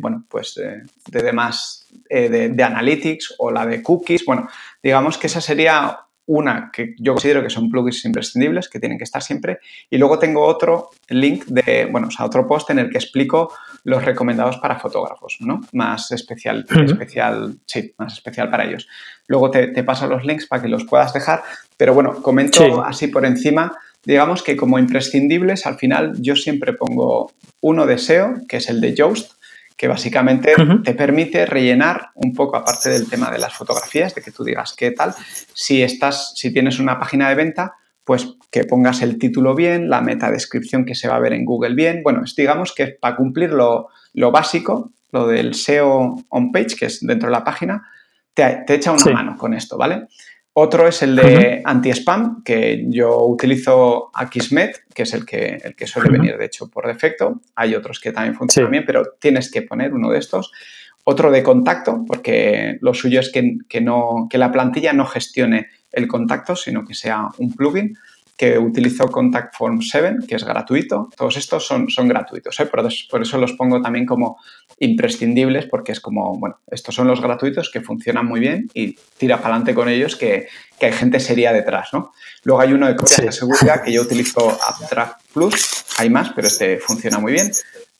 bueno, 0.00 0.24
pues 0.28 0.54
de, 0.54 1.22
demás, 1.22 1.86
eh, 2.08 2.28
de, 2.28 2.62
analytics 2.62 3.34
o 3.38 3.50
la 3.50 3.66
de 3.66 3.82
cookies. 3.82 4.24
Bueno, 4.24 4.48
digamos 4.82 5.18
que 5.18 5.26
esa 5.26 5.40
sería 5.40 5.98
una 6.26 6.70
que 6.70 6.94
yo 6.98 7.14
considero 7.14 7.42
que 7.42 7.48
son 7.48 7.70
plugins 7.70 8.04
imprescindibles, 8.04 8.68
que 8.68 8.78
tienen 8.78 8.98
que 8.98 9.04
estar 9.04 9.22
siempre. 9.22 9.60
Y 9.88 9.96
luego 9.96 10.18
tengo 10.18 10.44
otro 10.44 10.90
link 11.08 11.46
de, 11.46 11.88
bueno, 11.90 12.08
o 12.08 12.10
sea, 12.10 12.26
otro 12.26 12.46
post 12.46 12.68
en 12.70 12.78
el 12.78 12.90
que 12.90 12.98
explico 12.98 13.54
los 13.84 14.04
recomendados 14.04 14.58
para 14.58 14.78
fotógrafos, 14.78 15.38
¿no? 15.40 15.62
Más 15.72 16.12
especial, 16.12 16.66
especial, 16.68 17.56
sí, 17.64 17.94
más 17.96 18.12
especial 18.12 18.50
para 18.50 18.66
ellos. 18.66 18.86
Luego 19.26 19.50
te, 19.50 19.82
paso 19.82 20.06
los 20.06 20.24
links 20.24 20.46
para 20.46 20.60
que 20.60 20.68
los 20.68 20.84
puedas 20.84 21.14
dejar, 21.14 21.42
pero 21.78 21.94
bueno, 21.94 22.22
comento 22.22 22.84
así 22.84 23.08
por 23.08 23.24
encima 23.24 23.72
digamos 24.08 24.42
que 24.42 24.56
como 24.56 24.78
imprescindibles, 24.78 25.66
al 25.66 25.76
final 25.76 26.14
yo 26.18 26.34
siempre 26.34 26.72
pongo 26.72 27.30
uno 27.60 27.84
de 27.84 27.98
SEO, 27.98 28.36
que 28.48 28.56
es 28.56 28.70
el 28.70 28.80
de 28.80 28.94
Yoast, 28.94 29.32
que 29.76 29.86
básicamente 29.86 30.54
te 30.82 30.94
permite 30.94 31.44
rellenar 31.44 32.08
un 32.14 32.32
poco, 32.32 32.56
aparte 32.56 32.88
del 32.88 33.06
tema 33.06 33.30
de 33.30 33.38
las 33.38 33.52
fotografías, 33.52 34.14
de 34.14 34.22
que 34.22 34.32
tú 34.32 34.44
digas 34.44 34.74
qué 34.74 34.92
tal, 34.92 35.14
si, 35.52 35.82
estás, 35.82 36.32
si 36.36 36.50
tienes 36.54 36.78
una 36.78 36.98
página 36.98 37.28
de 37.28 37.34
venta, 37.34 37.74
pues 38.02 38.26
que 38.50 38.64
pongas 38.64 39.02
el 39.02 39.18
título 39.18 39.54
bien, 39.54 39.90
la 39.90 40.00
meta 40.00 40.30
descripción 40.30 40.86
que 40.86 40.94
se 40.94 41.06
va 41.06 41.16
a 41.16 41.20
ver 41.20 41.34
en 41.34 41.44
Google 41.44 41.74
bien. 41.74 42.02
Bueno, 42.02 42.22
digamos 42.34 42.72
que 42.74 42.86
para 42.86 43.14
cumplir 43.14 43.50
lo, 43.50 43.90
básico, 44.32 44.90
lo 45.12 45.26
del 45.26 45.52
SEO 45.52 46.16
on 46.30 46.50
page, 46.50 46.76
que 46.78 46.86
es 46.86 47.00
dentro 47.06 47.28
de 47.28 47.32
la 47.32 47.44
página, 47.44 47.86
te, 48.32 48.64
echa 48.68 48.92
una 48.92 49.12
mano 49.12 49.36
con 49.36 49.52
esto, 49.52 49.76
¿vale? 49.76 50.06
Otro 50.60 50.88
es 50.88 51.02
el 51.02 51.14
de 51.14 51.62
anti-spam, 51.64 52.42
que 52.42 52.84
yo 52.88 53.24
utilizo 53.26 54.10
Akismet, 54.12 54.86
que 54.92 55.04
es 55.04 55.14
el 55.14 55.24
que, 55.24 55.60
el 55.62 55.76
que 55.76 55.86
suele 55.86 56.10
venir, 56.10 56.36
de 56.36 56.46
hecho, 56.46 56.68
por 56.68 56.84
defecto. 56.84 57.40
Hay 57.54 57.76
otros 57.76 58.00
que 58.00 58.10
también 58.10 58.34
funcionan 58.34 58.72
bien, 58.72 58.84
pero 58.84 59.04
tienes 59.20 59.52
que 59.52 59.62
poner 59.62 59.94
uno 59.94 60.10
de 60.10 60.18
estos. 60.18 60.50
Otro 61.04 61.30
de 61.30 61.44
contacto, 61.44 62.04
porque 62.04 62.76
lo 62.80 62.92
suyo 62.92 63.20
es 63.20 63.30
que, 63.30 63.80
no, 63.80 64.26
que 64.28 64.36
la 64.36 64.50
plantilla 64.50 64.92
no 64.92 65.06
gestione 65.06 65.68
el 65.92 66.08
contacto, 66.08 66.56
sino 66.56 66.84
que 66.84 66.94
sea 66.94 67.28
un 67.38 67.54
plugin 67.54 67.96
que 68.38 68.56
utilizo 68.56 69.08
Contact 69.08 69.56
Form 69.56 69.82
7, 69.82 70.18
que 70.28 70.36
es 70.36 70.44
gratuito. 70.44 71.10
Todos 71.16 71.36
estos 71.36 71.66
son, 71.66 71.90
son 71.90 72.06
gratuitos, 72.06 72.58
¿eh? 72.60 72.66
por, 72.66 72.88
por, 73.10 73.22
eso 73.22 73.36
los 73.36 73.52
pongo 73.54 73.82
también 73.82 74.06
como 74.06 74.38
imprescindibles, 74.78 75.66
porque 75.66 75.90
es 75.90 76.00
como, 76.00 76.38
bueno, 76.38 76.60
estos 76.70 76.94
son 76.94 77.08
los 77.08 77.20
gratuitos 77.20 77.68
que 77.68 77.80
funcionan 77.80 78.26
muy 78.26 78.38
bien 78.38 78.70
y 78.74 78.96
tira 79.16 79.38
para 79.38 79.56
adelante 79.56 79.74
con 79.74 79.88
ellos 79.88 80.14
que, 80.14 80.46
que, 80.78 80.86
hay 80.86 80.92
gente 80.92 81.18
seria 81.18 81.52
detrás, 81.52 81.88
¿no? 81.92 82.12
Luego 82.44 82.60
hay 82.60 82.72
uno 82.72 82.86
de 82.86 82.94
copias 82.94 83.26
de 83.26 83.32
seguridad 83.32 83.82
que 83.82 83.92
yo 83.92 84.02
utilizo 84.02 84.48
AppDraft 84.48 85.20
Plus, 85.34 85.84
hay 85.98 86.08
más, 86.08 86.30
pero 86.32 86.46
este 86.46 86.78
funciona 86.78 87.18
muy 87.18 87.32
bien. 87.32 87.50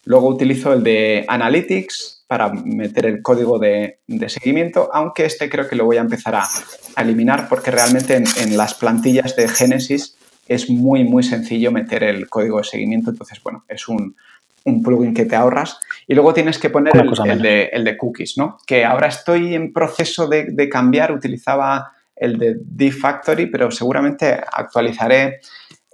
Luego 0.05 0.29
utilizo 0.29 0.71
el 0.71 0.83
de 0.83 1.25
Analytics 1.27 2.23
para 2.27 2.49
meter 2.53 3.07
el 3.07 3.21
código 3.21 3.59
de, 3.59 3.99
de 4.07 4.29
seguimiento, 4.29 4.89
aunque 4.93 5.25
este 5.25 5.49
creo 5.49 5.67
que 5.67 5.75
lo 5.75 5.83
voy 5.83 5.97
a 5.97 6.01
empezar 6.01 6.35
a, 6.35 6.47
eliminar 6.95 7.47
porque 7.49 7.71
realmente 7.71 8.15
en, 8.15 8.23
en 8.37 8.55
las 8.57 8.73
plantillas 8.73 9.35
de 9.35 9.47
Genesis 9.47 10.15
es 10.49 10.69
muy, 10.69 11.03
muy 11.03 11.21
sencillo 11.21 11.71
meter 11.71 12.03
el 12.03 12.27
código 12.27 12.57
de 12.57 12.63
seguimiento. 12.63 13.11
Entonces, 13.11 13.41
bueno, 13.41 13.63
es 13.67 13.87
un, 13.87 14.15
plugin 14.83 15.13
que 15.13 15.25
te 15.25 15.35
ahorras. 15.35 15.79
Y 16.07 16.15
luego 16.15 16.33
tienes 16.33 16.57
que 16.57 16.69
poner 16.69 16.93
el, 16.95 17.83
de, 17.83 17.97
cookies, 17.97 18.37
¿no? 18.37 18.57
Que 18.67 18.83
ahora 18.83 19.07
estoy 19.07 19.53
en 19.53 19.71
proceso 19.71 20.27
de, 20.27 20.69
cambiar. 20.69 21.11
Utilizaba 21.11 21.91
el 22.15 22.37
de 22.37 22.57
D-Factory, 22.59 23.45
pero 23.45 23.69
seguramente 23.69 24.39
actualizaré 24.51 25.39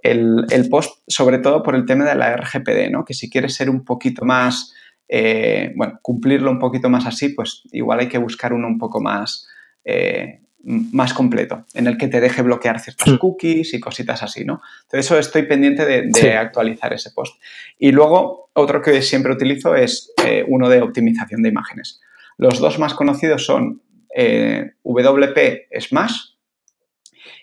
el, 0.02 0.68
post, 0.70 1.02
sobre 1.08 1.40
todo 1.40 1.62
por 1.62 1.76
el 1.76 1.86
tema 1.86 2.06
de 2.06 2.16
la 2.16 2.36
RGPD, 2.38 2.90
¿no? 2.92 3.04
Que 3.04 3.14
si 3.14 3.30
quieres 3.30 3.54
ser 3.54 3.70
un 3.70 3.84
poquito 3.84 4.24
más, 4.24 4.74
eh, 5.10 5.74
bueno, 5.76 6.00
cumplirlo 6.02 6.50
un 6.50 6.60
poquito 6.60 6.90
más 6.90 7.06
así, 7.06 7.30
pues 7.30 7.64
igual 7.72 8.00
hay 8.00 8.08
que 8.08 8.18
buscar 8.18 8.54
uno 8.54 8.68
un 8.68 8.78
poco 8.78 9.02
más, 9.02 9.48
eh, 9.84 10.40
más 10.66 11.14
completo, 11.14 11.66
en 11.76 11.86
el 11.86 11.98
que 11.98 12.08
te 12.08 12.20
deje 12.20 12.42
bloquear 12.42 12.80
ciertas 12.80 13.08
mm. 13.08 13.18
cookies 13.18 13.74
y 13.76 13.80
cositas 13.80 14.24
así, 14.24 14.44
¿no? 14.44 14.62
Entonces, 14.84 15.06
eso 15.06 15.20
estoy 15.20 15.44
pendiente 15.44 15.86
de, 15.86 16.34
actualizar 16.34 16.92
ese 16.92 17.12
post. 17.12 17.40
Y 17.78 17.92
luego, 17.92 18.50
otro 18.54 18.82
que 18.82 19.02
siempre 19.04 19.32
utilizo 19.32 19.76
es 19.76 20.12
eh, 20.26 20.44
uno 20.48 20.68
de 20.68 20.82
optimización 20.82 21.44
de 21.44 21.50
imágenes. 21.50 22.02
Los 22.38 22.60
dos 22.60 22.80
más 22.80 22.96
conocidos 22.96 23.46
son 23.46 23.84
eh, 24.16 24.72
WP 24.84 25.68
Smash 25.80 26.36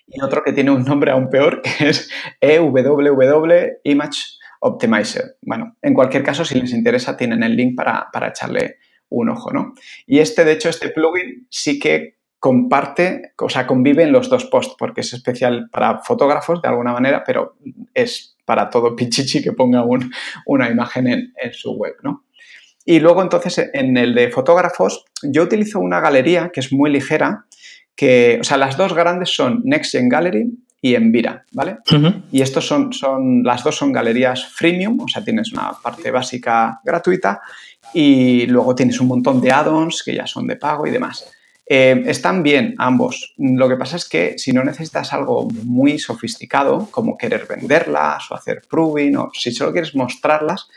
y 0.07 0.21
otro 0.21 0.43
que 0.43 0.53
tiene 0.53 0.73
un 0.73 0.85
nombre 0.85 1.13
aún 1.13 1.31
peor, 1.31 1.63
que 1.63 1.91
es 1.91 2.11
EWW 2.41 3.79
Image 3.85 4.19
Optimizer. 4.61 5.37
Bueno, 5.43 5.77
en 5.81 5.95
cualquier 5.95 6.25
caso, 6.25 6.45
si 6.45 6.61
les 6.61 6.73
interesa, 6.73 7.17
tienen 7.17 7.43
el 7.43 7.57
link 7.57 7.77
para, 7.77 8.09
para 8.13 8.29
echarle 8.29 8.79
un 9.09 9.29
ojo, 9.29 9.53
¿no? 9.53 9.75
Y 10.07 10.19
este, 10.19 10.45
de 10.45 10.53
hecho, 10.53 10.69
este 10.69 10.89
plugin 10.89 11.47
sí 11.51 11.79
que 11.79 12.22
comparte, 12.43 13.35
o 13.39 13.49
sea, 13.49 13.69
convive 13.69 14.03
en 14.03 14.11
los 14.11 14.29
dos 14.29 14.47
posts, 14.47 14.75
porque 14.77 15.03
es 15.03 15.13
especial 15.13 15.69
para 15.71 16.01
fotógrafos 16.01 16.61
de 16.61 16.69
alguna 16.69 16.93
manera, 16.93 17.23
pero 17.25 17.55
es 17.95 18.37
para 18.45 18.69
todo 18.69 18.97
pichichi 18.97 19.45
que 19.45 19.53
ponga 19.53 19.85
una 20.47 20.69
imagen 20.69 21.07
en, 21.07 21.53
su 21.53 21.75
web, 21.75 21.95
¿no? 22.03 22.25
Y 22.85 22.99
luego 22.99 23.23
entonces 23.23 23.71
en 23.73 23.97
el 23.97 24.13
de 24.17 24.29
fotógrafos 24.33 25.05
yo 25.23 25.45
utilizo 25.45 25.79
una 25.79 26.01
galería 26.01 26.51
que 26.53 26.59
es 26.59 26.73
muy 26.73 26.91
ligera, 26.91 27.47
que, 27.95 28.39
o 28.41 28.45
sea, 28.45 28.57
las 28.57 28.77
dos 28.77 28.93
grandes 28.93 29.33
son 29.33 29.63
NextGen 29.65 30.09
Gallery 30.09 30.51
y 30.81 30.97
Envira, 30.97 31.45
¿vale? 31.53 31.77
Y 32.33 32.43
estos 32.43 32.67
son, 32.67 32.93
son, 32.93 33.45
las 33.45 33.63
dos 33.63 33.77
son 33.77 33.93
galerías 33.93 34.47
freemium, 34.47 34.99
o 34.99 35.07
sea, 35.07 35.23
tienes 35.23 35.53
una 35.53 35.75
parte 35.81 36.11
básica 36.11 36.81
gratuita 36.83 37.41
y 37.95 38.47
luego 38.47 38.75
tienes 38.75 39.01
un 39.01 39.07
montón 39.07 39.41
de 39.41 39.53
add-ons 39.53 40.03
que 40.03 40.17
ya 40.17 40.27
son 40.27 40.49
de 40.49 40.57
pago 40.57 40.89
y 40.89 40.91
demás. 40.91 41.33
Eh, 41.75 42.03
están 42.05 42.43
bien 42.43 42.75
ambos. 42.77 43.33
Lo 43.39 43.67
que 43.67 43.77
pasa 43.77 43.97
es 43.97 44.07
que 44.07 44.37
si 44.37 44.53
no 44.53 44.63
necesitas 44.63 45.15
algo 45.15 45.49
muy 45.65 45.99
sofisticado, 45.99 46.91
como 46.91 47.17
querer 47.17 47.47
venderlas 47.47 48.31
o 48.31 48.35
hacer 48.35 48.61
proving, 48.69 49.17
o 49.17 49.31
si 49.33 49.53
solo 49.53 49.73
quieres 49.73 49.95
mostrarlas, 49.95 50.69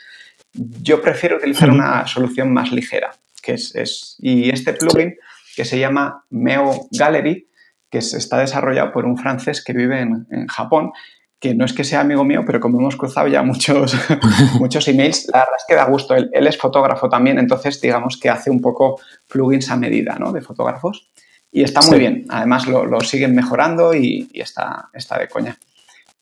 yo 0.54 1.02
prefiero 1.02 1.36
utilizar 1.36 1.68
una 1.68 2.06
solución 2.06 2.50
más 2.50 2.72
ligera. 2.72 3.14
Que 3.42 3.52
es, 3.52 4.16
y 4.20 4.48
este 4.48 4.72
plugin 4.72 5.16
que 5.54 5.66
se 5.66 5.78
llama 5.78 6.24
Meo 6.30 6.88
Gallery, 6.90 7.46
que 7.90 7.98
está 7.98 8.38
desarrollado 8.38 8.90
por 8.90 9.04
un 9.04 9.18
francés 9.18 9.62
que 9.62 9.74
vive 9.74 10.00
en 10.00 10.46
Japón, 10.46 10.92
que 11.38 11.54
no 11.54 11.64
es 11.64 11.72
que 11.72 11.84
sea 11.84 12.00
amigo 12.00 12.24
mío, 12.24 12.42
pero 12.46 12.60
como 12.60 12.80
hemos 12.80 12.96
cruzado 12.96 13.28
ya 13.28 13.42
muchos, 13.42 13.94
muchos 14.58 14.88
emails, 14.88 15.28
la 15.32 15.40
verdad 15.40 15.54
es 15.58 15.64
que 15.68 15.74
da 15.74 15.84
gusto. 15.84 16.14
Él, 16.14 16.30
es 16.32 16.56
fotógrafo 16.56 17.08
también, 17.08 17.38
entonces 17.38 17.80
digamos 17.80 18.18
que 18.18 18.30
hace 18.30 18.50
un 18.50 18.60
poco 18.60 19.00
plugins 19.28 19.70
a 19.70 19.76
medida 19.76 20.16
¿no? 20.18 20.32
de 20.32 20.40
fotógrafos. 20.40 21.10
Y 21.52 21.62
está 21.62 21.80
muy 21.82 21.98
bien. 21.98 22.26
Además 22.28 22.66
lo, 22.66 23.00
siguen 23.00 23.34
mejorando 23.34 23.94
y, 23.94 24.28
está, 24.34 24.90
está 24.92 25.18
de 25.18 25.28
coña. 25.28 25.56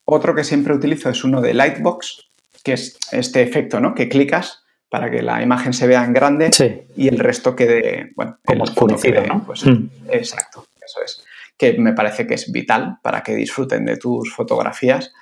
Otro 0.04 0.34
que 0.34 0.44
siempre 0.44 0.74
utilizo 0.74 1.08
es 1.08 1.24
uno 1.24 1.40
de 1.40 1.54
Lightbox, 1.54 2.28
que 2.62 2.74
es 2.74 2.98
este 3.10 3.42
efecto, 3.42 3.80
¿no? 3.80 3.94
Que 3.94 4.08
clicas 4.08 4.62
para 4.88 5.10
que 5.10 5.22
la 5.22 5.42
imagen 5.42 5.72
se 5.72 5.86
vea 5.86 6.04
en 6.04 6.12
grande 6.12 6.50
y 6.96 7.08
el 7.08 7.18
resto 7.18 7.56
quede, 7.56 8.12
bueno, 8.14 8.38
como 8.44 8.64
el 8.64 9.28
¿no? 9.28 9.44
Pues, 9.44 9.66
mm. 9.66 9.88
Exacto, 10.10 10.66
eso 10.84 11.00
es 11.04 11.24
que 11.56 11.78
me 11.78 11.92
parece 11.92 12.26
que 12.26 12.34
es 12.34 12.50
vital 12.50 12.98
para 13.02 13.22
que 13.22 13.34
disfruten 13.34 13.84
de 13.84 13.96
tus 13.96 14.32
fotografías. 14.32 15.12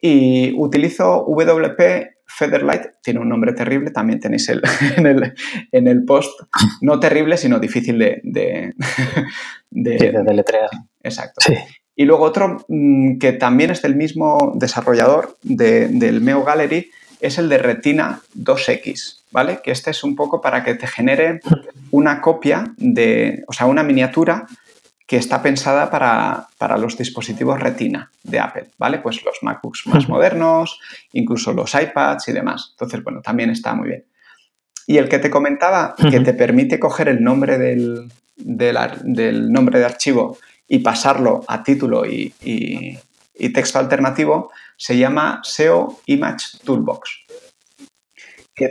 Y 0.00 0.52
utilizo 0.56 1.24
WP 1.26 2.16
Featherlight, 2.26 2.82
tiene 3.02 3.20
un 3.20 3.28
nombre 3.28 3.52
terrible, 3.52 3.90
también 3.90 4.20
tenéis 4.20 4.48
el, 4.48 4.62
en, 5.72 5.88
el, 5.88 6.04
post, 6.04 6.40
no 6.82 7.00
terrible, 7.00 7.36
sino 7.36 7.58
difícil 7.58 7.98
de... 7.98 8.20
De, 8.22 8.74
de, 9.70 10.44
Exacto. 11.02 11.52
Y 11.94 12.04
luego 12.04 12.24
otro 12.24 12.64
mm, 12.68 13.18
que 13.18 13.32
también 13.32 13.70
es 13.70 13.80
del 13.80 13.96
mismo 13.96 14.52
desarrollador 14.56 15.38
del 15.42 16.20
Meo 16.20 16.44
Gallery 16.44 16.90
es 17.20 17.38
el 17.38 17.48
de 17.48 17.58
Retina 17.58 18.20
2X, 18.36 19.22
¿vale? 19.30 19.60
Que 19.64 19.70
este 19.70 19.90
es 19.90 20.04
un 20.04 20.14
poco 20.14 20.42
para 20.42 20.62
que 20.62 20.74
te 20.74 20.86
genere 20.86 21.40
una 21.90 22.20
copia 22.20 22.74
de, 22.76 23.42
o 23.46 23.52
sea, 23.54 23.66
una 23.66 23.82
miniatura 23.82 24.46
que 25.06 25.16
está 25.16 25.40
pensada 25.40 25.88
para, 25.90 26.76
los 26.78 26.98
dispositivos 26.98 27.60
retina 27.60 28.10
de 28.24 28.40
Apple, 28.40 28.68
¿vale? 28.76 28.98
Pues 28.98 29.24
los 29.24 29.36
MacBooks 29.42 29.86
más 29.86 30.08
modernos, 30.08 30.80
incluso 31.12 31.52
los 31.52 31.74
iPads 31.74 32.28
y 32.28 32.32
demás. 32.32 32.70
Entonces, 32.72 33.04
bueno, 33.04 33.20
también 33.22 33.50
está 33.50 33.74
muy 33.74 33.88
bien. 33.88 34.04
Y 34.88 34.98
el 34.98 35.08
que 35.08 35.18
te 35.18 35.30
comentaba, 35.30 35.94
que 36.10 36.20
te 36.20 36.34
permite 36.34 36.78
coger 36.80 37.08
el 37.08 37.22
nombre 37.22 37.58
del, 37.58 38.08
nombre 39.52 39.78
de 39.78 39.84
archivo 39.84 40.38
y 40.68 40.80
pasarlo 40.80 41.44
a 41.46 41.62
título 41.62 42.04
y, 42.04 42.32
y 42.42 43.48
texto 43.52 43.78
alternativo, 43.78 44.50
se 44.76 44.96
llama 44.96 45.40
SEO 45.42 46.00
Image 46.06 46.58
Toolbox 46.64 47.25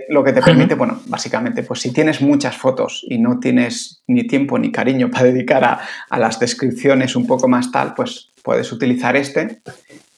lo 0.10 0.24
que 0.24 0.34
te 0.34 0.42
permite, 0.42 0.76
bueno, 0.76 1.02
básicamente, 1.06 1.62
pues 1.64 1.82
si 1.82 1.94
tienes 1.94 2.22
muchas 2.22 2.58
fotos 2.58 3.06
y 3.08 3.20
no 3.20 3.40
tienes 3.40 4.04
ni 4.08 4.26
tiempo 4.26 4.58
ni 4.58 4.72
cariño 4.72 5.10
para 5.12 5.26
dedicar 5.26 5.64
a, 5.64 6.18
las 6.18 6.40
descripciones 6.40 7.16
un 7.16 7.28
poco 7.28 7.48
más 7.48 7.72
tal, 7.72 7.94
pues 7.94 8.30
puedes 8.44 8.72
utilizar 8.72 9.16
este 9.16 9.62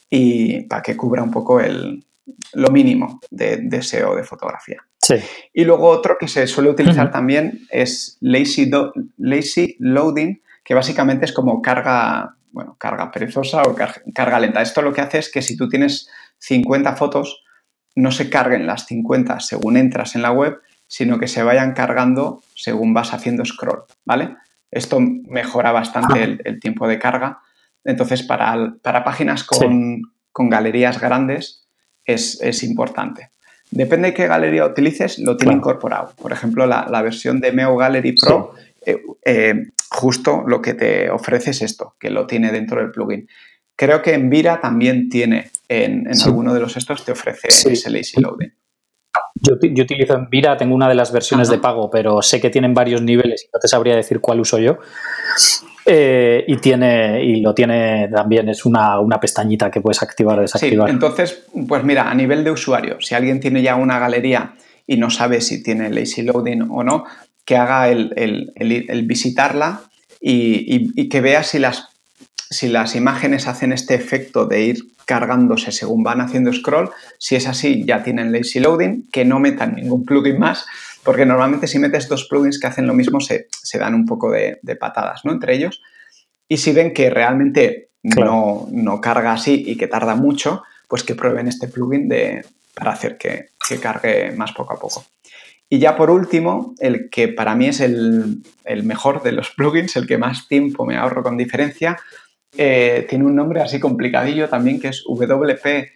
y 0.09 0.61
para 0.63 0.81
que 0.81 0.95
cubra 0.95 1.21
un 1.21 1.31
poco 1.31 1.59
el, 1.59 2.05
lo 2.53 2.69
mínimo 2.69 3.19
de, 3.29 3.57
de 3.57 3.81
SEO 3.81 4.15
de 4.15 4.23
fotografía. 4.23 4.81
Sí. 5.01 5.15
Y 5.53 5.65
luego 5.65 5.89
otro 5.89 6.17
que 6.19 6.27
se 6.27 6.47
suele 6.47 6.69
utilizar 6.69 7.11
también 7.11 7.65
es 7.69 8.17
lazy, 8.21 8.69
lazy 9.17 9.75
Loading, 9.79 10.41
que 10.63 10.73
básicamente 10.73 11.25
es 11.25 11.33
como 11.33 11.61
carga, 11.61 12.35
bueno, 12.51 12.75
carga 12.79 13.11
perezosa 13.11 13.63
o 13.63 13.75
carga 14.13 14.39
lenta. 14.39 14.61
Esto 14.61 14.81
lo 14.81 14.93
que 14.93 15.01
hace 15.01 15.19
es 15.19 15.31
que 15.31 15.41
si 15.41 15.55
tú 15.55 15.69
tienes 15.69 16.09
50 16.39 16.95
fotos, 16.95 17.43
no 17.97 18.11
se 18.11 18.29
carguen 18.29 18.67
las 18.67 18.85
50 18.85 19.39
según 19.39 19.75
entras 19.75 20.15
en 20.15 20.21
la 20.21 20.31
web, 20.31 20.59
sino 20.85 21.17
que 21.17 21.27
se 21.27 21.41
vayan 21.41 21.73
cargando 21.73 22.43
según 22.55 22.93
vas 22.93 23.11
haciendo 23.11 23.43
scroll, 23.43 23.85
¿vale? 24.05 24.37
Esto 24.69 24.99
mejora 24.99 25.71
bastante 25.71 26.39
el, 26.45 26.59
tiempo 26.59 26.87
de 26.87 26.99
carga. 26.99 27.39
Entonces, 27.83 28.21
para, 28.21 28.75
para 28.83 29.03
páginas 29.03 29.43
con, 29.43 30.03
galerías 30.49 31.01
grandes 31.01 31.67
es, 32.05 32.63
importante. 32.63 33.31
Depende 33.71 34.09
de 34.09 34.13
qué 34.13 34.27
galería 34.27 34.65
utilices, 34.65 35.17
lo 35.17 35.35
tiene 35.35 35.55
incorporado. 35.55 36.13
Por 36.21 36.31
ejemplo, 36.31 36.67
la, 36.67 37.01
versión 37.01 37.39
de 37.39 37.51
Meo 37.51 37.75
Gallery 37.77 38.13
Pro, 38.13 38.53
eh, 38.85 39.01
eh, 39.25 39.69
justo 39.89 40.43
lo 40.45 40.61
que 40.61 40.75
te 40.75 41.09
ofrece 41.09 41.49
es 41.49 41.63
esto, 41.63 41.95
que 41.99 42.11
lo 42.11 42.27
tiene 42.27 42.51
dentro 42.51 42.79
del 42.79 42.91
plugin. 42.91 43.27
Creo 43.77 44.01
que 44.01 44.15
en 44.15 44.29
Vira 44.29 44.59
también 44.59 45.07
tiene, 45.07 45.51
en, 45.69 46.07
alguno 46.25 46.53
de 46.53 46.59
los 46.59 46.75
estos 46.75 47.05
te 47.05 47.11
ofrece 47.11 47.47
ese 47.47 47.89
lazy 47.89 48.19
loading. 48.19 48.51
Yo, 49.35 49.53
utilizo 49.53 50.15
en 50.15 50.29
Vira, 50.29 50.57
tengo 50.57 50.73
una 50.73 50.89
de 50.89 50.95
las 50.95 51.11
versiones 51.11 51.47
de 51.47 51.59
pago, 51.59 51.89
pero 51.89 52.21
sé 52.23 52.41
que 52.41 52.49
tienen 52.49 52.73
varios 52.73 53.03
niveles 53.03 53.43
y 53.43 53.49
no 53.53 53.59
te 53.59 53.67
sabría 53.67 53.95
decir 53.95 54.19
cuál 54.19 54.39
uso 54.39 54.57
yo. 54.57 54.79
Eh, 55.85 56.43
y 56.47 56.57
tiene 56.57 57.23
y 57.23 57.39
lo 57.39 57.53
tiene 57.53 58.09
también, 58.13 58.49
es 58.49 58.65
una, 58.65 58.99
pestañita 59.21 59.71
que 59.71 59.79
puedes 59.79 60.01
activar 60.01 60.39
o 60.39 60.41
desactivar. 60.41 60.89
Sí, 60.89 60.93
entonces, 60.93 61.45
pues 61.67 61.83
mira, 61.83 62.09
a 62.09 62.15
nivel 62.15 62.43
de 62.43 62.51
usuario, 62.51 62.97
si 62.99 63.15
alguien 63.15 63.39
tiene 63.39 63.61
ya 63.61 63.75
una 63.75 63.99
galería 63.99 64.55
y 64.87 64.97
no 64.97 65.09
sabe 65.09 65.39
si 65.39 65.61
tiene 65.61 65.89
lazy 65.89 66.23
loading 66.23 66.67
o 66.69 66.83
no, 66.83 67.05
que 67.45 67.55
haga 67.55 67.89
el, 67.89 68.51
visitarla 69.05 69.81
y, 70.19 71.07
que 71.07 71.21
vea 71.21 71.43
si 71.43 71.59
las, 71.59 71.86
si 72.49 72.67
las 72.67 72.95
imágenes 72.95 73.47
hacen 73.47 73.73
este 73.73 73.95
efecto 73.95 74.45
de 74.45 74.63
ir 74.63 74.97
cargándose 75.07 75.71
según 75.71 76.03
van 76.03 76.19
haciendo 76.19 76.51
scroll. 76.51 76.91
Si 77.17 77.37
es 77.37 77.47
así, 77.47 77.85
ya 77.85 78.03
tienen 78.03 78.33
lazy 78.33 78.59
loading, 78.59 79.07
que 79.09 79.23
no 79.23 79.39
metan 79.39 79.75
ningún 79.75 80.05
plugin 80.05 80.37
más, 80.37 80.65
porque 81.03 81.25
normalmente 81.25 81.67
si 81.67 81.79
metes 81.79 82.09
dos 82.09 82.27
plugins 82.27 82.59
que 82.59 82.67
hacen 82.67 82.85
lo 82.85 82.93
mismo 82.93 83.21
se, 83.21 83.47
dan 83.79 83.95
un 83.95 84.05
poco 84.05 84.31
de, 84.31 84.59
patadas 84.77 85.23
¿no? 85.23 85.31
entre 85.31 85.55
ellos. 85.55 85.81
Y 86.49 86.57
si 86.57 86.73
ven 86.73 86.93
que 86.93 87.09
realmente 87.09 87.91
no, 88.03 88.67
carga 89.01 89.31
así 89.31 89.63
y 89.65 89.77
que 89.77 89.87
tarda 89.87 90.15
mucho, 90.15 90.63
pues 90.89 91.03
que 91.03 91.15
prueben 91.15 91.47
este 91.47 91.69
plugin 91.69 92.09
de, 92.09 92.45
para 92.73 92.91
hacer 92.91 93.17
que, 93.17 93.51
cargue 93.81 94.31
más 94.31 94.51
poco 94.51 94.73
a 94.73 94.79
poco. 94.79 95.05
Y 95.69 95.79
ya 95.79 95.95
por 95.95 96.09
último, 96.09 96.75
el 96.79 97.09
que 97.09 97.29
para 97.29 97.55
mí 97.55 97.67
es 97.67 97.79
el, 97.79 98.43
mejor 98.83 99.23
de 99.23 99.31
los 99.31 99.51
plugins, 99.55 99.95
el 99.95 100.05
que 100.05 100.17
más 100.17 100.49
tiempo 100.49 100.85
me 100.85 100.97
ahorro 100.97 101.23
con 101.23 101.37
diferencia, 101.37 101.97
eh, 102.55 103.05
tiene 103.09 103.25
un 103.25 103.35
nombre 103.35 103.61
así 103.61 103.79
complicadillo 103.79 104.49
también 104.49 104.79
que 104.79 104.89
es 104.89 105.03
WP 105.07 105.91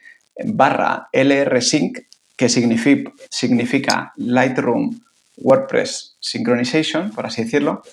barra 0.45 1.07
LR 1.11 1.61
Sync 1.61 1.99
que 2.41 2.49
significa, 2.49 4.13
Lightroom 4.15 4.99
WordPress 5.37 6.17
Synchronization, 6.19 7.11
por 7.11 7.27
así 7.27 7.43
decirlo. 7.43 7.83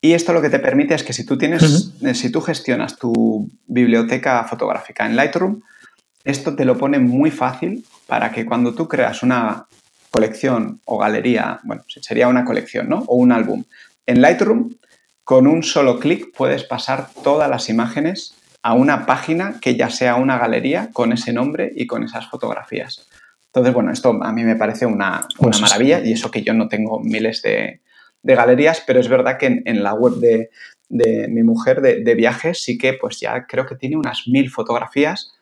Y 0.00 0.12
esto 0.12 0.32
lo 0.32 0.40
que 0.40 0.48
te 0.48 0.58
permite 0.58 0.94
es 0.94 1.02
que 1.02 1.12
si 1.12 1.26
tú 1.26 1.36
tienes, 1.36 1.92
si 2.14 2.30
tú 2.30 2.40
gestionas 2.40 2.98
tu 2.98 3.50
biblioteca 3.66 4.44
fotográfica 4.44 5.04
en 5.04 5.14
Lightroom, 5.14 5.60
esto 6.24 6.56
te 6.56 6.64
lo 6.64 6.78
pone 6.78 6.98
muy 6.98 7.30
fácil 7.30 7.84
para 8.06 8.32
que 8.32 8.46
cuando 8.46 8.74
tú 8.74 8.88
creas 8.88 9.22
una 9.22 9.66
colección 10.10 10.80
o 10.86 10.96
galería, 10.96 11.60
bueno, 11.64 11.82
sería 11.86 12.28
una 12.28 12.46
colección, 12.46 12.88
¿no? 12.88 13.04
O 13.08 13.16
un 13.16 13.30
álbum. 13.30 13.64
En 14.06 14.22
Lightroom, 14.22 14.70
con 15.28 15.46
un 15.46 15.62
solo 15.62 16.00
clic 16.00 16.34
puedes 16.34 16.64
pasar 16.64 17.10
todas 17.22 17.50
las 17.50 17.68
imágenes 17.68 18.34
a 18.62 18.72
una 18.72 19.04
página 19.04 19.60
que 19.60 19.76
ya 19.76 19.90
sea 19.90 20.14
una 20.14 20.38
galería 20.38 20.88
con 20.94 21.12
ese 21.12 21.34
nombre 21.34 21.70
y 21.76 21.86
con 21.86 22.02
esas 22.02 22.30
fotografías. 22.30 23.06
Entonces, 23.48 23.74
bueno, 23.74 23.92
esto 23.92 24.18
a 24.22 24.32
mí 24.32 24.42
me 24.42 24.56
parece 24.56 24.86
una, 24.86 25.28
pues 25.36 25.60
maravilla 25.60 26.00
y 26.02 26.12
eso 26.12 26.30
que 26.30 26.40
yo 26.40 26.54
no 26.54 26.66
tengo 26.66 27.00
miles 27.00 27.42
de, 27.42 27.82
galerías, 28.22 28.82
pero 28.86 29.00
es 29.00 29.08
verdad 29.10 29.36
que 29.36 29.60
en, 29.66 29.82
la 29.82 29.92
web 29.92 30.14
de, 30.14 30.48
mi 31.28 31.42
mujer 31.42 31.82
de, 31.82 32.14
viajes 32.14 32.62
sí 32.62 32.78
que 32.78 32.94
pues 32.94 33.20
ya 33.20 33.44
creo 33.46 33.66
que 33.66 33.76
tiene 33.76 33.98
unas 33.98 34.28
mil 34.28 34.48
fotografías 34.48 35.34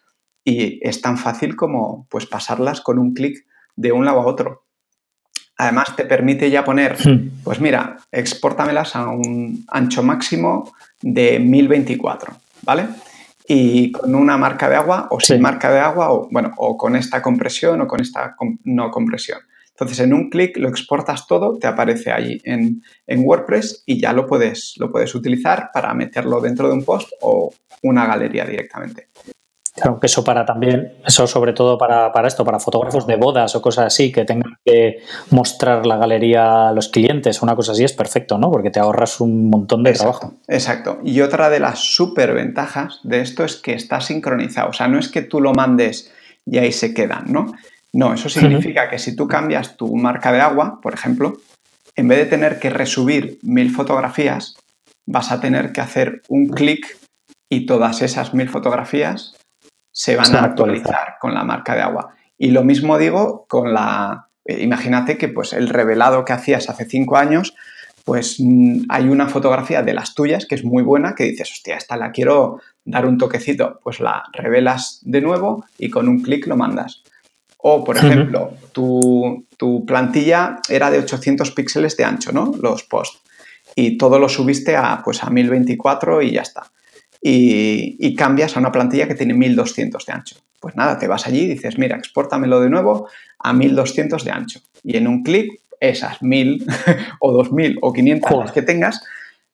y 0.45 0.80
es 0.82 1.01
tan 1.01 1.16
fácil 1.16 1.55
como 1.55 2.09
pues 2.11 2.26
pasarlas 2.26 2.80
con 2.80 2.99
un 2.99 3.14
clic 3.14 3.47
de 3.76 3.93
un 3.93 4.05
lado 4.05 4.18
a 4.22 4.26
otro. 4.26 4.66
Además 5.59 5.97
te 5.97 6.05
permite 6.05 6.51
ya 6.51 6.65
poner, 6.65 6.97
hmm. 7.03 7.43
pues 7.45 7.61
mira, 7.61 7.97
expórtamelas 8.13 8.95
a 8.95 9.09
un 9.09 9.65
ancho 9.69 10.03
máximo 10.03 10.73
de 11.01 11.39
1024, 11.39 12.37
¿vale? 12.63 12.87
y 13.49 13.93
con 13.93 14.15
una 14.15 14.37
marca 14.37 14.69
de 14.69 14.77
agua 14.77 15.09
o 15.11 15.21
sin 15.21 15.41
marca 15.41 15.71
de 15.71 15.79
agua 15.79 16.13
o, 16.13 16.29
bueno, 16.31 16.53
o 16.57 16.77
con 16.77 16.97
esta 16.97 17.23
compresión 17.23 17.81
o 17.81 17.87
con 17.87 18.01
esta 18.01 18.35
no 18.65 18.91
compresión. 18.91 19.39
Entonces, 19.71 20.01
en 20.01 20.15
un 20.15 20.31
clic 20.31 20.57
lo 20.57 20.69
exportas 20.69 21.27
todo, 21.27 21.59
te 21.59 21.67
aparece 21.67 22.11
allí 22.11 22.41
en, 22.45 22.83
en, 23.07 23.21
WordPress 23.25 23.83
y 23.85 24.01
ya 24.01 24.13
lo 24.15 24.27
puedes, 24.27 24.75
lo 24.79 24.91
puedes 24.91 25.15
utilizar 25.15 25.71
para 25.73 25.93
meterlo 25.93 26.41
dentro 26.41 26.69
de 26.69 26.75
un 26.75 26.85
post 26.85 27.11
o 27.21 27.53
una 27.83 28.07
galería 28.07 28.47
directamente. 28.47 29.09
Claro, 29.77 30.01
que 30.01 30.07
eso 30.07 30.24
para 30.24 30.47
también, 30.47 30.95
eso 31.07 31.27
sobre 31.27 31.53
todo 31.53 31.77
para, 31.77 32.11
esto, 32.27 32.45
para 32.47 32.59
fotógrafos 32.59 33.07
de 33.07 33.16
bodas 33.16 33.55
o 33.55 33.61
cosas 33.61 33.87
así, 33.87 34.11
que 34.11 34.24
tengan 34.24 34.57
que 34.64 35.03
mostrar 35.31 35.85
la 35.85 35.99
galería 35.99 36.68
a 36.68 36.72
los 36.72 36.89
clientes, 36.89 37.43
una 37.43 37.55
cosa 37.55 37.72
así 37.72 37.85
es 37.85 37.93
perfecto, 37.93 38.39
¿no? 38.39 38.51
Porque 38.51 38.70
te 38.70 38.81
ahorras 38.81 39.20
un 39.20 39.51
montón 39.51 39.83
de 39.83 39.93
trabajo. 39.93 40.33
Exacto. 40.49 40.99
Y 41.05 41.20
otra 41.20 41.51
de 41.51 41.61
las 41.61 41.81
súper 41.81 42.33
ventajas 42.33 43.01
de 43.03 43.20
esto 43.20 43.45
es 43.45 43.57
que 43.57 43.74
está 43.74 44.01
sincronizado. 44.01 44.70
O 44.70 44.72
sea, 44.72 44.89
no 44.89 44.99
es 44.99 45.09
que 45.09 45.20
tú 45.20 45.43
lo 45.43 45.53
mandes 45.53 46.11
y 46.47 46.57
ahí 46.57 46.72
se 46.72 46.95
quedan, 46.95 47.24
¿no? 47.29 47.53
No, 47.93 48.14
eso 48.14 48.31
significa 48.31 48.89
que 48.89 48.99
si 48.99 49.14
tú 49.14 49.29
cambias 49.29 49.77
tu 49.77 49.95
marca 49.95 50.33
de 50.33 50.41
agua, 50.41 50.81
por 50.83 50.95
ejemplo, 50.95 51.39
en 51.97 52.09
vez 52.09 52.18
de 52.18 52.27
tener 52.27 52.59
que 52.59 52.70
resubir 52.70 53.39
mil 53.43 53.70
fotografías, 53.70 54.57
vas 55.07 55.33
a 55.33 55.41
tener 55.41 55.72
que 55.72 55.81
hacer 55.83 56.22
un 56.29 56.49
clic 56.49 56.99
y 57.51 57.66
todas 57.66 58.03
esas 58.03 58.35
mil 58.35 58.49
fotografías 58.49 59.37
se 59.97 60.14
van 60.14 60.36
a 60.36 60.44
actualizar 60.44 61.16
con 61.18 61.32
la 61.32 61.42
marca 61.42 61.74
de 61.74 61.80
agua. 61.80 62.14
Y 62.36 62.51
lo 62.51 62.62
mismo 62.62 62.99
digo 62.99 63.47
con 63.49 63.72
la... 63.72 64.28
Eh, 64.44 64.62
imagínate 64.62 65.16
que 65.16 65.28
pues 65.28 65.55
el 65.55 65.70
revelado 65.70 66.22
que 66.26 66.34
hacías 66.34 66.68
hace 66.68 66.84
cinco 66.84 67.16
años, 67.16 67.55
pues 68.05 68.36
mm, 68.38 68.82
hay 68.90 69.09
una 69.09 69.26
fotografía 69.26 69.82
de 69.82 69.94
las 69.94 70.14
tuyas 70.14 70.44
que 70.44 70.55
es 70.55 70.64
muy 70.64 70.82
buena, 70.82 71.14
que 71.14 71.24
dices, 71.24 71.51
hostia, 71.51 71.78
esta 71.78 71.97
la 71.97 72.12
quiero 72.12 72.61
dar 72.84 73.07
un 73.07 73.16
toquecito, 73.16 73.80
pues 73.82 73.99
la 73.99 74.24
revelas 74.34 75.01
de 75.01 75.22
nuevo 75.22 75.64
y 75.78 75.88
con 75.88 76.11
un 76.11 76.20
clic 76.20 76.47
lo 76.47 76.59
mandas. 76.59 77.03
O, 77.57 77.82
por 77.82 77.97
ejemplo, 77.97 78.53
tu, 78.72 79.47
tu, 79.57 79.86
plantilla 79.86 80.59
era 80.68 80.90
de 80.90 80.99
800 80.99 81.53
píxeles 81.53 81.97
de 81.97 82.05
ancho, 82.05 82.32
¿no? 82.32 82.53
Los 82.61 82.84
posts. 82.84 83.22
Y 83.74 83.97
todo 83.97 84.18
lo 84.18 84.28
subiste 84.28 84.76
a, 84.76 85.01
pues, 85.03 85.24
a 85.24 85.30
1024 85.30 86.20
y 86.20 86.32
ya 86.32 86.42
está 86.42 86.70
y, 87.23 88.14
cambias 88.14 88.57
a 88.57 88.61
una 88.61 88.73
plantilla 88.73 89.09
que 89.09 89.14
tiene 89.14 89.35
1200 89.35 90.05
de 90.07 90.12
ancho. 90.12 90.37
Pues 90.61 90.77
nada, 90.77 90.99
te 90.99 91.07
vas 91.07 91.27
allí 91.27 91.43
y 91.43 91.49
dices, 91.49 91.79
mira, 91.79 91.97
expórtamelo 91.97 92.61
de 92.61 92.71
nuevo 92.71 93.09
a 93.39 93.53
1200 93.53 94.25
de 94.25 94.31
ancho. 94.31 94.61
Y 94.83 94.97
en 94.97 95.07
un 95.07 95.23
clic, 95.23 95.61
esas 95.81 96.23
1000 96.23 96.67
o 97.21 97.33
2000 97.33 97.79
o 97.83 97.93
500 97.93 98.53
que 98.53 98.62
tengas 98.62 99.03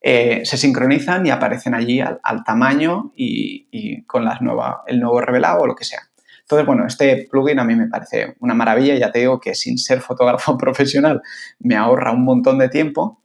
eh, 0.05 0.43
se 0.45 0.57
sincronizan 0.57 1.25
y 1.25 1.31
aparecen 1.31 1.75
allí 1.75 2.01
al, 2.01 2.43
tamaño 2.45 3.13
y, 3.15 4.03
con 4.03 4.25
las 4.25 4.43
nueva, 4.43 4.83
el 4.89 4.99
nuevo 5.01 5.21
revelado 5.21 5.61
o 5.61 5.67
lo 5.67 5.77
que 5.77 5.85
sea. 5.85 6.01
Entonces, 6.41 6.67
bueno, 6.67 6.87
este 6.87 7.29
plugin 7.31 7.61
a 7.61 7.65
mí 7.65 7.77
me 7.77 7.87
parece 7.87 8.35
una 8.41 8.53
maravilla. 8.53 8.97
Ya 8.97 9.13
te 9.13 9.21
digo 9.21 9.41
que 9.41 9.55
sin 9.55 9.79
ser 9.79 10.01
fotógrafo 10.01 10.59
profesional 10.59 11.23
me 11.61 11.77
ahorra 11.77 12.13
un 12.13 12.25
montón 12.25 12.59
de 12.59 12.69
tiempo 12.69 13.22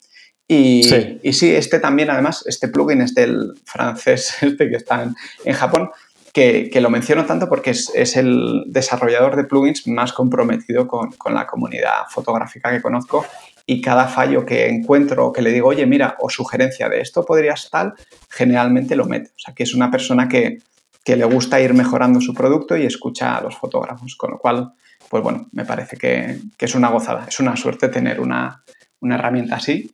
y 0.47 0.83
sí. 0.83 1.53
este 1.55 1.79
también, 1.79 2.09
además, 2.09 2.43
este 2.47 2.69
plugin 2.69 3.01
es 3.01 3.13
del 3.13 3.53
francés 3.65 4.37
este 4.41 4.69
que 4.69 4.77
está 4.77 5.03
en, 5.43 5.53
Japón, 5.53 5.89
que, 6.31 6.69
lo 6.79 6.89
menciono 6.89 7.25
tanto 7.25 7.49
porque 7.49 7.71
es, 7.71 8.15
el 8.15 8.63
desarrollador 8.67 9.35
de 9.35 9.43
plugins 9.43 9.87
más 9.87 10.13
comprometido 10.13 10.87
con, 10.87 11.09
la 11.33 11.45
comunidad 11.45 12.05
fotográfica 12.09 12.71
que 12.71 12.81
conozco 12.81 13.25
y 13.65 13.81
cada 13.81 14.07
fallo 14.07 14.45
que 14.45 14.69
encuentro 14.69 15.27
o 15.27 15.33
que 15.33 15.41
le 15.41 15.51
digo, 15.51 15.67
oye, 15.67 15.85
mira, 15.85 16.15
o 16.19 16.29
sugerencia 16.29 16.87
de 16.87 17.01
esto 17.01 17.25
podrías 17.25 17.69
tal, 17.69 17.93
generalmente 18.29 18.95
lo 18.95 19.05
mete. 19.05 19.31
O 19.31 19.39
sea, 19.39 19.53
que 19.53 19.63
es 19.63 19.73
una 19.73 19.91
persona 19.91 20.29
que, 20.29 20.59
le 21.05 21.23
gusta 21.23 21.61
ir 21.61 21.73
mejorando 21.73 22.19
su 22.19 22.33
producto 22.33 22.75
y 22.75 22.85
escucha 22.85 23.37
a 23.37 23.41
los 23.41 23.55
fotógrafos, 23.55 24.17
con 24.17 24.31
lo 24.31 24.37
cual, 24.37 24.73
pues 25.09 25.23
bueno, 25.23 25.47
me 25.53 25.63
parece 25.63 25.95
que, 25.95 26.39
es 26.59 26.75
una 26.75 26.89
gozada, 26.89 27.25
es 27.29 27.39
una 27.39 27.55
suerte 27.55 27.87
tener 27.87 28.19
una, 28.19 28.61
una 28.99 29.15
herramienta 29.15 29.55
así 29.55 29.89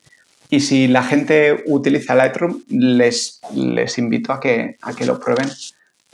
y 0.54 0.60
si 0.60 0.88
la 0.88 1.01
gente 1.01 1.64
utiliza 1.66 2.14
Lightroom, 2.14 2.62
les, 2.70 3.41
les 3.56 3.97
invito 3.97 4.32
a 4.32 4.39
que, 4.39 4.78
a 4.84 4.93
que 4.93 5.04
lo 5.08 5.20
prueben 5.20 5.49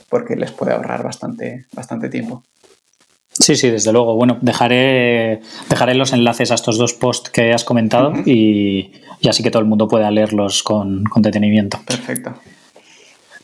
porque 0.08 0.34
les 0.34 0.50
puede 0.50 0.72
ahorrar 0.72 1.02
bastante, 1.02 1.66
bastante 1.74 2.08
tiempo. 2.08 2.42
Sí, 3.28 3.54
sí, 3.54 3.68
desde 3.68 3.92
luego. 3.92 4.16
Bueno, 4.16 4.38
dejaré, 4.40 5.42
dejaré 5.68 5.94
los 5.94 6.14
enlaces 6.14 6.50
a 6.52 6.54
estos 6.54 6.78
dos 6.78 6.94
posts 6.94 7.28
que 7.28 7.52
has 7.52 7.64
comentado 7.64 8.14
y, 8.24 8.92
así 9.28 9.42
que 9.42 9.50
todo 9.50 9.60
el 9.60 9.68
mundo 9.68 9.88
pueda 9.88 10.10
leerlos 10.10 10.62
con, 10.62 11.04
con 11.04 11.20
detenimiento. 11.20 11.78
Perfecto. 11.84 12.32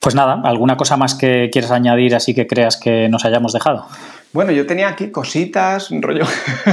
Pues 0.01 0.15
nada, 0.15 0.41
¿alguna 0.45 0.79
cosa 0.79 0.97
más 0.97 1.15
que 1.15 1.51
quieras 1.53 1.73
añadir 1.73 2.15
así 2.15 2.35
que 2.35 2.47
creas 2.47 2.79
que 2.79 3.11
nos 3.11 3.27
hayamos 3.27 3.53
dejado? 3.53 3.85
Bueno, 4.33 4.53
yo 4.53 4.67
tenía 4.67 4.89
aquí 4.89 5.11
cositas, 5.11 5.89
rollo, 5.91 6.25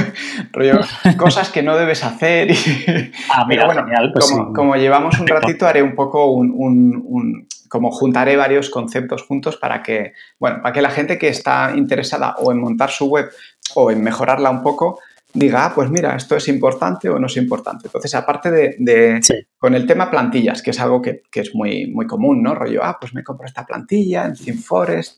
rollo 0.52 0.80
cosas 1.16 1.50
que 1.50 1.62
no 1.62 1.76
debes 1.76 2.04
hacer. 2.04 2.50
Y, 2.50 2.54
ah, 3.30 3.44
mira, 3.48 3.66
bueno, 3.66 3.84
pues 4.12 4.30
como, 4.54 4.76
llevamos 4.76 5.18
un 5.18 5.26
ratito, 5.26 5.66
haré 5.66 5.82
un 5.82 5.94
poco 5.94 6.26
un, 6.30 7.46
como 7.68 7.90
juntaré 7.90 8.36
varios 8.36 8.70
conceptos 8.70 9.22
juntos 9.22 9.56
para 9.56 9.82
que, 9.82 10.12
bueno, 10.38 10.60
para 10.62 10.72
que 10.72 10.82
la 10.82 10.90
gente 10.90 11.18
que 11.18 11.28
está 11.28 11.72
interesada 11.74 12.36
o 12.38 12.52
en 12.52 12.60
montar 12.60 12.90
su 12.90 13.06
web 13.06 13.30
o 13.74 13.90
en 13.90 14.02
mejorarla 14.02 14.50
un 14.50 14.62
poco, 14.62 15.00
diga, 15.34 15.66
ah, 15.66 15.74
pues 15.74 15.90
mira, 15.90 16.16
esto 16.16 16.36
es 16.36 16.46
importante 16.48 17.08
o 17.08 17.18
no 17.18 17.26
es 17.26 17.36
importante. 17.36 17.88
Entonces, 17.88 18.14
aparte 18.14 18.50
de, 18.50 19.20
con 19.58 19.74
el 19.74 19.86
tema 19.86 20.10
plantillas, 20.10 20.62
que 20.62 20.70
es 20.70 20.80
algo 20.80 21.02
que, 21.02 21.22
es 21.32 21.54
muy, 21.54 21.88
muy 21.88 22.06
común, 22.06 22.42
¿no? 22.42 22.54
Rollo, 22.54 22.82
ah, 22.84 22.96
pues 23.00 23.12
me 23.12 23.24
compro 23.24 23.46
esta 23.46 23.66
plantilla 23.66 24.26
en 24.26 24.34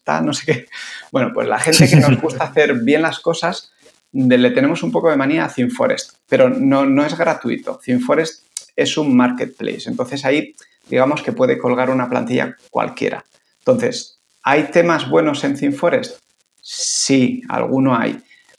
tal, 0.02 0.26
no 0.26 0.32
sé 0.32 0.46
qué. 0.46 0.66
Bueno, 1.12 1.30
pues 1.32 1.46
la 1.46 1.58
gente 1.58 1.88
que 1.88 1.96
nos 2.00 2.20
gusta 2.20 2.44
hacer 2.44 2.74
bien 2.82 3.02
las 3.02 3.20
cosas, 3.20 3.72
le 4.12 4.50
tenemos 4.50 4.82
un 4.82 4.90
poco 4.90 5.10
de 5.10 5.16
manía 5.16 5.44
a 5.44 5.48
ThemeForest, 5.48 6.14
pero 6.28 6.48
no, 6.48 6.86
no 6.86 7.04
es 7.04 7.16
gratuito. 7.16 7.78
ThemeForest 7.84 8.44
es 8.74 8.96
un 8.96 9.14
marketplace, 9.14 9.88
entonces 9.88 10.24
ahí 10.24 10.54
digamos 10.88 11.22
que 11.22 11.32
puede 11.32 11.58
colgar 11.58 11.90
una 11.90 12.08
plantilla 12.08 12.56
cualquiera. 12.70 13.24
Entonces, 13.58 14.20
¿hay 14.42 14.70
temas 14.70 15.08
buenos 15.08 15.44
en 15.44 15.56
ThemeForest? 15.56 16.18
Sí, 16.62 17.42
alguno 17.48 17.96
hay. 17.96 18.18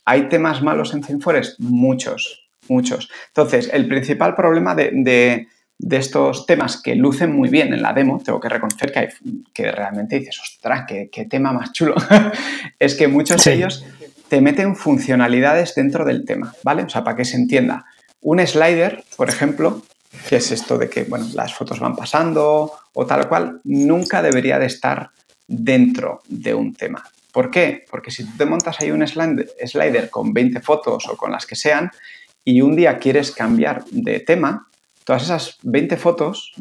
¿Hay 0.10 0.30
temas 0.30 0.62
malos 0.62 0.94
en 0.94 1.02
ThemeForest? 1.02 1.60
Muchos, 1.60 2.48
muchos. 2.70 3.10
Entonces, 3.28 3.70
el 3.74 3.90
principal 3.90 4.36
problema 4.36 4.74
de, 4.74 5.50
estos 5.92 6.46
temas 6.46 6.82
que 6.82 6.96
lucen 6.96 7.36
muy 7.36 7.50
bien 7.50 7.74
en 7.74 7.82
la 7.82 7.92
demo, 7.92 8.22
tengo 8.24 8.40
que 8.40 8.48
reconocer 8.48 8.94
que, 8.94 9.00
hay, 9.00 9.08
que 9.54 9.70
realmente 9.70 10.18
dices, 10.18 10.40
ostras, 10.40 10.86
qué, 10.88 11.28
tema 11.30 11.52
más 11.52 11.74
chulo, 11.74 11.96
es 12.80 12.96
que 12.96 13.10
muchos 13.10 13.44
de 13.44 13.54
ellos 13.56 13.86
te 14.30 14.40
meten 14.40 14.78
funcionalidades 14.78 15.76
dentro 15.76 16.06
del 16.06 16.24
tema, 16.24 16.56
¿vale? 16.64 16.84
O 16.84 16.90
sea, 16.90 17.04
para 17.04 17.18
que 17.18 17.26
se 17.26 17.36
entienda. 17.36 17.84
Un 18.22 18.40
slider, 18.48 19.04
por 19.18 19.28
ejemplo, 19.28 19.82
que 20.30 20.38
es 20.38 20.54
esto 20.54 20.78
de 20.78 20.90
que, 20.90 21.04
bueno, 21.04 21.28
las 21.34 21.54
fotos 21.54 21.82
van 21.82 21.98
pasando 21.98 22.72
o 22.94 23.06
tal 23.06 23.28
cual, 23.28 23.60
nunca 23.66 24.22
debería 24.22 24.58
de 24.58 24.68
estar 24.68 25.10
dentro 25.46 26.22
de 26.30 26.54
un 26.54 26.74
tema. 26.74 27.04
¿Por 27.38 27.52
qué? 27.52 27.86
Porque 27.92 28.10
si 28.10 28.24
tú 28.24 28.32
te 28.36 28.48
montas 28.48 28.80
ahí 28.80 28.90
un 28.90 29.06
slider 29.06 30.10
con 30.10 30.34
20 30.34 30.60
fotos 30.60 31.08
o 31.08 31.16
con 31.16 31.32
las 31.32 31.46
que 31.46 31.56
sean 31.56 31.92
y 32.44 32.62
un 32.62 32.76
día 32.76 32.98
quieres 32.98 33.30
cambiar 33.30 33.86
de 33.92 34.22
tema, 34.22 34.68
todas 35.04 35.22
esas 35.22 35.60
20 35.62 35.98
fotos, 35.98 36.54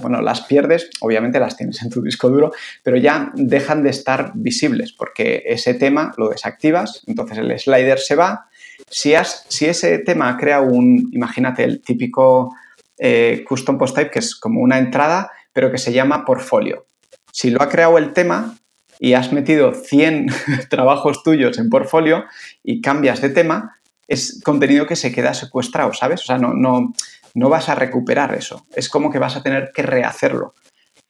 bueno, 0.00 0.22
las 0.22 0.40
pierdes, 0.46 0.88
obviamente 1.00 1.38
las 1.38 1.58
tienes 1.58 1.82
en 1.82 1.90
tu 1.90 2.00
disco 2.00 2.30
duro, 2.30 2.52
pero 2.82 2.96
ya 2.96 3.32
dejan 3.34 3.82
de 3.82 3.90
estar 3.90 4.32
visibles 4.34 4.94
porque 4.94 5.42
ese 5.44 5.74
tema 5.74 6.14
lo 6.16 6.30
desactivas, 6.30 7.02
entonces 7.06 7.36
el 7.36 7.60
slider 7.60 7.98
se 7.98 8.14
va. 8.14 8.46
Si, 8.88 9.12
si 9.48 9.66
ese 9.66 9.98
tema 9.98 10.38
crea 10.38 10.62
un, 10.62 11.10
imagínate, 11.12 11.64
el 11.64 11.82
típico 11.82 12.56
eh, 12.96 13.44
custom 13.46 13.76
post 13.76 13.94
type, 13.94 14.10
que 14.10 14.20
es 14.20 14.34
como 14.34 14.62
una 14.62 14.78
entrada, 14.78 15.30
pero 15.52 15.70
que 15.70 15.76
se 15.76 15.92
llama 15.92 16.24
portfolio. 16.24 16.86
Si 17.30 17.50
lo 17.50 17.60
ha 17.60 17.68
creado 17.68 17.98
el 17.98 18.14
tema 18.14 18.56
y 18.98 19.14
has 19.14 19.32
metido 19.32 19.72
100 19.72 20.26
trabajos 20.70 21.22
tuyos 21.22 21.58
en 21.58 21.70
portfolio 21.70 22.24
y 22.62 22.80
cambias 22.80 23.20
de 23.20 23.30
tema, 23.30 23.80
es 24.06 24.40
contenido 24.44 24.86
que 24.86 24.96
se 24.96 25.12
queda 25.12 25.34
secuestrado, 25.34 25.92
¿sabes? 25.92 26.22
O 26.22 26.24
sea, 26.24 26.38
no, 26.38 26.54
no, 26.54 26.92
no 27.34 27.48
vas 27.48 27.68
a 27.68 27.74
recuperar 27.74 28.34
eso. 28.34 28.66
Es 28.74 28.88
como 28.88 29.10
que 29.10 29.18
vas 29.18 29.36
a 29.36 29.42
tener 29.42 29.70
que 29.74 29.82
rehacerlo. 29.82 30.54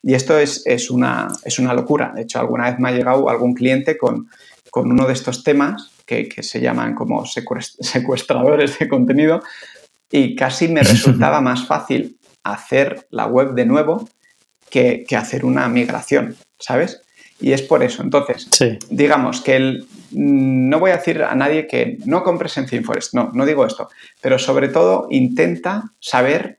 Y 0.02 0.14
esto 0.14 0.38
es, 0.38 0.90
una, 0.90 1.28
es 1.44 1.58
una 1.58 1.74
locura. 1.74 2.12
De 2.14 2.22
hecho, 2.22 2.38
alguna 2.38 2.70
vez 2.70 2.78
me 2.78 2.88
ha 2.88 2.92
llegado 2.92 3.28
algún 3.28 3.54
cliente 3.54 3.96
con, 3.96 4.28
con 4.70 4.90
uno 4.90 5.06
de 5.06 5.12
estos 5.12 5.44
temas 5.44 5.90
que, 6.06 6.28
que, 6.28 6.42
se 6.42 6.60
llaman 6.60 6.94
como 6.94 7.24
secuestradores 7.80 8.78
de 8.78 8.88
contenido 8.88 9.42
y 10.10 10.34
casi 10.34 10.68
me 10.68 10.82
resultaba 10.82 11.40
más 11.40 11.66
fácil 11.66 12.18
hacer 12.44 13.06
la 13.10 13.26
web 13.26 13.54
de 13.54 13.66
nuevo 13.66 14.08
que, 14.70 15.04
hacer 15.16 15.44
una 15.44 15.68
migración, 15.68 16.36
¿sabes? 16.58 17.02
Y 17.40 17.52
es 17.52 17.62
por 17.62 17.82
eso. 17.82 18.02
Entonces, 18.02 18.48
digamos 18.90 19.40
que 19.40 19.56
el, 19.56 19.86
mm, 20.10 20.68
no 20.68 20.80
voy 20.80 20.90
a 20.90 20.96
decir 20.96 21.22
a 21.22 21.34
nadie 21.34 21.66
que 21.66 21.98
no 22.04 22.22
compres 22.22 22.56
en 22.58 22.66
ThemeForest, 22.66 23.14
no, 23.14 23.30
no 23.32 23.46
digo 23.46 23.64
esto, 23.64 23.88
pero 24.20 24.38
sobre 24.38 24.68
todo 24.68 25.06
intenta 25.10 25.92
saber 26.00 26.58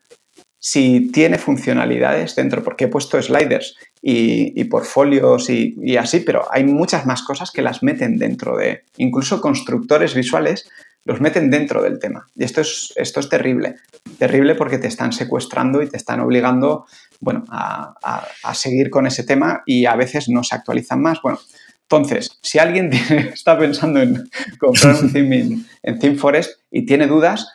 si 0.61 1.09
tiene 1.11 1.37
funcionalidades 1.37 2.35
dentro, 2.35 2.63
porque 2.63 2.85
he 2.85 2.87
puesto 2.89 3.21
sliders 3.21 3.77
y, 4.01 4.59
y 4.59 4.65
portfolios 4.65 5.49
y, 5.49 5.75
y, 5.81 5.95
así, 5.95 6.19
pero 6.19 6.45
hay 6.51 6.65
muchas 6.65 7.05
más 7.05 7.23
cosas 7.23 7.51
que 7.51 7.61
las 7.61 7.81
meten 7.81 8.17
dentro 8.17 8.57
de, 8.57 8.83
incluso 8.97 9.39
constructores 9.39 10.13
visuales 10.13 10.69
los 11.05 11.21
meten 11.21 11.49
dentro 11.49 11.81
del 11.81 11.97
tema. 11.99 12.27
Y 12.35 12.43
esto 12.43 12.61
es, 12.61 12.93
esto 12.95 13.19
es 13.19 13.29
terrible. 13.29 13.75
Terrible 14.17 14.55
porque 14.55 14.77
te 14.77 14.87
están 14.87 15.13
secuestrando 15.13 15.81
y 15.81 15.89
te 15.89 15.97
están 15.97 16.19
obligando 16.19 16.85
bueno, 17.19 17.43
a, 17.49 17.95
seguir 18.53 18.89
con 18.89 19.07
ese 19.07 19.23
tema 19.23 19.63
y 19.65 19.85
a 19.85 19.95
veces 19.95 20.29
no 20.29 20.43
se 20.43 20.55
actualizan 20.55 21.01
más. 21.01 21.21
Bueno, 21.21 21.39
entonces, 21.83 22.39
si 22.41 22.59
alguien 22.59 22.91
está 23.33 23.57
pensando 23.57 24.01
en 24.01 24.29
comprar 24.59 24.95
un 24.95 25.11
theme 25.13 25.59
en, 25.83 25.99
ThemeForest 25.99 26.61
y 26.71 26.85
tiene 26.85 27.07
dudas, 27.07 27.47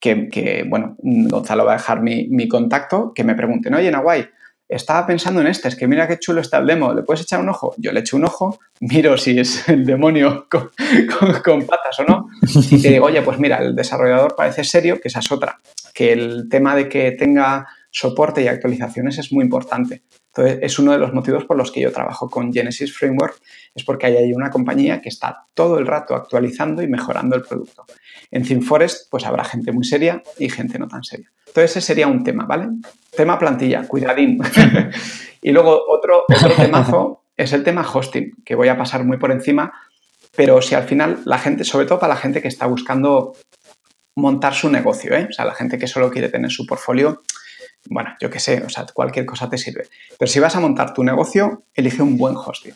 que, 0.00 0.64
bueno, 0.68 0.96
Gonzalo 0.98 1.64
va 1.64 1.74
a 1.74 1.76
dejar 1.76 2.02
mi, 2.02 2.26
mi 2.28 2.48
contacto, 2.48 3.12
que 3.14 3.22
me 3.22 3.36
pregunten, 3.36 3.74
oye, 3.74 3.88
Nahuay, 3.90 4.28
estaba 4.76 5.06
pensando 5.06 5.40
en 5.40 5.46
este, 5.46 5.68
es 5.68 5.76
que 5.76 5.86
mira 5.86 6.08
qué 6.08 6.18
chulo 6.18 6.40
está 6.40 6.58
el 6.58 6.66
demo, 6.66 6.94
¿le 6.94 7.02
puedes 7.02 7.22
echar 7.22 7.40
un 7.40 7.48
ojo? 7.48 7.74
Yo 7.76 7.92
le 7.92 8.00
echo 8.00 8.16
un 8.16 8.24
ojo, 8.24 8.58
miro 8.80 9.16
si 9.18 9.38
es 9.38 9.68
el 9.68 9.84
demonio 9.84 10.46
con, 11.44 11.66
patas 11.66 12.00
o 12.00 12.04
no, 12.04 12.28
y 12.70 12.80
te 12.80 12.90
digo, 12.90 13.06
oye, 13.06 13.22
pues 13.22 13.38
mira, 13.38 13.58
el 13.58 13.76
desarrollador 13.76 14.34
parece 14.36 14.64
serio, 14.64 15.00
que 15.00 15.08
esa 15.08 15.20
es 15.20 15.30
otra, 15.30 15.58
que 15.94 16.12
el 16.12 16.48
tema 16.48 16.74
de 16.74 16.88
que 16.88 17.12
tenga 17.12 17.66
soporte 17.92 18.42
y 18.42 18.48
actualizaciones 18.48 19.18
es 19.18 19.32
muy 19.32 19.44
importante. 19.44 20.02
Entonces, 20.34 20.58
es 20.62 20.78
uno 20.78 20.92
de 20.92 20.98
los 20.98 21.12
motivos 21.12 21.44
por 21.44 21.58
los 21.58 21.70
que 21.70 21.82
yo 21.82 21.92
trabajo 21.92 22.28
con 22.30 22.52
Genesis 22.52 22.96
Framework, 22.96 23.38
es 23.74 23.84
porque 23.84 24.06
hay 24.06 24.16
ahí 24.16 24.32
una 24.32 24.50
compañía 24.50 25.00
que 25.02 25.10
está 25.10 25.46
todo 25.52 25.78
el 25.78 25.86
rato 25.86 26.14
actualizando 26.14 26.82
y 26.82 26.88
mejorando 26.88 27.36
el 27.36 27.42
producto. 27.42 27.84
En 28.30 28.42
ThemeForest, 28.42 29.10
pues 29.10 29.26
habrá 29.26 29.44
gente 29.44 29.72
muy 29.72 29.84
seria 29.84 30.22
y 30.38 30.48
gente 30.48 30.78
no 30.78 30.88
tan 30.88 31.04
seria. 31.04 31.30
Entonces, 31.46 31.76
ese 31.76 31.80
sería 31.82 32.06
un 32.06 32.24
tema, 32.24 32.46
¿vale? 32.46 32.68
Tema 33.14 33.38
plantilla, 33.38 33.86
cuidadín. 33.86 34.40
y 35.42 35.52
luego 35.52 35.82
otro, 35.86 36.24
otro 36.26 36.54
temazo 36.56 37.24
es 37.36 37.52
el 37.52 37.62
tema 37.62 37.86
hosting, 37.86 38.42
que 38.42 38.54
voy 38.54 38.68
a 38.68 38.78
pasar 38.78 39.04
muy 39.04 39.18
por 39.18 39.30
encima, 39.30 39.70
pero 40.34 40.62
si 40.62 40.74
al 40.74 40.84
final 40.84 41.20
la 41.26 41.38
gente, 41.38 41.64
sobre 41.64 41.84
todo 41.84 41.98
para 41.98 42.14
la 42.14 42.20
gente 42.20 42.40
que 42.40 42.48
está 42.48 42.66
buscando 42.66 43.34
montar 44.16 44.54
su 44.54 44.70
negocio, 44.70 45.14
¿eh? 45.14 45.26
o 45.28 45.32
sea, 45.32 45.44
la 45.44 45.54
gente 45.54 45.78
que 45.78 45.86
solo 45.86 46.10
quiere 46.10 46.30
tener 46.30 46.50
su 46.50 46.66
portfolio, 46.66 47.22
bueno, 47.88 48.10
yo 48.20 48.30
qué 48.30 48.38
sé, 48.38 48.62
o 48.64 48.68
sea, 48.68 48.86
cualquier 48.92 49.26
cosa 49.26 49.48
te 49.48 49.58
sirve. 49.58 49.88
Pero 50.18 50.30
si 50.30 50.40
vas 50.40 50.54
a 50.56 50.60
montar 50.60 50.94
tu 50.94 51.02
negocio, 51.02 51.64
elige 51.74 52.02
un 52.02 52.16
buen 52.16 52.36
hosting. 52.36 52.74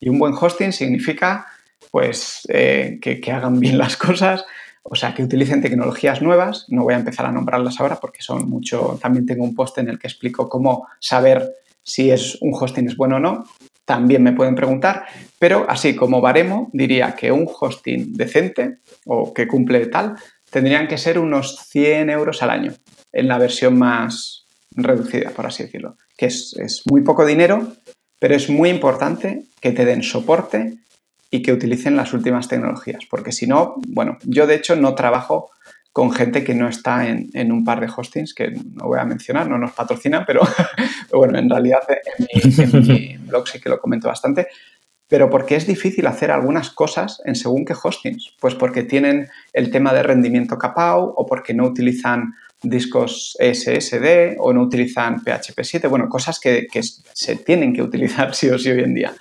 Y 0.00 0.08
un 0.08 0.18
buen 0.18 0.34
hosting 0.34 0.72
significa, 0.72 1.46
pues, 1.90 2.42
eh, 2.48 2.98
que, 3.00 3.20
hagan 3.32 3.60
bien 3.60 3.78
las 3.78 3.96
cosas, 3.96 4.44
o 4.82 4.94
sea, 4.94 5.14
que 5.14 5.22
utilicen 5.22 5.62
tecnologías 5.62 6.22
nuevas. 6.22 6.66
No 6.68 6.84
voy 6.84 6.94
a 6.94 6.98
empezar 6.98 7.26
a 7.26 7.32
nombrarlas 7.32 7.80
ahora 7.80 7.96
porque 7.96 8.22
son 8.22 8.48
mucho. 8.48 8.98
También 9.00 9.26
tengo 9.26 9.44
un 9.44 9.54
post 9.54 9.78
en 9.78 9.88
el 9.88 9.98
que 9.98 10.08
explico 10.08 10.48
cómo 10.48 10.88
saber 10.98 11.52
si 11.82 12.10
es 12.10 12.38
un 12.40 12.52
hosting 12.54 12.86
es 12.86 12.96
bueno 12.96 13.16
o 13.16 13.20
no. 13.20 13.44
También 13.84 14.22
me 14.22 14.32
pueden 14.32 14.54
preguntar, 14.54 15.06
pero 15.38 15.64
así 15.68 15.96
como 15.96 16.20
baremo, 16.20 16.68
diría 16.74 17.14
que 17.14 17.32
un 17.32 17.48
hosting 17.48 18.12
decente 18.12 18.80
o 19.06 19.32
que 19.32 19.48
cumple 19.48 19.86
tal, 19.86 20.16
tendrían 20.50 20.86
que 20.88 20.98
ser 20.98 21.18
unos 21.18 21.56
100 21.68 22.10
euros 22.10 22.42
al 22.42 22.50
año 22.50 22.74
en 23.12 23.28
la 23.28 23.38
versión 23.38 23.78
más 23.78 24.47
reducida, 24.70 25.30
por 25.30 25.46
así 25.46 25.64
decirlo. 25.64 25.96
Que 26.16 26.26
es, 26.26 26.54
es 26.58 26.82
muy 26.90 27.02
poco 27.02 27.24
dinero, 27.24 27.72
pero 28.18 28.34
es 28.34 28.48
muy 28.50 28.70
importante 28.70 29.44
que 29.60 29.72
te 29.72 29.84
den 29.84 30.02
soporte 30.02 30.78
y 31.30 31.42
que 31.42 31.52
utilicen 31.52 31.96
las 31.96 32.12
últimas 32.12 32.48
tecnologías, 32.48 33.04
porque 33.10 33.32
si 33.32 33.46
no, 33.46 33.74
bueno, 33.88 34.18
yo 34.24 34.46
de 34.46 34.54
hecho 34.54 34.76
no 34.76 34.94
trabajo 34.94 35.50
con 35.92 36.12
gente 36.12 36.44
que 36.44 36.54
no 36.54 36.68
está 36.68 37.08
en, 37.08 37.52
un 37.52 37.64
par 37.64 37.80
de 37.80 37.88
hostings 37.94 38.32
que 38.32 38.50
no 38.50 38.86
voy 38.86 39.00
a 39.00 39.04
mencionar, 39.04 39.48
no 39.48 39.58
nos 39.58 39.72
patrocinan, 39.72 40.24
pero, 40.26 40.42
bueno, 41.12 41.38
en 41.38 41.50
realidad 41.50 41.80
en 41.88 42.86
mi, 42.86 43.16
blog 43.16 43.48
sí 43.48 43.60
que 43.60 43.68
lo 43.68 43.80
comento 43.80 44.06
bastante. 44.06 44.46
Pero 45.08 45.30
porque 45.30 45.56
es 45.56 45.66
difícil 45.66 46.06
hacer 46.06 46.30
algunas 46.30 46.70
cosas 46.70 47.20
en 47.24 47.34
según 47.34 47.64
qué 47.64 47.74
hostings. 47.82 48.34
Pues 48.40 48.54
porque 48.54 48.82
tienen 48.82 49.28
el 49.52 49.70
tema 49.70 49.92
de 49.92 50.02
rendimiento 50.02 50.58
capao 50.58 51.14
o 51.16 51.26
porque 51.26 51.54
no 51.54 51.64
utilizan 51.64 52.34
discos 52.62 53.36
SSD 53.40 54.36
o 54.38 54.52
no 54.52 54.62
utilizan 54.62 55.22
PHP 55.22 55.62
7. 55.62 55.88
Bueno, 55.88 56.08
cosas 56.08 56.38
que, 56.38 56.66
que 56.70 56.82
se 56.82 57.36
tienen 57.36 57.72
que 57.72 57.82
utilizar 57.82 58.34
sí 58.36 58.48
o 58.50 58.58
sí 58.58 58.70
hoy 58.70 58.80
en 58.80 58.94
día. 58.94 59.14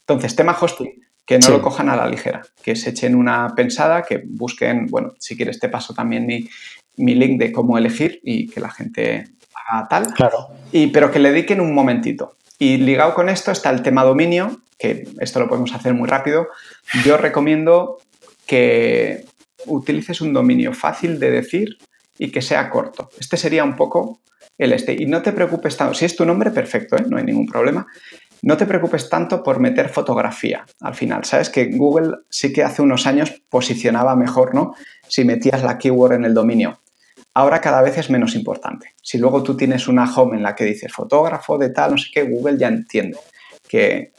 Entonces, 0.00 0.34
tema 0.34 0.56
hosting 0.58 1.04
que 1.26 1.38
no 1.38 1.48
lo 1.48 1.62
cojan 1.62 1.88
a 1.88 1.96
la 1.96 2.06
ligera, 2.06 2.42
que 2.62 2.76
se 2.76 2.90
echen 2.90 3.14
una 3.14 3.54
pensada, 3.56 4.02
que 4.02 4.22
busquen, 4.26 4.86
bueno, 4.86 5.14
si 5.18 5.36
quieres 5.36 5.58
te 5.58 5.68
paso 5.68 5.94
también 5.94 6.26
mi, 6.26 7.14
link 7.14 7.38
de 7.38 7.50
cómo 7.50 7.78
elegir 7.78 8.20
y 8.22 8.48
que 8.48 8.60
la 8.60 8.70
gente 8.70 9.28
haga 9.54 9.88
tal. 9.88 10.12
Claro. 10.12 10.48
Y, 10.70 10.88
pero 10.88 11.10
que 11.10 11.18
le 11.18 11.32
dediquen 11.32 11.60
un 11.60 11.74
momentito. 11.74 12.36
Y 12.58 12.76
ligado 12.76 13.14
con 13.14 13.28
esto 13.28 13.50
está 13.50 13.70
el 13.70 13.82
tema 13.82 14.04
dominio, 14.04 14.60
que 14.78 15.08
esto 15.20 15.40
lo 15.40 15.48
podemos 15.48 15.74
hacer 15.74 15.94
muy 15.94 16.08
rápido. 16.08 16.48
Yo 17.04 17.16
recomiendo 17.16 17.98
que 18.46 19.24
utilices 19.66 20.20
un 20.20 20.32
dominio 20.32 20.72
fácil 20.72 21.18
de 21.18 21.30
decir 21.30 21.78
y 22.18 22.30
que 22.30 22.42
sea 22.42 22.70
corto. 22.70 23.10
Este 23.18 23.36
sería 23.36 23.64
un 23.64 23.76
poco 23.76 24.20
el 24.58 24.72
este. 24.72 24.94
Y 24.98 25.06
no 25.06 25.22
te 25.22 25.32
preocupes 25.32 25.76
tanto. 25.76 25.94
Si 25.94 26.04
es 26.04 26.16
tu 26.16 26.24
nombre, 26.24 26.50
perfecto, 26.50 26.96
¿eh? 26.96 27.04
no 27.08 27.16
hay 27.16 27.24
ningún 27.24 27.46
problema 27.46 27.86
no 28.44 28.58
te 28.58 28.66
preocupes 28.66 29.08
tanto 29.08 29.42
por 29.42 29.58
meter 29.58 29.88
fotografía 29.88 30.66
al 30.82 30.94
final. 30.94 31.24
Sabes 31.24 31.48
que 31.48 31.64
Google 31.64 32.18
sí 32.28 32.52
que 32.52 32.62
hace 32.62 32.82
unos 32.82 33.06
años 33.06 33.42
posicionaba 33.48 34.16
mejor, 34.16 34.54
¿no? 34.54 34.74
Si 35.08 35.24
metías 35.24 35.62
la 35.62 35.78
keyword 35.78 36.12
en 36.12 36.24
el 36.26 36.34
dominio. 36.34 36.80
Ahora 37.32 37.62
cada 37.62 37.80
vez 37.80 37.96
es 37.96 38.10
menos 38.10 38.34
importante. 38.34 38.92
Si 39.02 39.16
luego 39.16 39.42
tú 39.42 39.56
tienes 39.56 39.88
una 39.88 40.04
home 40.14 40.36
en 40.36 40.42
la 40.42 40.54
que 40.54 40.64
dices 40.64 40.92
fotógrafo 40.92 41.56
de 41.56 41.70
tal, 41.70 41.92
no 41.92 41.98
sé 41.98 42.10
qué, 42.12 42.24
Google 42.24 42.58
ya 42.58 42.68
entiende 42.68 43.18
que, 43.66 44.12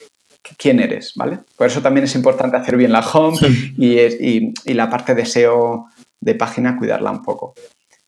quién 0.58 0.80
eres, 0.80 1.14
¿vale? 1.16 1.40
Por 1.58 1.68
eso 1.68 1.82
también 1.82 2.06
es 2.06 2.16
importante 2.16 2.58
hacer 2.58 2.78
bien 2.78 2.92
la 2.92 3.00
home 3.00 3.38
y, 3.78 4.74
la 4.74 4.90
parte 4.90 5.16
de 5.16 5.26
SEO 5.26 5.88
de 6.20 6.36
página 6.36 6.78
cuidarla 6.78 7.12
un 7.12 7.24
poco. 7.24 7.54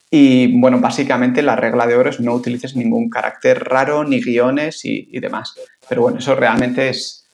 Y 0.10 0.60
bueno, 0.60 0.80
básicamente 0.80 1.42
la 1.42 1.56
regla 1.56 1.86
de 1.86 1.96
oro 1.96 2.10
es 2.10 2.20
no 2.20 2.34
utilices 2.34 2.76
ningún 2.76 3.10
carácter 3.10 3.64
raro, 3.64 4.06
ni 4.06 4.22
guiones 4.22 4.86
y, 4.86 5.10
y 5.12 5.20
demás. 5.20 5.56
Pero 5.90 6.02
bueno, 6.04 6.20
eso 6.20 6.36
realmente 6.36 6.90
es 6.90 7.28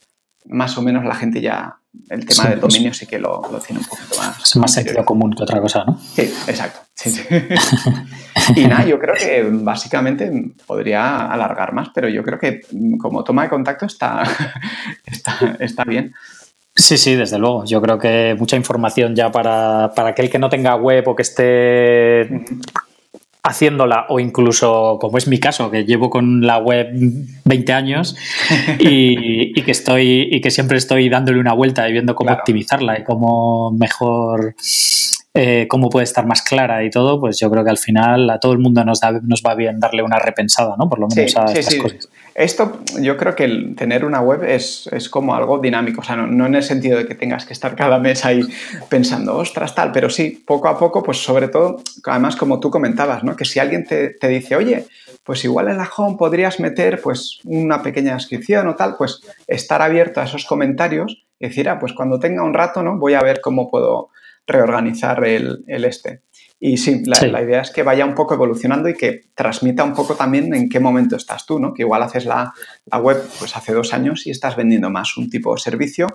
más 0.45 0.77
o 0.77 0.81
menos 0.81 1.05
la 1.05 1.15
gente 1.15 1.41
ya 1.41 1.77
el 2.09 2.25
tema 2.25 2.49
del 2.49 2.59
dominio 2.59 2.93
sí 2.93 3.05
que 3.05 3.19
lo, 3.19 3.41
tiene 3.65 3.81
un 3.81 3.87
poquito 3.87 4.17
más. 4.17 4.41
Es 4.43 4.55
más 4.57 4.73
sentido 4.73 5.05
común 5.05 5.33
que 5.33 5.43
otra 5.43 5.61
cosa, 5.61 5.83
¿no? 5.85 5.99
Sí, 5.99 6.21
exacto. 6.47 6.79
y 8.55 8.65
nada, 8.65 8.85
yo 8.85 8.99
creo 8.99 9.15
que 9.15 9.47
básicamente 9.49 10.31
podría 10.65 11.27
alargar 11.31 11.73
más, 11.73 11.89
pero 11.93 12.09
yo 12.09 12.23
creo 12.23 12.39
que 12.39 12.61
como 12.99 13.23
toma 13.23 13.43
de 13.43 13.49
contacto 13.49 13.85
está, 13.87 14.23
está, 15.59 15.83
bien. 15.83 16.13
Sí, 16.75 16.97
sí, 16.97 17.15
desde 17.15 17.37
luego. 17.37 17.65
Yo 17.65 17.81
creo 17.81 17.99
que 17.99 18.35
mucha 18.37 18.55
información 18.55 19.15
ya 19.15 19.31
para, 19.31 19.91
para 19.95 20.09
aquel 20.09 20.29
que 20.29 20.39
no 20.39 20.49
tenga 20.49 20.75
web 20.75 21.07
o 21.07 21.15
que 21.15 21.21
esté 21.21 22.45
haciéndola 23.43 24.05
o 24.07 24.19
incluso, 24.19 24.97
como 25.01 25.17
es 25.17 25.27
mi 25.27 25.39
caso, 25.39 25.69
que 25.69 25.83
llevo 25.83 26.09
con 26.09 26.47
la 26.47 26.57
web 26.57 26.87
20 27.43 27.73
años 27.73 28.15
y, 28.79 29.53
que 29.61 29.71
estoy 29.71 30.29
y 30.31 30.39
que 30.41 30.49
siempre 30.49 30.77
estoy 30.77 31.09
dándole 31.09 31.39
una 31.39 31.53
vuelta 31.53 31.87
y 31.87 31.91
viendo 31.91 32.15
cómo 32.15 32.31
optimizarla 32.31 32.99
y 32.99 33.03
cómo 33.03 33.71
mejor 33.71 34.55
eh, 35.33 35.67
cómo 35.67 35.89
puede 35.89 36.03
estar 36.03 36.25
más 36.25 36.41
clara 36.41 36.83
y 36.83 36.89
todo, 36.89 37.19
pues 37.19 37.39
yo 37.39 37.49
creo 37.49 37.63
que 37.63 37.71
al 37.71 37.77
final 37.77 38.29
a 38.29 38.39
todo 38.39 38.53
el 38.53 38.59
mundo 38.59 38.85
nos, 38.85 39.01
nos 39.23 39.41
va 39.41 39.55
bien 39.55 39.79
darle 39.79 40.03
una 40.03 40.19
repensada, 40.19 40.75
¿no? 40.77 40.87
Por 40.87 40.99
lo 40.99 41.07
menos 41.07 41.35
a 41.35 41.45
estas 41.45 41.75
cosas. 41.75 42.09
Esto, 42.35 42.79
yo 42.99 43.15
creo 43.15 43.35
que 43.35 43.43
el 43.43 43.75
tener 43.75 44.03
una 44.03 44.19
web 44.21 44.43
es, 44.43 44.89
como 45.11 45.35
algo 45.35 45.59
dinámico, 45.59 46.01
o 46.01 46.03
sea, 46.03 46.15
no, 46.15 46.45
en 46.45 46.55
el 46.55 46.63
sentido 46.63 46.97
de 46.97 47.05
que 47.05 47.15
tengas 47.15 47.45
que 47.45 47.53
estar 47.53 47.75
cada 47.75 47.99
mes 47.99 48.25
ahí 48.25 48.41
pensando, 48.89 49.35
ostras, 49.35 49.75
tal, 49.75 49.91
pero 49.91 50.09
sí, 50.09 50.43
poco 50.45 50.67
a 50.67 50.77
poco, 50.77 51.03
pues 51.03 51.19
sobre 51.19 51.47
todo, 51.47 51.77
además 52.05 52.35
como 52.35 52.59
tú 52.59 52.71
comentabas, 52.71 53.23
¿no? 53.23 53.35
Que 53.35 53.45
si 53.45 53.59
alguien 53.59 53.85
te, 53.85 54.09
te 54.09 54.27
dice, 54.29 54.55
oye, 54.55 54.87
pues 55.23 55.43
igual 55.45 55.69
en 55.69 55.77
la 55.77 55.89
home 55.95 56.17
podrías 56.17 56.59
meter 56.59 57.01
pues 57.01 57.39
una 57.45 57.81
pequeña 57.81 58.15
descripción 58.15 58.67
o 58.67 58.75
tal, 58.75 58.95
pues 58.97 59.21
estar 59.47 59.81
abierto 59.81 60.19
a 60.19 60.25
esos 60.25 60.45
comentarios 60.45 61.25
y 61.39 61.47
decir, 61.47 61.69
ah, 61.69 61.79
pues 61.79 61.93
cuando 61.93 62.19
tenga 62.19 62.43
un 62.43 62.53
rato, 62.53 62.83
¿no? 62.83 62.97
Voy 62.97 63.13
a 63.13 63.21
ver 63.21 63.41
cómo 63.41 63.69
puedo 63.69 64.09
reorganizar 64.45 65.23
el, 65.25 65.63
este. 65.67 66.21
Y 66.65 66.77
sí 66.77 67.03
la, 67.05 67.41
idea 67.41 67.59
es 67.59 67.71
que 67.71 67.83
vaya 67.83 68.05
un 68.05 68.15
poco 68.15 68.35
evolucionando 68.35 68.87
y 68.87 68.93
que 68.93 69.23
transmita 69.35 69.83
un 69.83 69.93
poco 69.93 70.15
también 70.15 70.53
en 70.55 70.69
qué 70.69 70.79
momento 70.79 71.17
estás 71.17 71.45
tú, 71.45 71.59
¿no? 71.59 71.73
Que 71.73 71.81
igual 71.81 72.01
haces 72.01 72.23
la, 72.23 72.53
web 73.01 73.21
pues 73.37 73.57
hace 73.57 73.73
dos 73.73 73.93
años 73.93 74.25
y 74.25 74.31
estás 74.31 74.55
vendiendo 74.55 74.89
más 74.89 75.17
un 75.17 75.29
tipo 75.29 75.53
de 75.53 75.59
servicio 75.59 76.07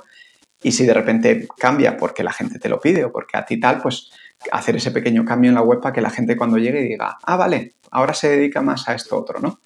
y 0.63 0.73
si 0.73 0.87
de 0.87 0.95
repente 0.95 1.47
cambia 1.59 1.99
porque 1.99 2.23
la 2.23 2.33
gente 2.33 2.59
te 2.59 2.71
lo 2.71 2.81
pide 2.81 3.05
o 3.05 3.13
porque 3.13 3.37
a 3.37 3.45
ti 3.45 3.61
tal, 3.61 3.83
pues 3.83 4.11
hacer 4.51 4.77
ese 4.77 4.91
pequeño 4.91 5.23
cambio 5.23 5.51
en 5.51 5.55
la 5.55 5.61
web 5.61 5.83
para 5.83 5.93
que 5.93 6.01
la 6.01 6.09
gente 6.09 6.35
cuando 6.35 6.57
llegue 6.57 6.81
diga, 6.81 7.19
ah, 7.23 7.37
vale, 7.37 7.75
ahora 7.91 8.15
se 8.15 8.31
dedica 8.31 8.63
más 8.63 8.89
a 8.89 8.95
esto 8.95 9.19
otro, 9.19 9.41
¿no? 9.41 9.61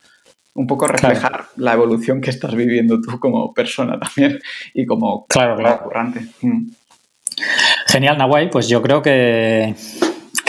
Un 0.55 0.67
poco 0.67 0.89
reflejar 0.89 1.45
la 1.59 1.75
evolución 1.75 2.21
que 2.21 2.31
estás 2.31 2.57
viviendo 2.57 3.01
tú 3.01 3.21
como 3.21 3.55
persona 3.55 4.01
también 4.01 4.41
y 4.75 4.85
como, 4.85 5.27
claro, 5.27 5.55
claro. 5.55 5.85
currante. 5.85 6.27
Mm. 6.41 6.71
Genial, 7.87 8.19
Nawai. 8.19 8.51
Pues 8.51 8.69
yo 8.69 8.83
creo 8.83 9.01
que, 9.01 9.75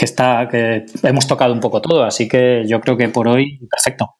está, 0.04 0.48
que 0.50 0.86
hemos 1.02 1.26
tocado 1.26 1.52
un 1.52 1.60
poco 1.60 1.80
todo, 1.80 2.04
así 2.04 2.28
que 2.28 2.64
yo 2.66 2.80
creo 2.80 2.96
que 2.96 3.08
por 3.08 3.28
hoy 3.28 3.58
perfecto. 3.70 4.16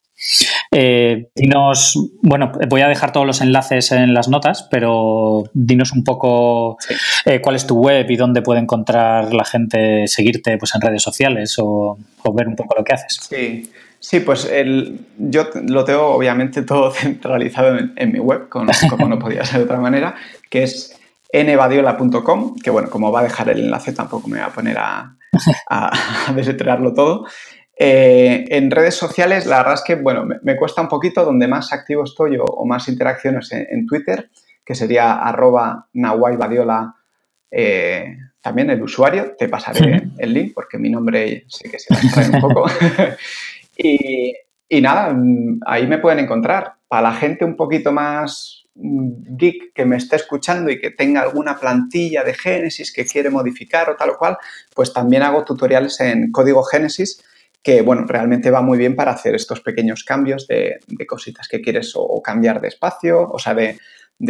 Eh, 0.70 1.28
dinos, 1.34 1.98
bueno, 2.22 2.52
voy 2.68 2.80
a 2.80 2.88
dejar 2.88 3.12
todos 3.12 3.26
los 3.26 3.40
enlaces 3.40 3.92
en 3.92 4.14
las 4.14 4.28
notas, 4.28 4.66
pero 4.70 5.44
dinos 5.52 5.92
un 5.92 6.04
poco 6.04 6.78
eh, 7.24 7.40
cuál 7.40 7.56
es 7.56 7.66
tu 7.66 7.76
web 7.76 8.08
y 8.10 8.16
dónde 8.16 8.42
puede 8.42 8.60
encontrar 8.60 9.34
la 9.34 9.44
gente 9.44 10.06
seguirte 10.06 10.56
pues, 10.56 10.74
en 10.74 10.80
redes 10.80 11.02
sociales 11.02 11.56
o, 11.58 11.98
ver 12.32 12.48
un 12.48 12.56
poco 12.56 12.74
lo 12.76 12.84
que 12.84 12.94
haces. 12.94 13.20
Sí, 13.28 13.70
sí 14.00 14.20
pues 14.20 14.46
el, 14.46 15.00
yo 15.18 15.48
lo 15.66 15.84
tengo 15.84 16.06
obviamente 16.06 16.62
todo 16.62 16.90
centralizado 16.92 17.78
en, 17.94 18.12
mi 18.12 18.18
web, 18.18 18.48
como 18.48 19.08
no 19.08 19.18
podía 19.18 19.44
ser 19.44 19.58
de 19.58 19.64
otra 19.64 19.78
manera, 19.78 20.14
que 20.48 20.62
es 20.62 20.98
nvadiola.com, 21.32 22.56
que 22.56 22.70
bueno, 22.70 22.88
como 22.88 23.10
va 23.10 23.20
a 23.20 23.24
dejar 23.24 23.48
el 23.48 23.60
enlace 23.60 23.92
tampoco 23.92 24.28
me 24.28 24.38
voy 24.38 24.46
a 24.46 24.50
poner 24.50 24.78
a, 24.78 25.16
a, 25.68 25.90
todo. 26.94 27.26
Eh, 27.76 28.44
en 28.50 28.70
redes 28.70 28.94
sociales, 28.94 29.46
la 29.46 29.58
verdad 29.58 29.74
es 29.74 29.82
que, 29.82 29.96
bueno, 29.96 30.26
me, 30.42 30.56
cuesta 30.56 30.82
un 30.82 30.88
poquito, 30.88 31.24
donde 31.24 31.48
más 31.48 31.72
activo 31.72 32.04
estoy 32.04 32.38
o, 32.38 32.64
más 32.64 32.88
interacciones 32.88 33.50
en, 33.52 33.86
Twitter, 33.86 34.30
que 34.64 34.74
sería 34.74 35.14
arroba 35.14 35.88
eh, 37.50 38.16
también 38.40 38.70
el 38.70 38.82
usuario, 38.82 39.34
te 39.38 39.48
pasaré 39.48 40.02
el 40.18 40.32
link 40.32 40.52
porque 40.54 40.78
mi 40.78 40.90
nombre 40.90 41.44
sé 41.48 41.70
que 41.70 41.78
se 41.78 41.94
va 41.94 42.00
a 42.00 42.30
un 42.30 42.40
poco. 42.40 42.66
y, 43.76 44.34
y 44.68 44.80
nada, 44.80 45.16
ahí 45.66 45.86
me 45.86 45.98
pueden 45.98 46.20
encontrar. 46.20 46.74
Para 46.88 47.10
la 47.10 47.14
gente 47.14 47.44
un 47.44 47.56
poquito 47.56 47.92
más 47.92 48.63
geek 48.74 49.72
que 49.72 49.84
me 49.84 49.96
esté 49.96 50.16
escuchando 50.16 50.70
y 50.70 50.80
que 50.80 50.90
tenga 50.90 51.22
alguna 51.22 51.58
plantilla 51.58 52.24
de 52.24 52.34
Génesis 52.34 52.92
que 52.92 53.04
quiere 53.04 53.30
modificar 53.30 53.88
o 53.88 53.96
tal 53.96 54.10
o 54.10 54.18
cual, 54.18 54.36
pues 54.74 54.92
también 54.92 55.22
hago 55.22 55.44
tutoriales 55.44 56.00
en 56.00 56.32
código 56.32 56.62
Génesis 56.64 57.22
que, 57.62 57.80
bueno, 57.80 58.04
realmente 58.06 58.50
va 58.50 58.60
muy 58.60 58.76
bien 58.76 58.94
para 58.94 59.12
hacer 59.12 59.34
estos 59.34 59.62
pequeños 59.62 60.04
cambios 60.04 60.46
de, 60.46 60.80
cositas 61.08 61.48
que 61.48 61.62
quieres 61.62 61.92
o, 61.94 62.20
cambiar 62.22 62.60
de 62.60 62.68
espacio, 62.68 63.22
o 63.22 63.38
sea, 63.38 63.54
de, 63.54 63.78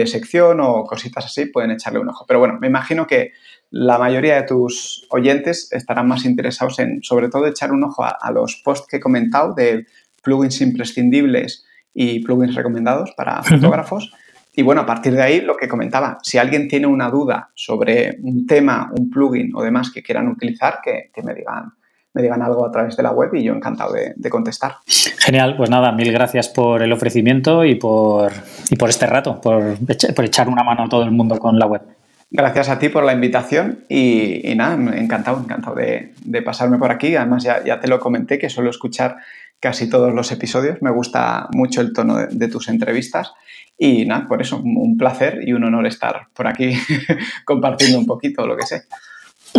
sección 0.07 0.61
o 0.61 0.85
cositas 0.85 1.25
así, 1.25 1.47
pueden 1.47 1.73
echarle 1.73 1.99
un 1.99 2.09
ojo. 2.09 2.25
Pero 2.29 2.39
bueno, 2.39 2.59
me 2.61 2.69
imagino 2.69 3.09
que 3.09 3.33
la 3.71 3.99
mayoría 3.99 4.37
de 4.37 4.45
tus 4.45 5.05
oyentes 5.11 5.69
estarán 5.73 6.07
más 6.07 6.25
interesados 6.25 6.79
en, 6.79 7.03
sobre 7.03 7.29
todo, 7.29 7.47
echar 7.49 7.73
un 7.73 7.83
ojo 7.83 8.05
a 8.05 8.31
los 8.31 8.63
posts 8.65 8.87
que 8.89 8.99
he 8.99 9.01
comentado 9.01 9.53
de 9.53 9.85
plugins 10.23 10.61
imprescindibles 10.61 11.65
y 11.93 12.21
plugins 12.25 12.55
recomendados 12.55 13.13
para 13.17 13.43
fotógrafos 13.43 14.13
y 14.57 14.63
bueno, 14.63 14.83
a 14.83 14.87
partir 14.87 15.15
de 15.15 15.23
ahí, 15.23 15.41
lo 15.41 15.57
que 15.57 15.69
comentaba, 15.69 16.19
si 16.23 16.39
alguien 16.39 16.69
tiene 16.69 16.87
una 16.87 17.11
duda 17.11 17.51
sobre 17.55 18.19
un 18.23 18.47
tema, 18.47 18.91
un 18.97 19.11
plugin 19.11 19.51
o 19.55 19.63
demás 19.63 19.91
que 19.91 20.03
quieran 20.03 20.29
utilizar, 20.29 20.79
que, 20.83 21.11
me 21.23 21.35
digan 21.35 21.73
me 22.13 22.23
digan 22.23 22.43
algo 22.43 22.65
a 22.65 22.71
través 22.71 22.97
de 22.97 23.03
la 23.03 23.11
web 23.11 23.35
y 23.35 23.43
yo 23.43 23.53
encantado 23.53 23.93
de, 23.93 24.31
contestar. 24.31 24.77
Genial, 25.19 25.57
pues 25.57 25.69
nada, 25.69 25.91
mil 25.91 26.13
gracias 26.13 26.49
por 26.49 26.81
el 26.81 26.93
ofrecimiento 26.93 27.65
y 27.65 27.75
por, 27.75 28.31
y 28.71 28.77
por 28.77 28.89
este 28.89 29.07
rato, 29.07 29.41
por, 29.41 29.77
por 30.15 30.25
echar 30.25 30.49
una 30.49 30.63
mano 30.63 30.85
a 30.85 30.89
todo 30.89 31.03
el 31.03 31.11
mundo 31.11 31.37
con 31.41 31.59
la 31.59 31.67
web. 31.67 31.83
Gracias 32.31 32.69
a 32.69 32.79
ti 32.79 32.89
por 32.89 33.05
la 33.05 33.13
invitación 33.13 33.81
y, 33.89 34.55
nada, 34.55 34.75
encantado, 34.97 35.41
encantado 35.41 35.75
de, 35.75 36.43
pasarme 36.45 36.79
por 36.79 36.93
aquí. 36.93 37.17
Además, 37.17 37.43
ya, 37.43 37.65
ya, 37.65 37.81
te 37.81 37.89
lo 37.89 37.99
comenté 37.99 38.39
que 38.39 38.49
suelo 38.49 38.71
escuchar 38.71 39.17
casi 39.59 39.89
todos 39.89 40.15
los 40.15 40.31
episodios. 40.31 40.81
Me 40.83 40.93
gusta 40.93 41.49
mucho 41.53 41.81
el 41.81 41.93
tono 41.93 42.27
de 42.31 42.49
tus 42.49 42.69
entrevistas 42.69 43.33
y 43.77 44.05
nada, 44.07 44.27
por 44.27 44.41
eso, 44.41 44.59
un 44.59 44.97
placer 44.97 45.41
y 45.47 45.53
un 45.53 45.65
honor 45.65 45.87
estar 45.87 46.29
por 46.35 46.47
aquí 46.47 46.73
compartiendo 47.45 47.99
un 47.99 48.07
poquito 48.07 48.47
lo 48.47 48.57
que 48.57 48.67
sé. 48.67 48.85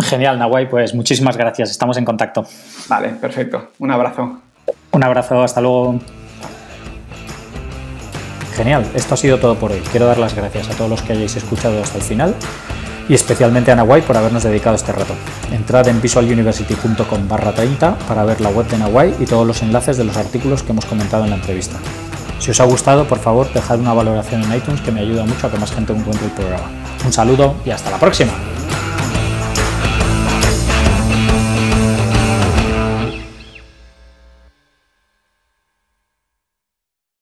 Genial, 0.03 0.37
Nawai, 0.37 0.69
pues 0.69 0.93
muchísimas 0.93 1.37
gracias, 1.37 1.71
estamos 1.71 1.97
en 1.97 2.05
contacto. 2.05 2.45
Vale, 2.89 3.09
perfecto. 3.09 3.71
Un 3.79 3.91
abrazo. 3.91 4.41
Un 4.91 5.03
abrazo, 5.03 5.41
hasta 5.41 5.61
luego. 5.61 5.99
Genial, 8.55 8.85
esto 8.93 9.13
ha 9.13 9.17
sido 9.17 9.37
todo 9.39 9.55
por 9.55 9.71
hoy. 9.71 9.81
Quiero 9.91 10.05
dar 10.05 10.17
las 10.17 10.33
gracias 10.33 10.69
a 10.69 10.73
todos 10.73 10.89
los 10.89 11.01
que 11.01 11.13
hayáis 11.13 11.35
escuchado 11.35 11.81
hasta 11.81 11.97
el 11.97 12.03
final 12.03 12.35
y 13.07 13.13
especialmente 13.13 13.71
a 13.71 13.75
Nawai 13.75 14.01
por 14.01 14.17
habernos 14.17 14.43
dedicado 14.43 14.75
este 14.75 14.91
rato. 14.91 15.13
Entrad 15.51 15.87
en 15.87 16.01
visualuniversity.com 16.01 17.27
barra 17.27 17.51
30 17.53 17.97
para 18.07 18.23
ver 18.23 18.41
la 18.41 18.49
web 18.49 18.67
de 18.67 18.77
Nawai 18.77 19.13
y 19.19 19.25
todos 19.25 19.45
los 19.45 19.61
enlaces 19.61 19.97
de 19.97 20.05
los 20.05 20.17
artículos 20.17 20.63
que 20.63 20.71
hemos 20.71 20.85
comentado 20.85 21.25
en 21.25 21.31
la 21.31 21.35
entrevista. 21.35 21.77
Si 22.39 22.51
os 22.51 22.59
ha 22.59 22.65
gustado, 22.65 23.07
por 23.07 23.19
favor, 23.19 23.51
dejad 23.53 23.79
una 23.79 23.93
valoración 23.93 24.43
en 24.43 24.55
iTunes 24.55 24.81
que 24.81 24.91
me 24.91 24.99
ayuda 25.01 25.25
mucho 25.25 25.47
a 25.47 25.51
que 25.51 25.57
más 25.57 25.71
gente 25.71 25.93
encuentre 25.93 26.25
el 26.25 26.31
programa. 26.31 26.69
Un 27.05 27.13
saludo 27.13 27.55
y 27.65 27.71
hasta 27.71 27.91
la 27.91 27.99
próxima. 27.99 28.31